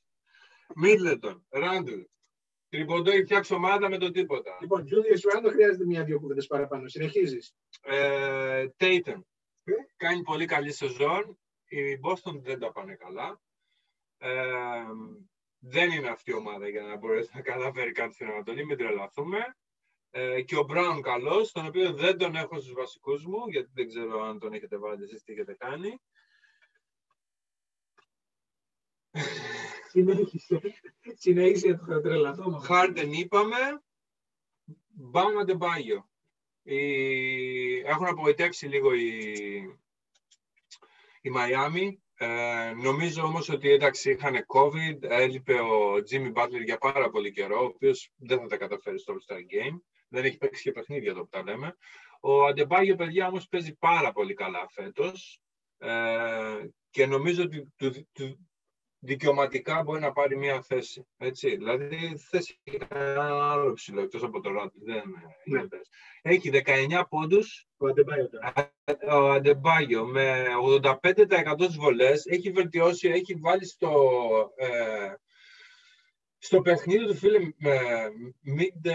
[0.75, 1.99] Μίτλετον, Ράντλ.
[2.69, 4.57] Τριποντό ή φτιάξει ομάδα με το τίποτα.
[4.61, 6.87] Λοιπόν, Τζούδιο Ράντλ χρειάζεται μια-δυο κουβέντες παραπάνω.
[6.87, 7.53] Συνεχίζεις.
[7.81, 9.27] Ε, Τέιτεν.
[9.63, 11.39] Ε; Κάνει πολύ καλή σεζόν.
[11.67, 13.41] Οι Boston δεν τα πάνε καλά.
[14.17, 14.31] Ε,
[15.59, 19.57] δεν είναι αυτή η ομάδα για να μπορέσει να καταφέρει κάτι στην Ανατολή, μην τρελαθούμε.
[20.09, 23.87] Ε, και ο Μπράουν καλός, τον οποίο δεν τον έχω στους βασικούς μου, γιατί δεν
[23.87, 26.01] ξέρω αν τον έχετε βάλει εσείς τι έχετε κάνει.
[29.89, 30.61] Συνέχισε.
[31.13, 32.51] Συνέχισε το τρελαθώ.
[32.51, 33.57] Χάρντεν είπαμε.
[34.87, 36.09] Μπάμα Ντεμπάγιο.
[37.83, 39.13] Έχουν απογοητεύσει λίγο οι,
[41.21, 42.03] η Μαϊάμι.
[42.21, 47.61] Ε, νομίζω όμως ότι εντάξει είχαν COVID, έλειπε ο Jimmy Butler για πάρα πολύ καιρό,
[47.61, 49.79] ο οποίος δεν θα τα καταφέρει στο All-Star Game.
[50.07, 51.75] Δεν έχει παίξει και παιχνίδια εδώ που τα λέμε.
[52.19, 55.41] Ο Αντεμπάγιο, παιδιά, όμως παίζει πάρα πολύ καλά φέτος.
[55.77, 58.48] Ε, και νομίζω ότι του, του,
[58.99, 61.07] δικαιωματικά μπορεί να πάρει μια θέση.
[61.17, 61.55] Έτσι.
[61.55, 64.77] Δηλαδή, θέση ένα άλλο ψηλό, εκτός από το Ράτλ.
[64.85, 65.03] Δεν
[65.45, 65.61] ναι.
[66.21, 67.67] Έχει 19 πόντους.
[67.77, 68.29] Ο Αντεμπάγιο.
[69.11, 70.45] Ο Αντεμπάγιο με
[70.83, 72.25] 85% τις βολές.
[72.25, 73.91] Έχει βελτιώσει, έχει βάλει στο,
[74.55, 75.13] ε,
[76.37, 77.79] στο παιχνίδι του φίλε με
[78.57, 78.89] mid,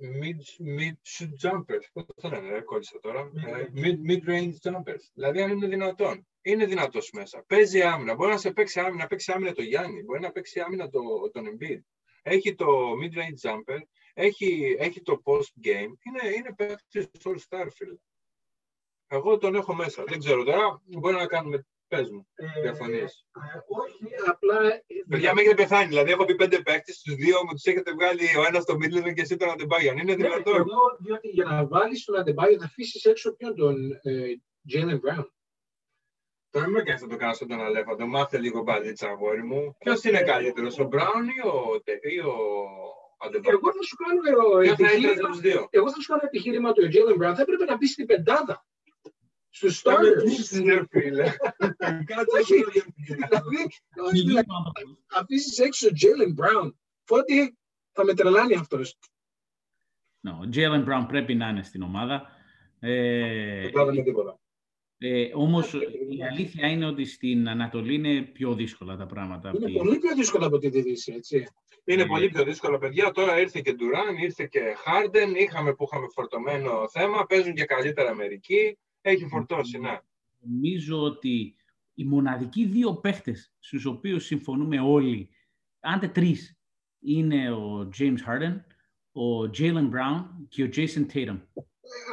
[0.00, 0.40] mid,
[0.78, 1.86] mid shoot jumpers.
[1.92, 3.20] Πώς το λένε, κόλλησα τώρα.
[3.20, 5.04] Ε, mid, mid range jumpers.
[5.14, 7.44] Δηλαδή, αν είναι δυνατόν είναι δυνατός μέσα.
[7.46, 8.14] Παίζει άμυνα.
[8.14, 11.00] Μπορεί να σε παίξει άμυνα, να παίξει άμυνα το Γιάννη, μπορεί να παίξει άμυνα το,
[11.32, 11.80] τον Embiid.
[12.22, 12.66] Έχει το
[13.02, 13.78] mid-range jumper,
[14.14, 17.94] έχει, έχει το post-game, είναι, είναι παίκτης all-star, φίλε.
[19.06, 20.04] Εγώ τον έχω μέσα.
[20.06, 23.26] Δεν ξέρω τώρα, μπορεί να κάνουμε Πες μου, Ε, διαφωνείς.
[23.54, 24.58] ε, όχι, απλά...
[25.08, 25.86] Παιδιά, με έχετε πεθάνει.
[25.88, 29.12] Δηλαδή, έχω πει πέντε παίκτες, τους δύο μου τους έχετε βγάλει ο ένας στο Μίτλερ
[29.12, 29.98] και εσύ τον Αντεμπάγιαν.
[29.98, 30.54] Είναι Ναι, δυνατόν.
[30.54, 34.34] εγώ, διότι για να βάλεις τον Αντεμπάγιο θα αφήσεις έξω ποιον τον ε,
[34.72, 34.98] Jalen
[36.50, 36.60] Brown.
[36.60, 38.06] Τώρα με κάνει να το κάνω στον τον Αλέφαντο.
[38.06, 39.76] Μάθε λίγο μπαλίτσα, αγόρι μου.
[39.78, 42.34] Ποιος είναι καλύτερος, ο Μπράουν ή ο, Τε- ή ο
[43.18, 43.54] Αντεμπάγιαν.
[43.62, 46.08] Εγώ θα σου κάνω ε, Ποιος θα ήθελε επιχείρημα, από του δύο; εγώ θα σου
[46.08, 48.66] κάνω επιχείρημα ότι ο Jalen Brown θα έπρεπε να μπει στην πεντάδα.
[49.50, 50.62] Στους starters.
[50.62, 51.24] Ναι, φίλε.
[52.10, 52.54] Κάτσε Όχι.
[52.54, 52.70] λίγο.
[52.96, 53.56] δηλαδή,
[54.06, 54.46] όχι, δηλαδή,
[55.20, 56.72] αφήσεις έξω Jalen Brown.
[57.04, 57.58] Φώτη
[57.92, 58.98] θα με τρελάνει αυτός.
[60.20, 62.28] Ναι, Ο Jalen Brown πρέπει να είναι στην ομάδα.
[62.80, 64.38] Ε, Δεν κάναμε τίποτα.
[64.98, 65.72] Ε, όμως
[66.10, 69.48] η αλήθεια είναι ότι στην Ανατολή είναι πιο δύσκολα τα πράγματα.
[69.48, 71.46] από Είναι τη- πολύ πιο δύσκολο από τη Δύση, έτσι.
[71.84, 73.10] Είναι Ε, πολύ πιο δύσκολο, παιδιά.
[73.10, 75.34] Τώρα ήρθε και Ντουράν, ήρθε και Χάρντεν.
[75.34, 77.26] Είχαμε που είχαμε φορτωμένο θέμα.
[77.26, 78.78] Παίζουν και καλύτερα μερικοί.
[79.00, 79.98] Έχει φορτώσει, ναι.
[80.40, 81.54] Νομίζω ότι
[81.94, 85.28] οι μοναδικοί δύο παίχτες στους οποίους συμφωνούμε όλοι,
[85.80, 86.56] άντε τρεις,
[87.00, 88.60] είναι ο James Harden,
[89.12, 91.38] ο Jalen Brown και ο Jason Tatum.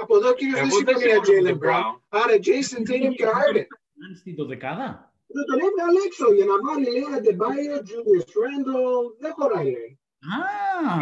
[0.01, 1.83] Από εδώ κύριος δεν Εγώ δεν συμφωνεί για συμφωνώ με Jalen τον Brown.
[1.83, 1.99] Brown.
[2.21, 3.67] Άρα Jason Tatum και Harden.
[4.05, 4.89] Αν στη δωδεκάδα;
[5.35, 9.05] Δεν τον έβγαλε έξω για να βάλει λέει Αντεμπάιο, Julius Randle.
[9.19, 9.99] Δεν χωράει λέει.
[10.35, 10.39] Α,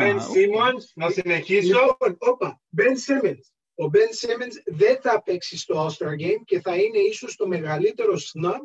[0.01, 0.21] Ben OK.
[0.33, 1.67] Simmons, να συνεχίσω.
[1.79, 3.43] Λοιπόν, όπα, Ben Simmons.
[3.75, 8.13] Ο Ben Simmons δεν θα παίξει στο All-Star Game και θα είναι ίσως το μεγαλύτερο
[8.13, 8.63] snub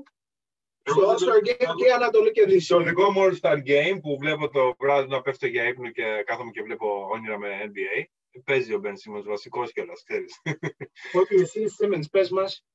[0.83, 2.65] στο Εγώ All-Star δεν- Game και Ανατολή και Δύση.
[2.65, 6.51] Στο δικό μου All-Star Game που βλέπω το βράδυ να πέφτω για ύπνο και κάθομαι
[6.51, 8.05] και βλέπω όνειρα με NBA.
[8.45, 10.41] Παίζει ο Ben Simmons βασικός κιόλας, ξέρεις.
[11.13, 12.67] Ότι εσύ Simmons πες μας.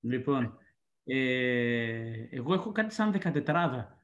[0.00, 0.58] Λοιπόν,
[1.04, 3.94] ε, εγώ έχω κάτι σαν δεκατετράδα.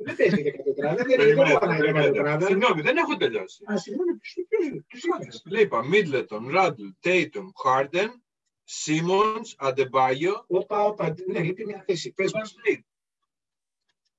[0.00, 2.22] Δεν παίζει 14, δεν δεν Περιμένετε, χωράει περιμένετε.
[2.22, 2.46] 14.
[2.46, 3.64] Συγγνώμη, δεν έχω τελειώσει.
[3.72, 5.62] Α, συγγνώμη, ποιος ποιος- ποιος είπες.
[5.62, 8.08] Είπα, Middleton, Randle, Tatum, Harden,
[8.84, 12.12] Simmons, Adebayo, Όπα, όπα, ναι, λείπει μια θέση.
[12.12, 12.54] Πες Van μας.
[12.54, 12.80] Fleet.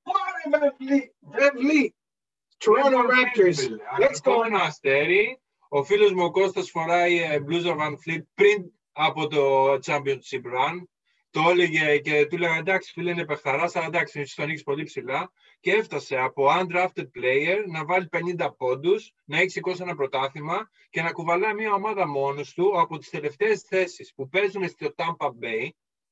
[0.02, 1.10] Πάρε, Van Fleet,
[1.40, 1.90] Van Fleet.
[2.58, 3.60] Toronto Raptors.
[4.00, 4.32] Let's go.
[4.32, 5.42] Ακόμα ένα αστέρι.
[5.72, 10.84] Ο φίλος μου ο Κώστας φοράει ε, μπλούζα Van Fleet πριν από το Championship Run.
[11.32, 14.84] Το έλεγε και του έλεγα εντάξει φίλε είναι παιχταράς, αλλά εντάξει εσύ τον έχεις πολύ
[14.84, 15.32] ψηλά.
[15.60, 21.02] Και έφτασε από undrafted player να βάλει 50 πόντους, να έχει σηκώσει ένα πρωτάθλημα και
[21.02, 25.70] να κουβαλάει μια ομάδα μόνος του από τις τελευταίες θέσεις που παίζουν στο Tampa Bay.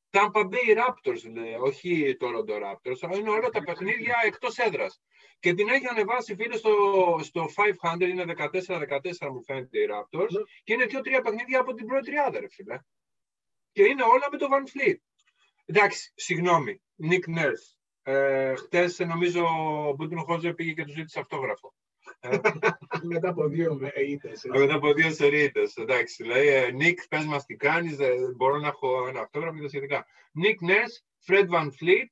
[0.09, 5.01] Tampa Bay Raptors, λέει, όχι το Toronto Raptors, αλλά είναι όλα τα παιχνίδια εκτός έδρας.
[5.39, 6.73] Και την έχει ανεβάσει φίλε στο,
[7.23, 7.45] στο
[7.81, 10.41] 500, είναι 14-14 μου φαίνεται οι Raptors, Ναι.
[10.63, 12.79] και είναι δύο-τρία παιχνίδια από την πρώτη τριάδα, ρε φίλε.
[13.71, 14.95] Και είναι όλα με το Van Fleet.
[15.65, 17.75] Εντάξει, συγγνώμη, Nick Nurse.
[18.03, 21.73] Ε, χτες νομίζω ο Μπούτιν Χόζερ πήγε και του ζήτησε αυτόγραφο.
[22.19, 22.39] Ε,
[23.03, 24.43] Μετά από δύο ε, ήττες.
[24.43, 24.49] ε.
[24.59, 26.23] μετά από δύο σερίτες, εντάξει.
[26.23, 29.67] Λέει, ε, Nick, πες μας τι κάνεις, ε, μπορώ να έχω ένα αυτόγραφο και τα
[29.67, 30.05] σχετικά.
[30.43, 30.95] Nick Nurse,
[31.27, 32.05] Fred Van Fleet,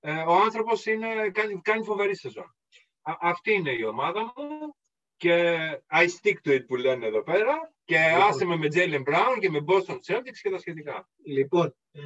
[0.00, 2.56] ε, ο άνθρωπος είναι, κάνει, κάνει φοβερή σεζόν.
[3.02, 4.76] Α- αυτή είναι η ομάδα μου
[5.24, 5.56] και
[5.90, 8.22] I stick to it που λένε εδώ πέρα και Λοιπόν.
[8.28, 11.08] άσε με με Jalen Brown και με Boston Celtics και τα σχετικά.
[11.24, 12.00] Λοιπόν, ε,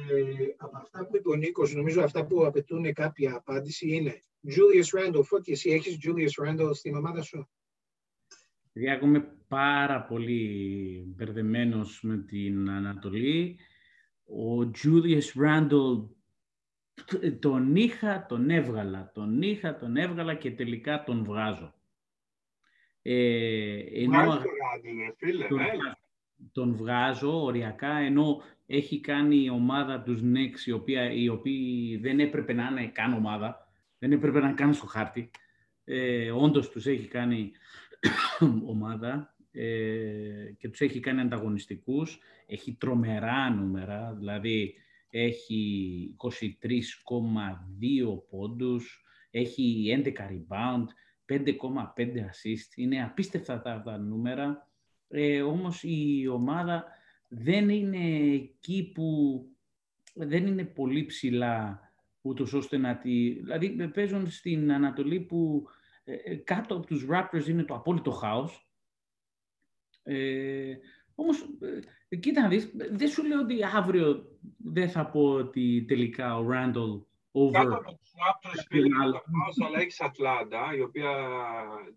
[0.57, 5.23] από αυτά που είπε ο Νίκος, νομίζω αυτά που απαιτούν κάποια απάντηση είναι Julius Randle,
[5.23, 7.49] Φώτη, εσύ έχεις Julius Randle στην ομάδα σου;
[8.73, 13.59] Παιδιά, εγώ είμαι πάρα πολύ μπερδεμένος με την Ανατολή.
[14.25, 16.07] Ο Julius Randle
[17.05, 21.73] τ- τον είχα, τον έβγαλα, τον είχα, τον έβγαλα και τελικά τον βγάζω.
[23.11, 25.99] Ε, ενώ Βγάζει το Randle, ρε φίλε, τον, έλα.
[26.51, 32.19] τον βγάζω οριακά, ενώ έχει κάνει η ομάδα τους Knicks, η οποία, οι οποίοι δεν
[32.19, 33.67] έπρεπε να είναι καν ομάδα,
[33.99, 35.31] δεν έπρεπε να είναι καν στο χάρτη.
[35.83, 37.51] Ε, όντως τους έχει κάνει
[38.73, 42.19] ομάδα ε, και τους έχει κάνει ανταγωνιστικούς.
[42.45, 44.73] Έχει τρομερά νούμερα, δηλαδή
[45.09, 46.31] έχει 23,2
[48.29, 50.85] πόντους, έχει 11 rebound,
[51.29, 51.45] 5,5
[51.97, 52.75] assist.
[52.75, 54.67] Είναι απίστευτα τα, τα νούμερα.
[55.07, 56.85] Ε, όμως η ομάδα
[57.27, 59.41] δεν είναι εκεί που
[60.13, 61.81] δεν είναι πολύ ψηλά
[62.21, 63.29] ούτως ώστε να τη...
[63.29, 65.67] Δηλαδή παίζουν στην Ανατολή που
[66.03, 68.69] ε, ε, κάτω από τους Raptors είναι το απόλυτο χάος.
[70.03, 70.75] Ε,
[71.15, 71.41] όμως,
[72.09, 76.47] ε, κοίτα να δεις, δεν σου λέω ότι αύριο δεν θα πω ότι τελικά ο
[77.47, 77.77] Randle Κάτω over...
[77.77, 81.11] από τους Raptors φίλε, είναι το χάος, αλλά έχεις Ατλάντα, η οποία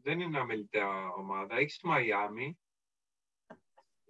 [0.03, 1.57] δεν είναι αμελητέα ομάδα.
[1.57, 2.59] Έχεις Μαϊάμι,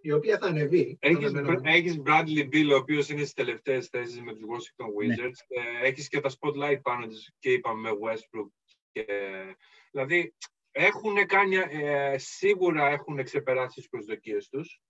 [0.04, 0.96] η οποία θα ανεβεί.
[1.00, 1.60] Έχεις, αναμένω.
[1.62, 5.38] έχεις Bradley Beal, ο οποίος είναι στις τελευταίες θέσεις με τους Washington Wizards.
[5.48, 8.50] Ε, έχεις και τα spotlight πάνω τους και είπαμε με Westbrook.
[8.92, 9.04] Και...
[9.90, 10.34] Δηλαδή,
[10.74, 14.80] Έχουν κάνει, ε, σίγουρα έχουν ξεπεράσει τις προσδοκίες τους.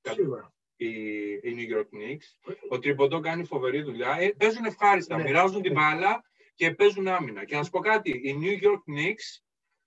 [0.00, 0.52] Σίγουρα.
[0.84, 2.54] Οι, οι New York Knicks.
[2.68, 4.16] Ο Τριμποντό κάνει φοβερή δουλειά.
[4.20, 5.22] Ε, παίζουν ευχάριστα, Ναι.
[5.22, 5.80] μοιράζουν την Ναι.
[5.80, 6.22] μπάλα
[6.54, 7.44] και παίζουν άμυνα.
[7.44, 9.42] Και να σου πω κάτι, οι New York Knicks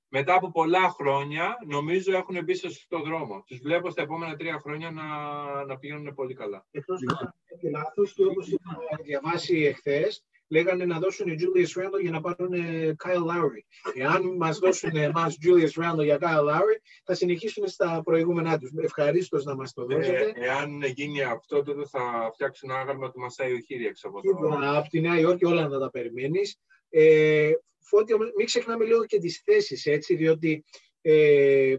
[0.07, 3.43] μετά από πολλά χρόνια νομίζω έχουν μπει στο σωστό δρόμο.
[3.47, 5.05] Τους βλέπω στα επόμενα τρία χρόνια να,
[5.65, 6.65] να πηγαίνουν πολύ καλά.
[6.71, 12.01] Εκτός αν κάνω και λάθος και όπως είχα διαβάσει εχθές, λέγανε να δώσουν Julius Randle
[12.01, 13.61] για να πάρουν ε, Kyle Lowry.
[13.93, 18.71] Εάν μας δώσουν εμάς Julius Randle για Kyle Lowry, θα συνεχίσουν στα προηγούμενά τους.
[18.81, 20.31] Ευχαρίστως να μας το Ε, δώσετε.
[20.35, 24.27] εάν γίνει αυτό, τότε θα φτιάξουν άγαλμα του Μασάι Οχύρι έξω από το...
[24.37, 26.57] Σίγουρα από τη Νέα Υόρκη όλα να τα περιμένεις.
[26.89, 27.51] Ε,
[27.85, 30.63] Φώτη, όμως, μην ξεχνάμε λίγο και τις θέσεις, έτσι, διότι
[31.01, 31.75] ε,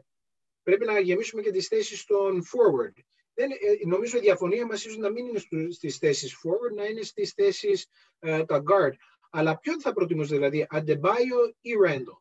[0.63, 3.03] πρέπει να γεμίσουμε και τις θέσεις των forward.
[3.35, 6.85] Δεν, ε, νομίζω η διαφωνία μας ίσως να μην είναι στου- στις θέσεις forward, να
[6.85, 7.87] είναι στις θέσεις
[8.19, 8.93] ε, τα guard.
[9.31, 12.19] Αλλά ποιον θα προτιμούσε, δηλαδή, Adebayo ή Randall;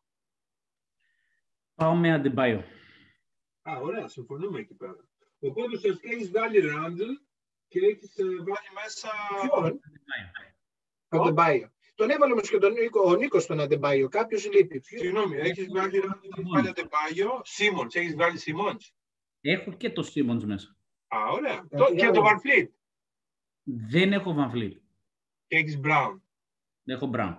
[1.74, 2.64] Πάω με Αντεμπάιο.
[3.62, 4.96] Α, ωραία, συμφωνούμε εκεί πέρα.
[5.38, 7.10] Οπότε ουσιαστικά έχει βγάλει Ράντλ
[7.68, 9.08] και έχεις βάλει μέσα.
[9.48, 9.80] Ποιον;
[11.08, 11.68] Adebayo.
[11.94, 14.06] Τον έβαλε όμως και τον Νίκο, ο Νίκος τον Adebayo.
[14.10, 14.80] Κάποιος λείπει.
[14.80, 17.40] Ποιος; Συγγνώμη, έχεις βγάλει Ράντλ και έχεις βάλει Αντεπάγιο.
[17.44, 18.76] Σίμον, έχεις βγάλει Σίμον.
[19.40, 20.76] Έχω και το Simmons μέσα.
[21.14, 21.64] Α, ωραία.
[21.70, 22.70] Ε, Το- για Και το να- Βαρφλίτ.
[23.64, 24.76] Δεν έχω Van Fleet.
[25.46, 26.22] Και έχεις Μπράουν.
[26.84, 27.36] Έχω Brown.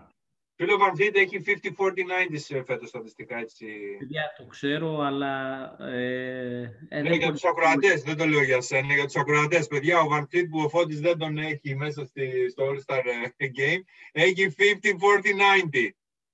[0.58, 3.66] Φίλο Βαρφλίτ έχει 50-40-90 φέτος στατιστικά έτσι.
[4.00, 5.62] Παιδιά, το ξέρω, αλλά...
[5.80, 9.04] Ε, ε, Είναι δεν για έχω- τους ακροατές, δεν το λέω για σένα, είναι για
[9.06, 9.68] τους ακροατές.
[9.68, 13.02] Παιδιά, ο Βαρφλίτ που ο Φώτης δεν τον έχει μέσα στη, στο All-Star
[13.38, 15.90] ε, Game, έχει 50-40-90.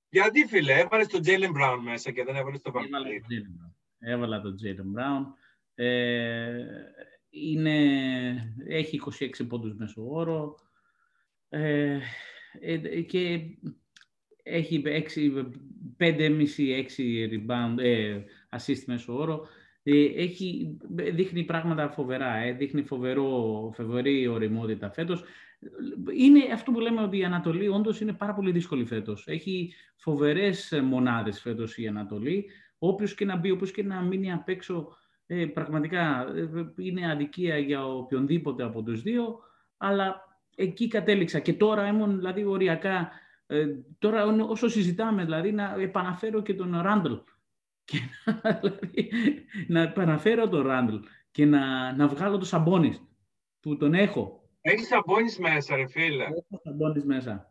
[0.10, 3.22] Γιατί, φίλε, έβαλες τον Jalen Brown μέσα και δεν έβαλες τον Έβαλα Βαρφλίτ.
[3.22, 3.74] τον Jalen Brown.
[4.10, 5.26] Έβαλα τον Jalen Brown.
[5.76, 6.56] Ε,
[7.32, 10.56] είναι, έχει 26 πόντους μέσω όρο
[11.50, 12.00] ε,
[12.60, 13.42] ε, και
[14.44, 16.06] έχει 5,5-6
[17.32, 18.20] rebound, ε,
[18.50, 19.48] assist μέσω όρο.
[19.84, 25.24] Ε, έχει, δείχνει πράγματα φοβερά, ε, δείχνει φοβερό, φοβερή ωριμότητα φέτος.
[26.18, 29.28] Είναι αυτό που λέμε ότι η Ανατολή όντως είναι πάρα πολύ δύσκολη φέτος.
[29.28, 32.50] Έχει φοβερές μονάδες φέτος η Ανατολή.
[32.78, 34.98] Όποιος και να μπει, όποιος και να μείνει απ' έξω,
[35.34, 39.40] ε, πραγματικά ε, είναι αδικία για οποιονδήποτε από τους δύο,
[39.78, 41.40] αλλά εκεί κατέληξα.
[41.40, 43.12] Και τώρα ήμουν, δηλαδή, οριακά,
[43.48, 43.66] ε,
[44.00, 47.14] τώρα όσο συζητάμε, δηλαδή, να επαναφέρω και τον Ράντλ.
[47.84, 49.10] Και να, δηλαδή,
[49.68, 50.96] να επαναφέρω τον Ράντλ
[51.32, 53.02] και να, να βγάλω τον Σαμπόνις,
[53.60, 54.50] που τον έχω.
[54.62, 56.24] Έχεις σαμπόνι μέσα, ρε φίλε.
[56.24, 57.51] Έχω Σαμπόνις μέσα.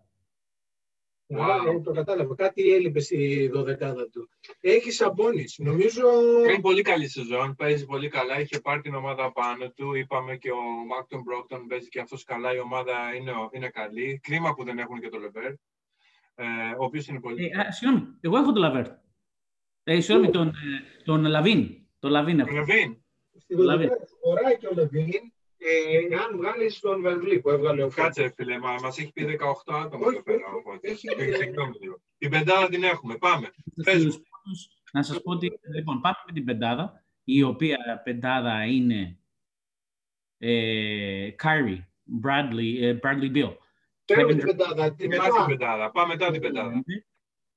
[1.39, 2.35] Α, ε, το κατάλαβα.
[2.35, 4.31] Κάτι έλειπες στη δωδεκάδα του.
[4.61, 5.59] Έχεις Σαμπόνις.
[5.59, 6.03] Νομίζω...
[6.47, 8.41] Κάνει πολύ καλή σεζόν, παίζει πολύ καλά.
[8.41, 9.95] Είχε πάρει την ομάδα πάνω του.
[9.95, 12.55] Είπαμε και ο Μάλκολμ Μπρόγκντον παίζει και αυτός καλά.
[12.55, 14.20] Η ομάδα είναι, είναι καλή.
[14.22, 15.53] Κρίμα που δεν έχουν και το Λεβέρ.
[16.35, 16.45] Ε,
[16.78, 17.51] ο οποίος είναι πολύ.
[17.55, 18.87] Ε, α, συγγνώμη, εγώ έχω τον Λαβέρ.
[19.85, 20.53] Ε, συγγνώμη, τον, ε,
[21.05, 21.68] τον Λαβίν.
[21.99, 22.55] Τον Λαβίν έχω.
[22.55, 22.97] Λεβίν.
[23.39, 25.33] Στη δωδεκάδα του χωράει και ο Λεβίν.
[25.62, 29.24] Ε, αν βγάλεις τον Βερβλή που έβγαλε ο Κάτσε, ρε φίλε, μα μας έχει πει
[29.24, 30.46] 18 άτομα Όχι, εδώ πέρα.
[30.46, 30.90] όχι, οπότε.
[30.90, 32.00] έχει- Ε, συγγνώμη λίγο.
[32.18, 33.16] Την πεντάδα την έχουμε.
[33.18, 33.50] Πάμε.
[33.84, 38.64] Πες Στους πόντους, να σας πω ότι, λοιπόν, πάμε με την πεντάδα, η οποία πεντάδα
[38.64, 39.18] είναι
[40.38, 41.78] ε, Kyrie,
[42.24, 43.56] Bradley, ε, Bradley Bill.
[44.04, 44.94] Ξέρω Kevin την πεντάδα.
[44.94, 45.46] Την Μετά την μετά.
[45.46, 45.90] πεντάδα.
[45.90, 46.84] Πάμε μετά την πεντάδα.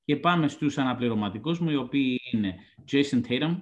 [0.04, 2.54] Και πάμε στους αναπληρωματικούς μου, οι οποίοι είναι
[2.92, 3.56] Jason Tatum,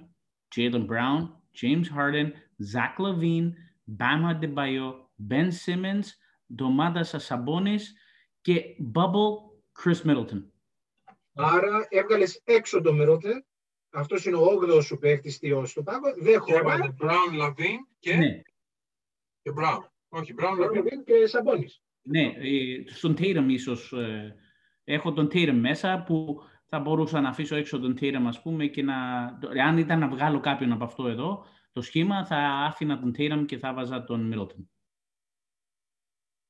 [0.55, 1.29] Jalen Brown,
[1.61, 2.27] James Harden,
[2.73, 3.51] Zach Levine,
[3.99, 4.93] Bam Adebayo,
[5.29, 6.05] Ben Simmons,
[6.59, 7.81] Domantas Sabonis
[8.41, 8.63] και
[8.93, 9.35] Bubble
[9.83, 10.43] Chris Middleton.
[11.33, 13.35] Άρα έβγαλες έξω τον Μερότλερ.
[13.89, 15.31] Αυτός είναι ο 8ο σου παίχτη
[15.65, 16.13] στο πάγκο.
[16.21, 16.59] Δεν Και χωράει.
[16.59, 18.41] έβαλε Brown, Lavin και, Ναι,
[19.41, 19.79] και Brown.
[20.09, 21.03] Όχι, Brown, Lavin.
[21.05, 21.81] και Σαμπόνις.
[22.01, 24.35] ναι, ε, στον Tatum ίσως ε,
[24.83, 28.83] έχω τον Tatum μέσα που θα μπορούσα να αφήσω έξω τον Tatum ας πούμε και
[28.83, 29.23] να,
[29.65, 33.57] αν ήταν να βγάλω κάποιον από αυτό εδώ το σχήμα θα άφηνα τον Tatum και
[33.57, 34.65] θα βάζα τον Middleton.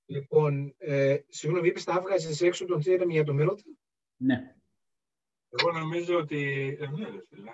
[0.05, 3.76] Λοιπόν, ε, συγγνώμη, είπες θα έβγαζες έξω τον Τέραμ για τον Μερότλερ.
[4.15, 4.55] Ναι.
[5.49, 6.78] Εγώ νομίζω ότι.
[6.80, 7.53] Ε, ναι, ρε φίλε.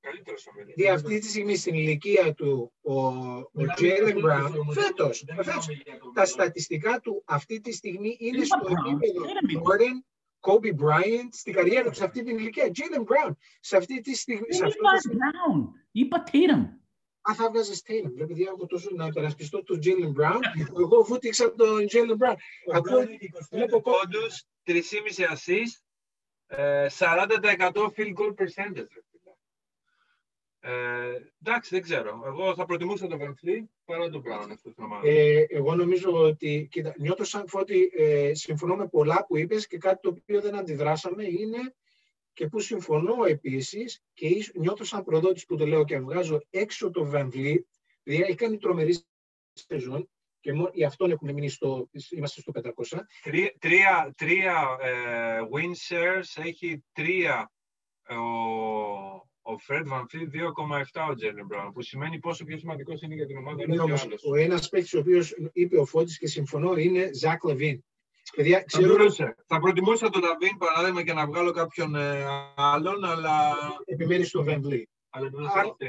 [0.00, 0.66] Καλύτερος ο Middleton.
[0.66, 5.68] Γιατί αυτή τη στιγμή στην ηλικία του ο, ο Jalen Brown, φέτος, φέτος,
[6.14, 9.60] τα στατιστικά του αυτή τη στιγμή είναι είπα στο Brown, επίπεδο Tatum είπα.
[9.62, 10.04] Jordan,
[10.40, 12.64] Kobe Bryant, στην καριέρα του σε αυτή την ηλικία.
[12.64, 14.52] Jalen Brown, σε αυτή τη στιγμή.
[14.52, 15.18] Σε Δεν αυτό είπα το σημείο.
[15.18, 16.79] Brown, είπα Tatum.
[17.22, 18.12] Α, θα βγάζεις Tatum.
[18.14, 20.40] Πρέπει να έχω τόσο να υπερασπιστώ τον Jalen Brown.
[20.78, 22.34] Εγώ βούτυξα τον Jalen Brown.
[22.72, 22.98] Ακούω,
[23.50, 25.80] βλέπω κο- πόντους, 3,5 assist,
[26.46, 28.74] ε, 40% field goal percentage.
[28.74, 29.32] ρε φίλε.
[30.62, 32.22] Ε, εντάξει, δεν ξέρω.
[32.26, 35.08] Εγώ θα προτιμούσα τον Van Fleet παρά τον Brown αυτή την ομάδα.
[35.08, 39.78] Ε, εγώ νομίζω ότι, κοίτα, νιώθω σαν φώτη, ε, συμφωνώ με πολλά που είπες και
[39.78, 41.74] κάτι το οποίο δεν αντιδράσαμε είναι
[42.32, 47.06] και που συμφωνώ επίσης και νιώθω σαν προδότης που το λέω και βγάζω έξω το
[47.06, 47.66] Βαμβλή,
[48.02, 49.04] δηλαδή έχει κάνει τρομερή
[49.52, 50.08] σεζόν
[50.40, 52.98] και μόνο, γι' αυτόν έχουμε μείνει στο, είμαστε στο 500.
[53.22, 57.52] Τρία, τρία, τρία ε, win shares, έχει τρία
[58.08, 58.16] ο,
[59.52, 60.28] ο Fred Van Fleet
[60.94, 63.62] 2,7 ο Τζέρνι Μπράουν, που σημαίνει πόσο πιο σημαντικός είναι για την ομάδα.
[63.62, 67.84] Είναι όμως, ο ένας παίκτης ο οποίος είπε ο Φώτης και συμφωνώ είναι Ζακ Λεβίν.
[68.36, 69.10] Παιδιά, ξέρω...
[69.12, 72.24] θα, θα προτιμούσα τον Λαβίν παράδειγμα και να βγάλω κάποιον ε,
[72.54, 73.56] άλλον, αλλά.
[73.84, 74.88] Επιμένεις στο Βεμβλή.
[75.12, 75.30] Άρα,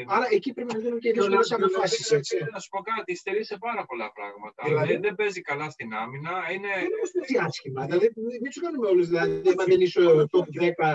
[0.08, 2.12] άρα εκεί πρέπει να δίνουμε και δύσκολε αποφάσεις.
[2.52, 4.64] Να σου πω κάτι, στερεί σε πάρα πολλά πράγματα.
[4.66, 6.32] Δηλαδή, δεν παίζει καλά στην άμυνα.
[6.52, 6.68] Είναι...
[6.68, 7.86] Δεν παίζει άσχημα.
[7.86, 9.08] Δηλαδή, μην τους κάνουμε όλους.
[9.08, 10.48] Δηλαδή, αν δεν είσαι ο top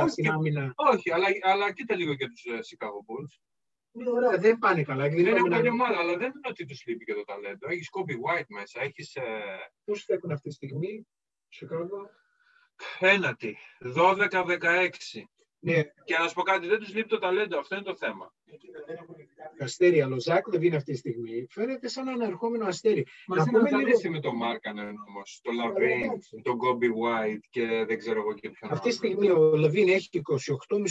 [0.05, 0.73] 10 στην άμυνα.
[0.77, 3.33] Όχι, αλλά, αλλά κοίτα λίγο και τους uh, Chicago Bulls.
[3.91, 5.09] Ναι, ωραία, δεν πάνε καλά.
[5.09, 7.67] Δεν έχουν καλή ομάδα, αλλά δεν είναι ότι τους λείπει και το ταλέντο.
[7.69, 8.83] Έχεις Kobe White μέσα.
[8.83, 9.23] Έχεις, ε...
[9.85, 11.16] Πώς στέκουν αυτή τη στιγμή, Chicago.
[12.99, 15.29] Ένατη, 12-16.
[15.67, 15.83] Ναι.
[16.05, 18.35] Και να σου πω κάτι, δεν τους λείπει το ταλέντο, αυτό είναι το θέμα.
[19.59, 21.47] Αστέρι, αλλά ο Ζάκ δεν είναι αυτή τη στιγμή.
[21.51, 23.07] Φαίνεται σαν ένα ερχόμενο αστέρι.
[23.27, 24.11] Μα δεν πούμε λίγο...
[24.11, 28.73] με τον Μάρκανεν όμως, το Λαβίν, τον Κόμπι White και δεν ξέρω εγώ και ποιον.
[28.73, 30.09] Αυτή τη στιγμή ο Λαβίν έχει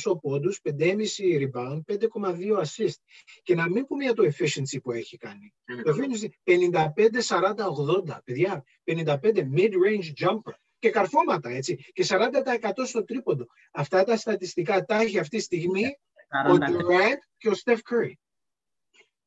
[0.04, 0.96] 28,5 πόντους, 5,5
[1.42, 3.00] rebound, 5,2 assist.
[3.44, 5.54] Και να μην πούμε για το efficiency που έχει κάνει.
[5.84, 6.12] Το Λαβίν
[8.12, 8.64] 55-40-80, παιδιά.
[8.84, 9.06] 55
[9.56, 11.76] mid-range jumper και καρφώματα, έτσι.
[11.94, 13.46] Και 40% στο τρίποντο.
[13.72, 15.86] Αυτά τα στατιστικά τα έχει αυτή τη στιγμή
[16.50, 18.14] ο Durant και ο Steph Curry.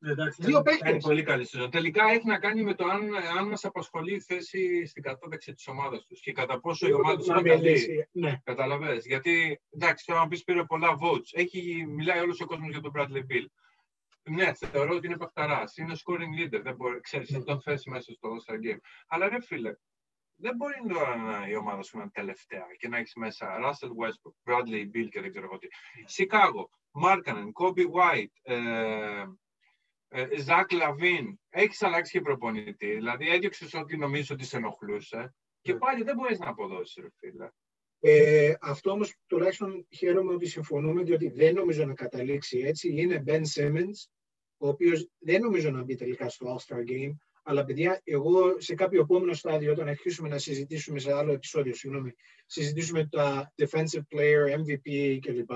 [0.02, 1.02] Εντάξει, Δύο παίχτες.
[1.02, 1.70] Πολύ καλή σεζόν.
[1.70, 5.68] Τελικά έχει να κάνει με το αν, αν μας απασχολεί η θέση στην κατάταξη της
[5.68, 8.08] ομάδας τους και κατά πόσο η ομάδα τους είναι καλή.
[8.12, 8.40] Ναι.
[8.44, 9.06] Καταλαβαίνεις.
[9.06, 11.30] Γιατί, εντάξει, θέλω να πεις πήρε πολλά votes.
[11.32, 13.46] Έχει, μιλάει όλος ο κόσμος για τον Bradley Bill.
[14.22, 15.76] Ναι, θεωρώ ότι είναι παχταράς.
[15.76, 16.60] Είναι scoring leader.
[16.62, 18.78] Δεν μπορεί, ξέρεις, να τον θέσει μέσα στο All-Star Game.
[19.06, 19.72] Αλλά ρε φίλε,
[20.40, 23.88] δεν μπορεί τώρα να, η ομάδα σου να είναι τελευταία και να έχεις μέσα Russell
[23.88, 25.68] Westbrook, Bradley Bill και δεν ξέρω εγώ τι.
[26.04, 29.24] Σικάγο, Μάρκανεν, Kobe White, ε,
[30.08, 31.38] ε, Ζακ Λαβίν.
[31.48, 32.94] Έχεις αλλάξει και προπονητή.
[32.94, 35.34] Δηλαδή έδιωξες ό,τι νομίζω ότι σε ενοχλούσε.
[35.60, 35.78] Και ναι.
[35.78, 37.48] πάλι δεν μπορείς να αποδώσεις, ρε φίλε.
[38.00, 42.92] Ε, αυτό όμως τουλάχιστον χαίρομαι ότι συμφωνούμε, διότι δεν νομίζω να καταλήξει έτσι.
[42.96, 44.08] Είναι Ben Simmons,
[44.56, 47.12] ο οποίος δεν νομίζω να μπει τελικά στο All-Star Game.
[47.48, 52.12] Αλλά παιδιά, εγώ σε κάποιο επόμενο στάδιο, όταν αρχίσουμε να συζητήσουμε σε άλλο επεισόδιο, συγγνώμη,
[52.46, 55.50] συζητήσουμε τα defensive player, MVP κλπ.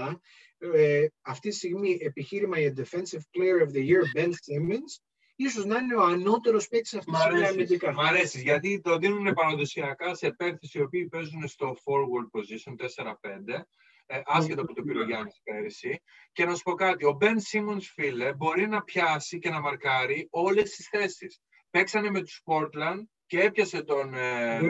[0.58, 5.02] Ε, αυτή τη στιγμή επιχείρημα για defensive player of the year, Ben Simmons,
[5.36, 7.92] ίσως να είναι ο ανώτερος παίκτης αυτής της στιγμή αμυντικά.
[7.92, 13.66] Μ' αρέσεις, γιατί το δίνουν παραδοσιακά σε παίκτες οι οποίοι παίζουν στο forward position 4-5,
[14.06, 16.02] ε, άσχετα που το πήρε ο Γιάννης πέρυσι.
[16.32, 20.28] Και να σου πω κάτι, ο Ben Simmons, φίλε, μπορεί να πιάσει και να μαρκάρει
[20.30, 21.40] όλες τις θέσεις
[21.72, 24.60] παίξανε με τους Portland και έπιασε τον, ε,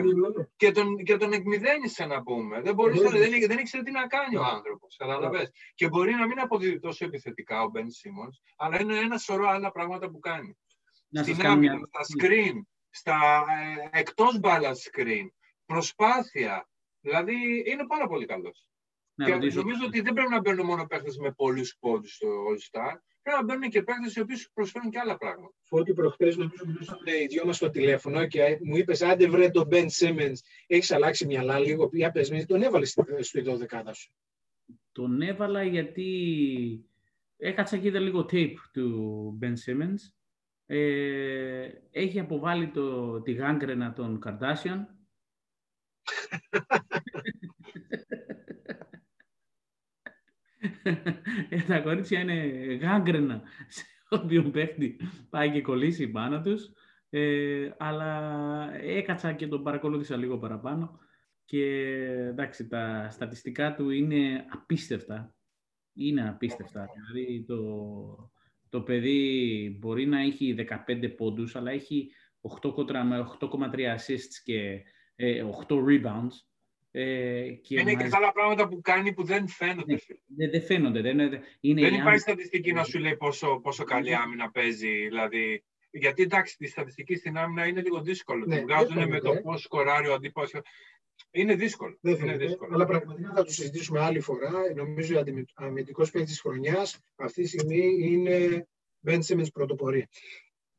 [0.55, 2.61] και τον, και τον εκμυδένισε να πούμε.
[2.61, 5.51] Δεν, μπορούσε, δεν, δεν ήξερε τι να κάνει ο άνθρωπος, καταλαβες.
[5.75, 9.71] Και μπορεί να μην αποδίδει τόσο επιθετικά ο Ben Simmons, αλλά είναι ένα σωρό άλλα
[9.71, 10.57] πράγματα που κάνει.
[11.07, 13.45] Να Στην άμυνα, στα screen, στα
[13.91, 15.27] ε, εκτός μπάλας screen,
[15.65, 16.69] προσπάθεια.
[16.99, 18.67] Δηλαδή είναι πάρα πολύ καλός.
[19.25, 23.37] και νομίζω ότι δεν πρέπει να μπαίνουν μόνο παίχτες με πολλούς πόντους στο All-Star, πρέπει
[23.37, 25.53] να μπαίνουν και παίκτες οι οποίοι σου προσφέρουν και άλλα πράγματα.
[25.61, 29.67] Φώτη, προχθές νομίζω μιλούσαμε οι δυο μας στο τηλέφωνο και μου είπες: Άντε βρε τον
[29.71, 30.35] Ben Simmons,
[30.67, 31.89] έχεις αλλάξει μυαλά λίγο.
[31.93, 34.13] Για πες τον έβαλες στο 12 σου.
[34.91, 36.09] Τον έβαλα γιατί
[37.37, 40.11] έκατσα και είδα λίγο tape του Ben Simmons.
[40.65, 44.85] Ε, έχει αποβάλει το, τη γάγκρενα των Kardashian.
[50.52, 50.52] Ε,
[51.67, 52.33] τα κορίτσια είναι
[52.81, 54.99] γάγκρενα σε όποιον παίχτη
[55.29, 56.71] πάει και κολλήσει πάνω τους.
[57.09, 60.99] Ε, αλλά έκατσα και τον παρακολούθησα λίγο παραπάνω
[61.45, 61.65] και
[62.29, 65.35] εντάξει, τα στατιστικά του είναι απίστευτα.
[65.93, 66.89] Είναι απίστευτα.
[66.93, 68.31] Δηλαδή το,
[68.69, 70.55] το παιδί μπορεί να έχει
[70.87, 72.11] 15 πόντους, αλλά έχει
[72.61, 73.49] 8,3
[73.95, 74.83] assists και
[75.15, 76.52] 8 ε, rebounds.
[76.95, 79.99] Ε, και είναι και άλλα πράγματα που κάνει που δεν φαίνονται.
[80.25, 81.01] Ναι, δεν, φαίνονται.
[81.01, 81.19] Δεν,
[81.59, 84.15] είναι δεν υπάρχει στατιστική να σου λέει πόσο, πόσο καλή ναι.
[84.15, 85.07] άμυνα παίζει.
[85.07, 88.45] Δηλαδή, γιατί εντάξει, τη στατιστική στην άμυνα είναι λίγο δύσκολο.
[88.45, 89.39] Ναι, βγάζουν με το ε.
[89.39, 90.51] πώς σκοράρει ο αντίπαλος.
[91.31, 91.97] Είναι δύσκολο.
[92.01, 92.73] Δεν είναι δύσκολο.
[92.73, 94.51] Αλλά πραγματικά θα το συζητήσουμε άλλη φορά.
[94.75, 98.67] Νομίζω ότι ο αμυντικός παίκτης της χρονιάς αυτή τη στιγμή είναι
[99.07, 100.07] Ben Simmons πρωτοπορία.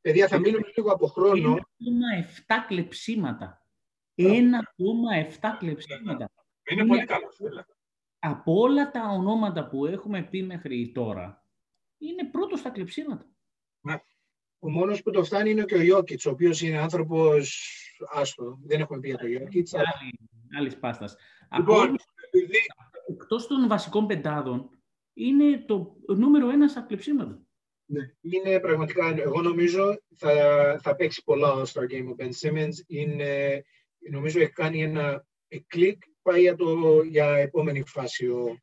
[0.00, 1.58] Παιδιά, θα μείνουμε λίγο από χρόνο.
[2.46, 3.63] 7 κλεψίματα.
[4.14, 6.30] 1,7 κλεψίματα.
[6.70, 7.36] Είναι πολύ καλός.
[8.18, 11.44] Από όλα τα ονόματα που έχουμε πει μέχρι τώρα,
[11.98, 13.26] είναι πρώτος στα κλεψίματα.
[13.80, 13.96] Ναι.
[14.58, 17.68] Ο μόνος που το φτάνει είναι και ο Ιώκητς, ο οποίος είναι άνθρωπος
[18.12, 18.58] άστο.
[18.62, 19.74] Δεν έχουμε πει για το Ιώκητς.
[19.74, 20.18] Άλλη,
[20.58, 21.16] άλλης πάστας.
[21.56, 21.96] Λοιπόν,
[22.26, 22.58] επειδή,
[23.08, 24.68] εκτός των βασικών πεντάδων,
[25.12, 27.42] είναι το νούμερο ένα στα κλεψίματα.
[27.86, 30.32] Ναι, είναι πραγματικά, εγώ νομίζω θα,
[30.82, 32.74] θα παίξει πολλά All-Star Game ο Ben Simmons.
[32.86, 33.62] Είναι,
[34.10, 35.26] νομίζω έχει κάνει ένα
[35.66, 38.58] κλικ, πάει για, το, για επόμενη φάση ο,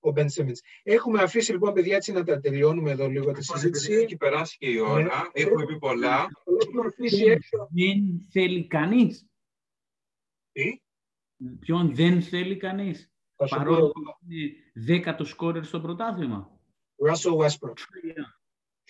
[0.00, 0.58] ο Ben Simmons.
[0.82, 3.92] Έχουμε αφήσει λοιπόν, παιδιά, έτσι να τα τελειώνουμε εδώ λίγο τη συζήτηση.
[3.92, 5.10] Έχει περάσει και η ώρα, ναι.
[5.32, 6.28] έχουμε πει πολλά.
[6.60, 7.68] Έχουμε αφήσει έξω.
[7.70, 9.26] Δεν θέλει κανείς;
[10.52, 10.80] Τι;
[11.60, 16.60] Ποιον δεν θέλει κανείς; Θα σου Παρόλο πω, που είναι δέκατο σκόρερ στο πρωτάθλημα.
[17.08, 17.76] Russell Westbrook.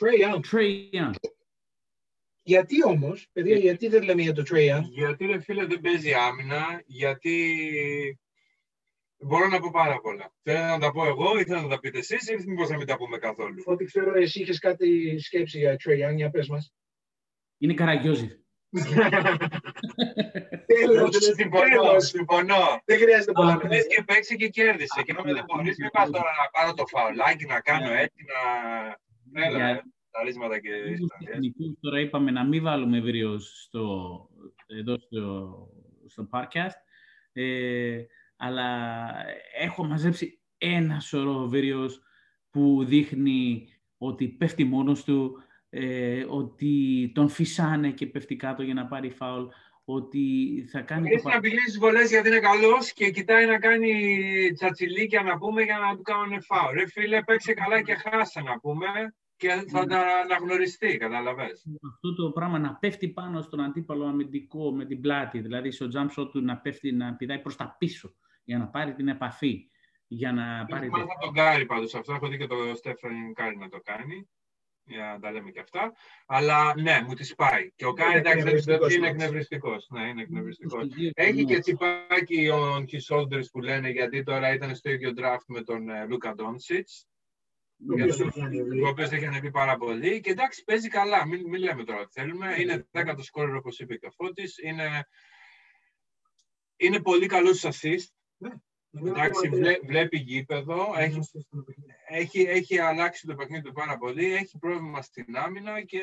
[0.00, 0.40] Trey Young.
[0.50, 1.12] Trey Young.
[2.42, 4.82] Γιατί όμως, παιδιά, γιατί δεν λέμε για το Trey Young.
[4.90, 8.18] Γιατί ρε φίλε δεν παίζει άμυνα, γιατί
[9.16, 10.32] μπορώ να πω πάρα πολλά.
[10.42, 12.86] Θέλω να τα πω εγώ ή θέλω να τα πείτε εσείς ή μήπως να μην
[12.86, 13.62] τα πούμε καθόλου.
[13.64, 16.72] Ό,τι ξέρω, εσύ είχες κάτι σκέψη για Trey Young, για πες μας.
[17.58, 18.36] Είναι καραγκιόζη.
[20.66, 22.06] Τέλος, Συμφωνώ, τέλος.
[22.06, 22.82] συμφωνώ.
[22.84, 23.52] Δεν χρειάζεται πολλά.
[23.52, 25.02] Αν πες και παίξει και κέρδισε.
[25.02, 28.40] Και άμα δεν μπορείς, μην πας τώρα να πάρω το φαουλάκι, να κάνω έτσι, να...
[30.20, 31.30] Έλα, Για- ε, τα ρίσματα και Τους ιστορίες.
[31.30, 34.28] τεχνικούς τώρα είπαμε να μην βάλουμε βίριος στο,
[34.66, 35.68] εδώ στο,
[36.06, 36.76] στο podcast,
[37.32, 38.02] ε,
[38.36, 39.08] αλλά
[39.60, 42.00] έχω μαζέψει ένα σωρό βίριος
[42.50, 48.86] που δείχνει ότι πέφτει μόνος του, ε, ότι τον φυσάνε και πέφτει κάτω για να
[48.86, 49.44] πάρει φάουλ,
[49.84, 50.24] ότι
[50.70, 53.92] θα κάνει Μπορείς το να πηγαίνεις στις βολές γιατί είναι καλός και κοιτάει να κάνει
[54.54, 56.74] τσατσιλίκια να πούμε για να του κάνουν φάουλ.
[56.78, 61.64] Ρε φίλε, παίξε καλά και χάσε να πούμε και θα τα αναγνωριστεί, καταλαβες.
[61.92, 66.20] αυτό το πράγμα να πέφτει πάνω στον αντίπαλο αμυντικό με την πλάτη, δηλαδή στο jump
[66.22, 68.14] shot του να πέφτει, να πηδάει προς τα πίσω
[68.44, 69.68] για να πάρει την επαφή,
[70.06, 71.04] για να πάρει Έχω το...
[71.04, 74.28] μάθει τον Κάρι πάντως αυτό, έχω δει και τον Στέφαν Κάρι να το κάνει.
[74.84, 75.92] Για να τα λέμε και αυτά.
[76.26, 77.70] Αλλά ναι, μου τη πάει.
[77.76, 79.14] Και ο Κάρι Είναι εντάξει, δεν- εκνευριστικός είναι μάτς.
[79.22, 79.88] εκνευριστικός.
[79.90, 80.82] Ναι, είναι εκνευριστικός.
[80.84, 81.60] Στους δύο Έχει και τιμές.
[81.60, 86.06] τσιπάκι on his shoulders που λένε γιατί τώρα ήταν στο ίδιο draft με τον ε,
[86.06, 87.06] Λούκα Ντόνσιτς.
[87.90, 88.80] Ο Για οποίος το- έχει ανεβεί.
[88.82, 90.20] Ο οποίος έχει ανεβεί πάρα πολύ.
[90.20, 91.26] Και εντάξει, παίζει καλά.
[91.26, 92.56] Μην, μην λέμε τώρα τι θέλουμε.
[92.58, 94.58] Είναι δέκατο σκόρερ, όπως είπε και ο Φώτης.
[94.58, 95.06] Είναι,
[96.76, 98.06] είναι πολύ καλός στους assist.
[98.94, 100.92] Εντάξει, βλέ- βλέπει γήπεδο.
[100.96, 101.20] Έχει,
[102.08, 104.34] έχει, έχει αλλάξει το παιχνίδι του πάρα πολύ.
[104.34, 106.02] Έχει πρόβλημα στην άμυνα και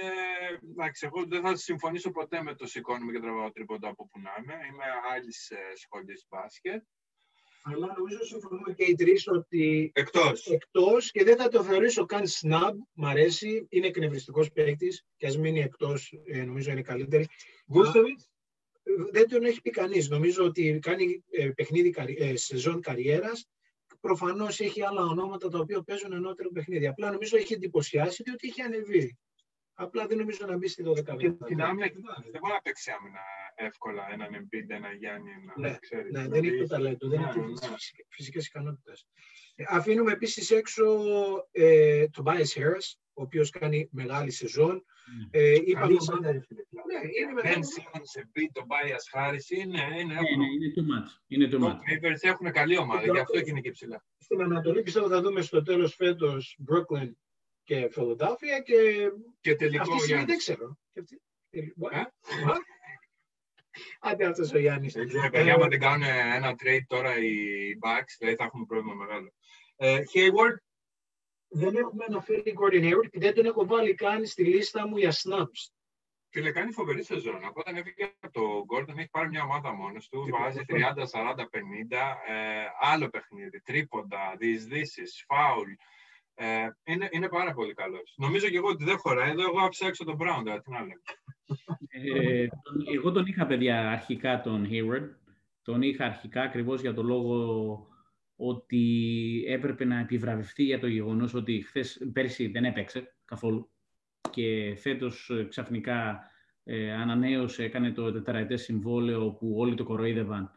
[0.71, 4.31] εντάξει, εγώ δεν θα συμφωνήσω ποτέ με το σηκώνουμε και τραβάω τρίποντα από που να
[4.39, 4.53] είμαι.
[4.53, 6.83] Είμαι άλλης σχολής μπάσκετ.
[7.63, 10.47] Αλλά νομίζω συμφωνούμε και οι τρεις ότι Εκτός.
[10.47, 15.37] εκτός και δεν θα το θεωρήσω καν snub, μ' αρέσει, είναι εκνευριστικός παίκτης και ας
[15.37, 17.27] μείνει εκτός, ε, νομίζω είναι καλύτερη.
[17.67, 18.19] Βούστοβιτ.
[19.11, 20.09] δεν τον έχει πει κανείς.
[20.09, 23.47] Νομίζω ότι κάνει ε, παιχνίδι, καρι- ε, σεζόν καριέρας.
[23.99, 26.87] Προφανώς έχει άλλα ονόματα τα οποία παίζουν ενώτερο παιχνίδι.
[26.87, 29.17] Απλά νομίζω έχει εντυπωσιάσει διότι έχει ανεβεί.
[29.73, 31.87] Απλά δεν νομίζω να μπει στη 12 Και την άμυνα,
[32.31, 33.19] δεν μπορεί να παίξει άμυνα
[33.65, 36.11] εύκολα έναν Embiid, ένα Γιάννη, να Ναι, ξέρεις.
[36.11, 37.53] Ναι, δεν έχει το ταλέντο, δεν Ναι, έχει ναι.
[37.53, 39.07] τις φυσικές ικανότητες.
[39.55, 40.85] Ε, Αφήνουμε επίσης έξω
[41.51, 44.83] ε, τον Bias Harris, ο οποίος κάνει μεγάλη σεζόν.
[45.31, 46.61] Ε, είπαμε, Καλή σαν- ομάδα, ρε φίλε.
[46.69, 47.63] ναι, είναι Ben μεγάλη.
[47.75, 50.37] Simmons, Embiid, τον Bias Harris, είναι, είναι Ναι, εύκολο.
[50.37, 51.09] ναι, είναι too much.
[51.27, 51.75] Είναι too Το much.
[51.75, 54.05] Clippers έχουν καλή ομάδα, γι' αυτό και είναι και ψηλά.
[54.17, 57.11] Στην Ανατολή πιστεύω θα δούμε στο τέλος φέτος Brooklyn
[57.63, 59.09] και Philadelphia και
[59.41, 60.37] Και τελικό αυτή ο η στιγμή δεν Γιάννης.
[60.37, 60.77] ξέρω.
[60.93, 62.07] Και αυτή- ε, what?
[64.01, 64.11] Ε; What?
[64.11, 64.93] Άντε αυτός ο Γιάννης.
[64.93, 67.33] Δεν ξέρω, παιδιά, άμα δεν κάνουν ένα trade τώρα οι
[67.83, 69.33] Bucks, δηλαδή θα έχουμε πρόβλημα μεγάλο.
[69.75, 70.57] Ε, Hayward,
[71.47, 75.11] Δεν έχουμε αναφέρει Gordon Hayward και δεν τον έχω βάλει καν στη λίστα μου για
[75.11, 75.71] snaps.
[76.31, 77.45] φίλε, κάνει φοβερή σεζόν.
[77.45, 80.83] Από όταν έφυγε από το Gordon, έχει πάρει μια ομάδα μόνος του, Τι βάζει πολύ.
[80.95, 85.71] 30, 40, 50, ε, άλλο παιχνίδι, τρίποντα, διεισδύσεις, φάουλ.
[86.41, 88.13] Ε, είναι, είναι πάρα πολύ καλός.
[88.17, 89.29] Νομίζω και εγώ ότι δεν χωράει.
[89.31, 91.01] Εδώ εγώ άφησα έξω τον Brown, τώρα, τι να λέμε.
[91.87, 95.09] Ε, τον- εγώ τον είχα, παιδιά, αρχικά τον Hayward.
[95.61, 97.87] Τον είχα αρχικά ακριβώς για το λόγο
[98.35, 103.69] ότι έπρεπε να επιβραβευτεί για το γεγονός ότι χθες, πέρσι δεν έπαιξε καθόλου
[104.31, 106.19] και φέτος ε, ξαφνικά
[106.63, 110.51] ε, ανανέωσε, έκανε το τετραετές συμβόλαιο που όλοι το κοροϊδεύαν.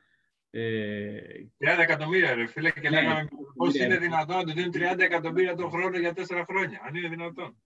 [0.54, 1.18] Ε,
[1.58, 3.84] 30 εκατομμύρια, ρε φίλε, και Ναι, λέγαμε πώς ναι.
[3.84, 6.80] είναι δυνατόν να του δίνουν 30 εκατομμύρια τον χρόνο για 4 χρόνια.
[6.86, 7.56] Αν είναι δυνατόν.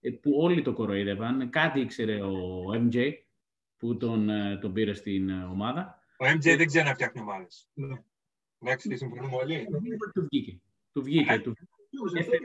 [0.00, 1.50] ε, που όλοι το κοροϊδεύαν.
[1.50, 3.12] Κάτι ήξερε ο MJ
[3.76, 6.02] που τον, ε, τον πήρε στην ε, ομάδα.
[6.16, 7.68] Ο MJ δεν ξέρει να φτιάχνει ομάδες.
[7.74, 8.02] Ναι.
[8.62, 9.66] Εντάξει, τι συμφωνούμε όλοι.
[10.14, 10.60] Του βγήκε.
[10.92, 11.32] Του βγήκε.
[11.32, 11.54] Ε, Του
[12.18, 12.38] έφερε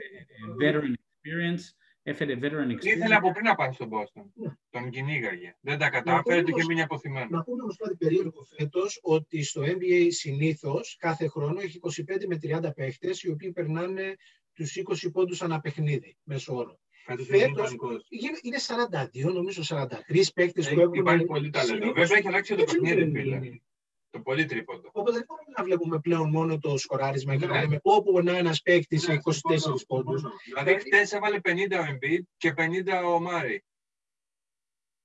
[0.60, 1.62] veteran experience.
[2.06, 3.16] Έφερε veteran Ήθελε experience.
[3.16, 4.22] από πριν να πάει στον Boston.
[4.34, 4.48] Ναι.
[4.70, 5.56] Τον κυνήγαγε.
[5.60, 7.26] Δεν τα κατάφερε, του είχε μείνει αποθυμένο.
[7.30, 12.38] Να πούμε όμως κάτι περίεργο φέτος, ότι στο NBA συνήθως κάθε χρόνο έχει 25 με
[12.68, 14.14] 30 παίχτες οι οποίοι περνάνε
[14.52, 16.78] τους 20 πόντους ανά παιχνίδι, μέσω όρο.
[17.06, 18.06] Φέτος Φέτος- είναι ιδανικός.
[18.08, 20.94] Είναι- Είναι 42, νομίζω 43 παίχτες που Έχει- έχουν...
[20.94, 21.74] Υπάρχει πολύ ταλέντο.
[21.76, 23.40] συνήθως- Βέβαια έχει αλλάξει το Έτσι παιχνίδι, δεν φίλε.
[24.14, 24.24] Είναι.
[24.24, 24.88] Το πολύ τρίποντο.
[24.92, 28.62] Οπότε δεν μπορούμε να βλέπουμε πλέον μόνο το σκοράρισμα και να λέμε όπου να ένας
[28.62, 30.22] παίκτης σε 24 πόντους.
[30.44, 33.64] Δηλαδή, χτες έβαλε 50 ο Embiid και 50 ο Μάρι.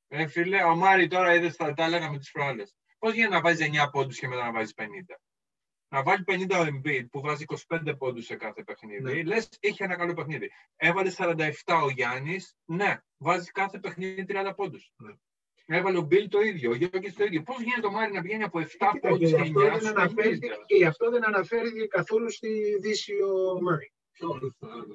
[0.08, 2.76] Ε, φίλε, ο Μάρι τώρα είδες τα, τα έλεγα με τις προάλλες.
[3.00, 4.84] Πώς γίνεται να βάζει 9 πόντους και μετά να βάζεις 50.
[5.92, 9.02] Να βάλει 50 ο Embiid που βάζει 25 πόντους σε κάθε παιχνίδι.
[9.02, 9.24] Ναι.
[9.24, 10.52] Λες, είχε ένα καλό παιχνίδι.
[10.76, 11.52] Έβαλε 47
[11.84, 12.56] ο Γιάννης.
[12.66, 14.92] Ναι, βάζει κάθε παιχνίδι 30 πόντους.
[14.96, 15.14] Ναι.
[15.72, 17.42] Έβαλε ο Μπιλ το ίδιο, ο Γιώργης το ίδιο.
[17.42, 19.70] Πώς γίνεται το Μάρι να βγαίνει από 7 Κοίτα, πόντους και και γι' 9 αυτό
[19.70, 20.64] δεν στους αναφέρθηκε- παιχνίδια.
[20.66, 23.90] Και γι' αυτό δεν αναφέρθηκε καθόλου στη Δύση ο Μurray.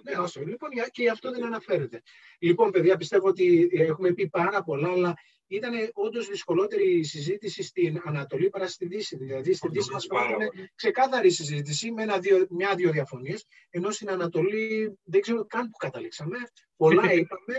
[0.02, 0.40] Ναι, όσο.
[0.44, 2.02] Λοιπόν, για- και γι' αυτό δεν αναφέρεται.
[2.38, 5.14] Λοιπόν, παιδιά, πιστεύω ότι έχουμε πει πάρα πολλά, αλλά
[5.46, 9.16] ήταν όντως δυσκολότερη η συζήτηση στην Ανατολή παρά στη Δύση.
[9.16, 10.70] Δηλαδή, στην Δύση μας Πάρα φάνηκε πολύ.
[10.74, 16.36] ξεκάθαρη συζήτηση με ένα-δύο- μια-δύο διαφωνίες, ενώ στην Ανατολή δεν ξέρω καν που καταλήξαμε.
[16.76, 17.54] Πολλά είπαμε,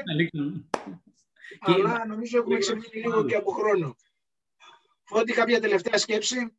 [1.60, 1.86] Αλήθεια.
[1.94, 3.96] αλλά νομίζω έχουμε ξεμείνει λίγο και από χρόνο.
[5.04, 6.58] Φώτη, κάποια τελευταία σκέψη;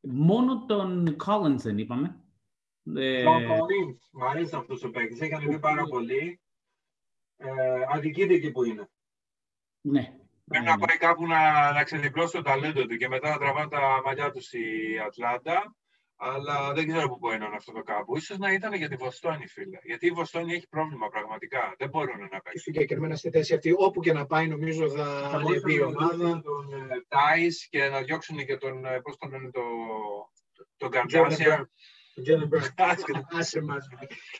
[0.00, 2.20] Μόνο τον Collins δεν είπαμε.
[2.94, 5.20] Ε, Ο Collins, Μ' αρέσει αυτός ο παίκτης.
[5.20, 6.40] Έχει ανεβεί πάρα πολύ.
[7.36, 8.88] Ε, αδικείται εκεί που είναι.
[9.80, 10.18] ναι.
[10.44, 14.00] Πρέπει να πάει κάπου να, να ξεδιπλώσει το ταλέντο του και μετά να τραβάνε τα
[14.04, 14.60] μαλλιά του στη
[15.06, 15.76] Ατλάντα.
[16.18, 18.16] Αλλά δεν ξέρω πού μπορεί να είναι αυτό το κάπου.
[18.16, 19.78] Ίσως να ήταν για τη Βοστόνη, φίλε.
[19.82, 21.74] Γιατί η Βοστόνη έχει πρόβλημα πραγματικά.
[21.78, 22.60] Δεν μπορούν να Και παίξουν.
[22.72, 26.40] συγκεκριμένα στη θέση αυτή, όπου και να πάει, νομίζω θα ανεβεί η ομάδα.
[26.40, 26.68] τον
[27.08, 29.62] Τάις και να διώξουν και τον, ε, πώς τον λένε, το,
[30.76, 31.70] τον Καρδάσια.
[33.38, 33.88] Άσε μας.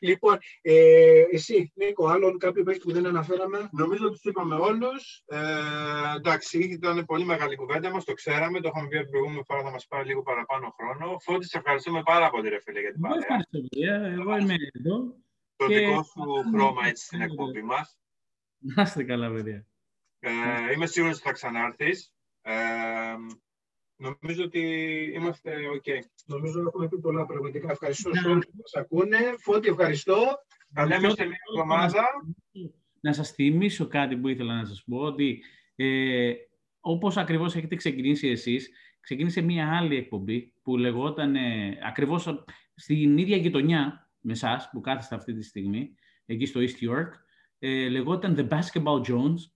[0.00, 5.22] Λοιπόν, ε, εσύ, Νίκο, άλλον κάποιο παίκτης που δεν αναφέραμε; Νομίζω ότι τους είπαμε όλους.
[5.26, 5.38] Ε,
[6.16, 8.60] εντάξει, ήταν πολύ μεγάλη κουβέντα μας, το ξέραμε.
[8.60, 11.16] Το είχαμε πει την προηγούμενη φορά, θα μας πάρει λίγο παραπάνω χρόνο.
[11.20, 13.26] Φώτης, σε ευχαριστούμε πάρα πολύ, ρε φίλε, για την Εγώ παρέα.
[13.28, 13.94] ευχαριστώ, παιδιά.
[14.20, 15.14] Εγώ είμαι εδώ.
[15.56, 16.22] Το Και- δικό σου
[16.54, 17.98] χρώμα έτσι στην εκπομπή μας.
[18.58, 19.66] Να είστε καλά, παιδιά.
[20.18, 20.30] Ε,
[20.74, 22.12] είμαι σίγουρος ότι θα ξανάρθεις.
[22.42, 22.52] Ε,
[23.96, 24.60] νομίζω ότι
[25.14, 25.90] είμαστε OK.
[26.26, 27.70] Νομίζω έχουμε πει πολλά πραγματικά.
[27.70, 29.18] Ευχαριστώ σε όλους που μας ακούνε.
[29.38, 30.16] Φώτη, ευχαριστώ.
[30.74, 32.02] Τα λέμε σε μια εβδομάδα.
[33.00, 35.42] Να σας θυμίσω κάτι που ήθελα να σας πω, ότι
[35.76, 36.32] ε,
[36.80, 38.70] όπως ακριβώς έχετε ξεκινήσει εσείς,
[39.00, 42.44] ξεκίνησε μία άλλη εκπομπή που λεγόταν ε, ακριβώς
[42.74, 45.94] στην ίδια γειτονιά με εσά που κάθεστε αυτή τη στιγμή,
[46.26, 47.08] εκεί στο East York,
[47.58, 49.50] ε, λεγόταν The Basketball Jones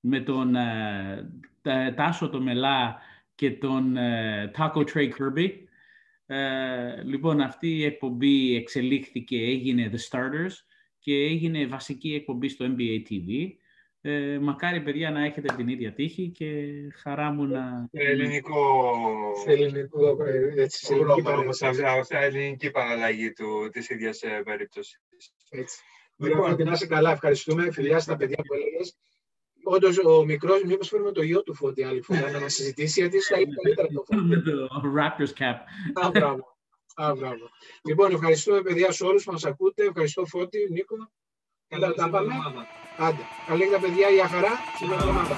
[0.00, 1.30] με τον ε,
[1.62, 3.00] Τα- Τάσο το Μελά
[3.36, 5.50] και τον ε, Taco Tray Kirby.
[6.26, 10.52] Ε, λοιπόν, αυτή η εκπομπή εξελίχθηκε, έγινε The Starters
[10.98, 13.48] και έγινε βασική εκπομπή στο NBA TV.
[14.00, 16.66] Ε, μακάρι, παιδιά, να έχετε την ίδια τύχη και
[17.02, 17.88] χαρά μου να...
[17.92, 18.78] Σε ελληνικό
[19.44, 21.74] Σε ελληνικό, ε, έτσι, σε ελληνική χρώμα, παρέμβαση.
[21.74, 25.00] σε- σε ελληνική παραλλαγή του, της ίδιας ε, περίπτωσης.
[25.50, 25.80] Έτσι.
[26.16, 26.50] Λοιπόν.
[26.50, 27.70] Λοιπόν, να είσαι καλά, ευχαριστούμε.
[27.72, 28.96] Φιλιά στα παιδιά που έλεγες.
[29.68, 33.18] Όντως, ο μικρός, μήπως φέρουμε το γιο του φώτη άλλη φορά να μας συζητήσει, γιατί
[33.20, 34.22] θα είναι καλύτερα το φώτη.
[34.22, 35.58] με το Raptors cap.
[36.04, 36.56] Α, μπράβο.
[36.94, 37.50] Α, μπράβο.
[37.82, 39.84] Λοιπόν, ευχαριστούμε παιδιά σε όλους που μας ακούτε.
[39.84, 40.96] Ευχαριστώ Φώτη, Νίκο.
[41.68, 42.32] Καλά, τα πάμε.
[42.98, 43.22] Άντε.
[43.46, 44.50] Καλή τα παιδιά, για χαρά.
[44.76, 45.36] Στην εβδομάδα.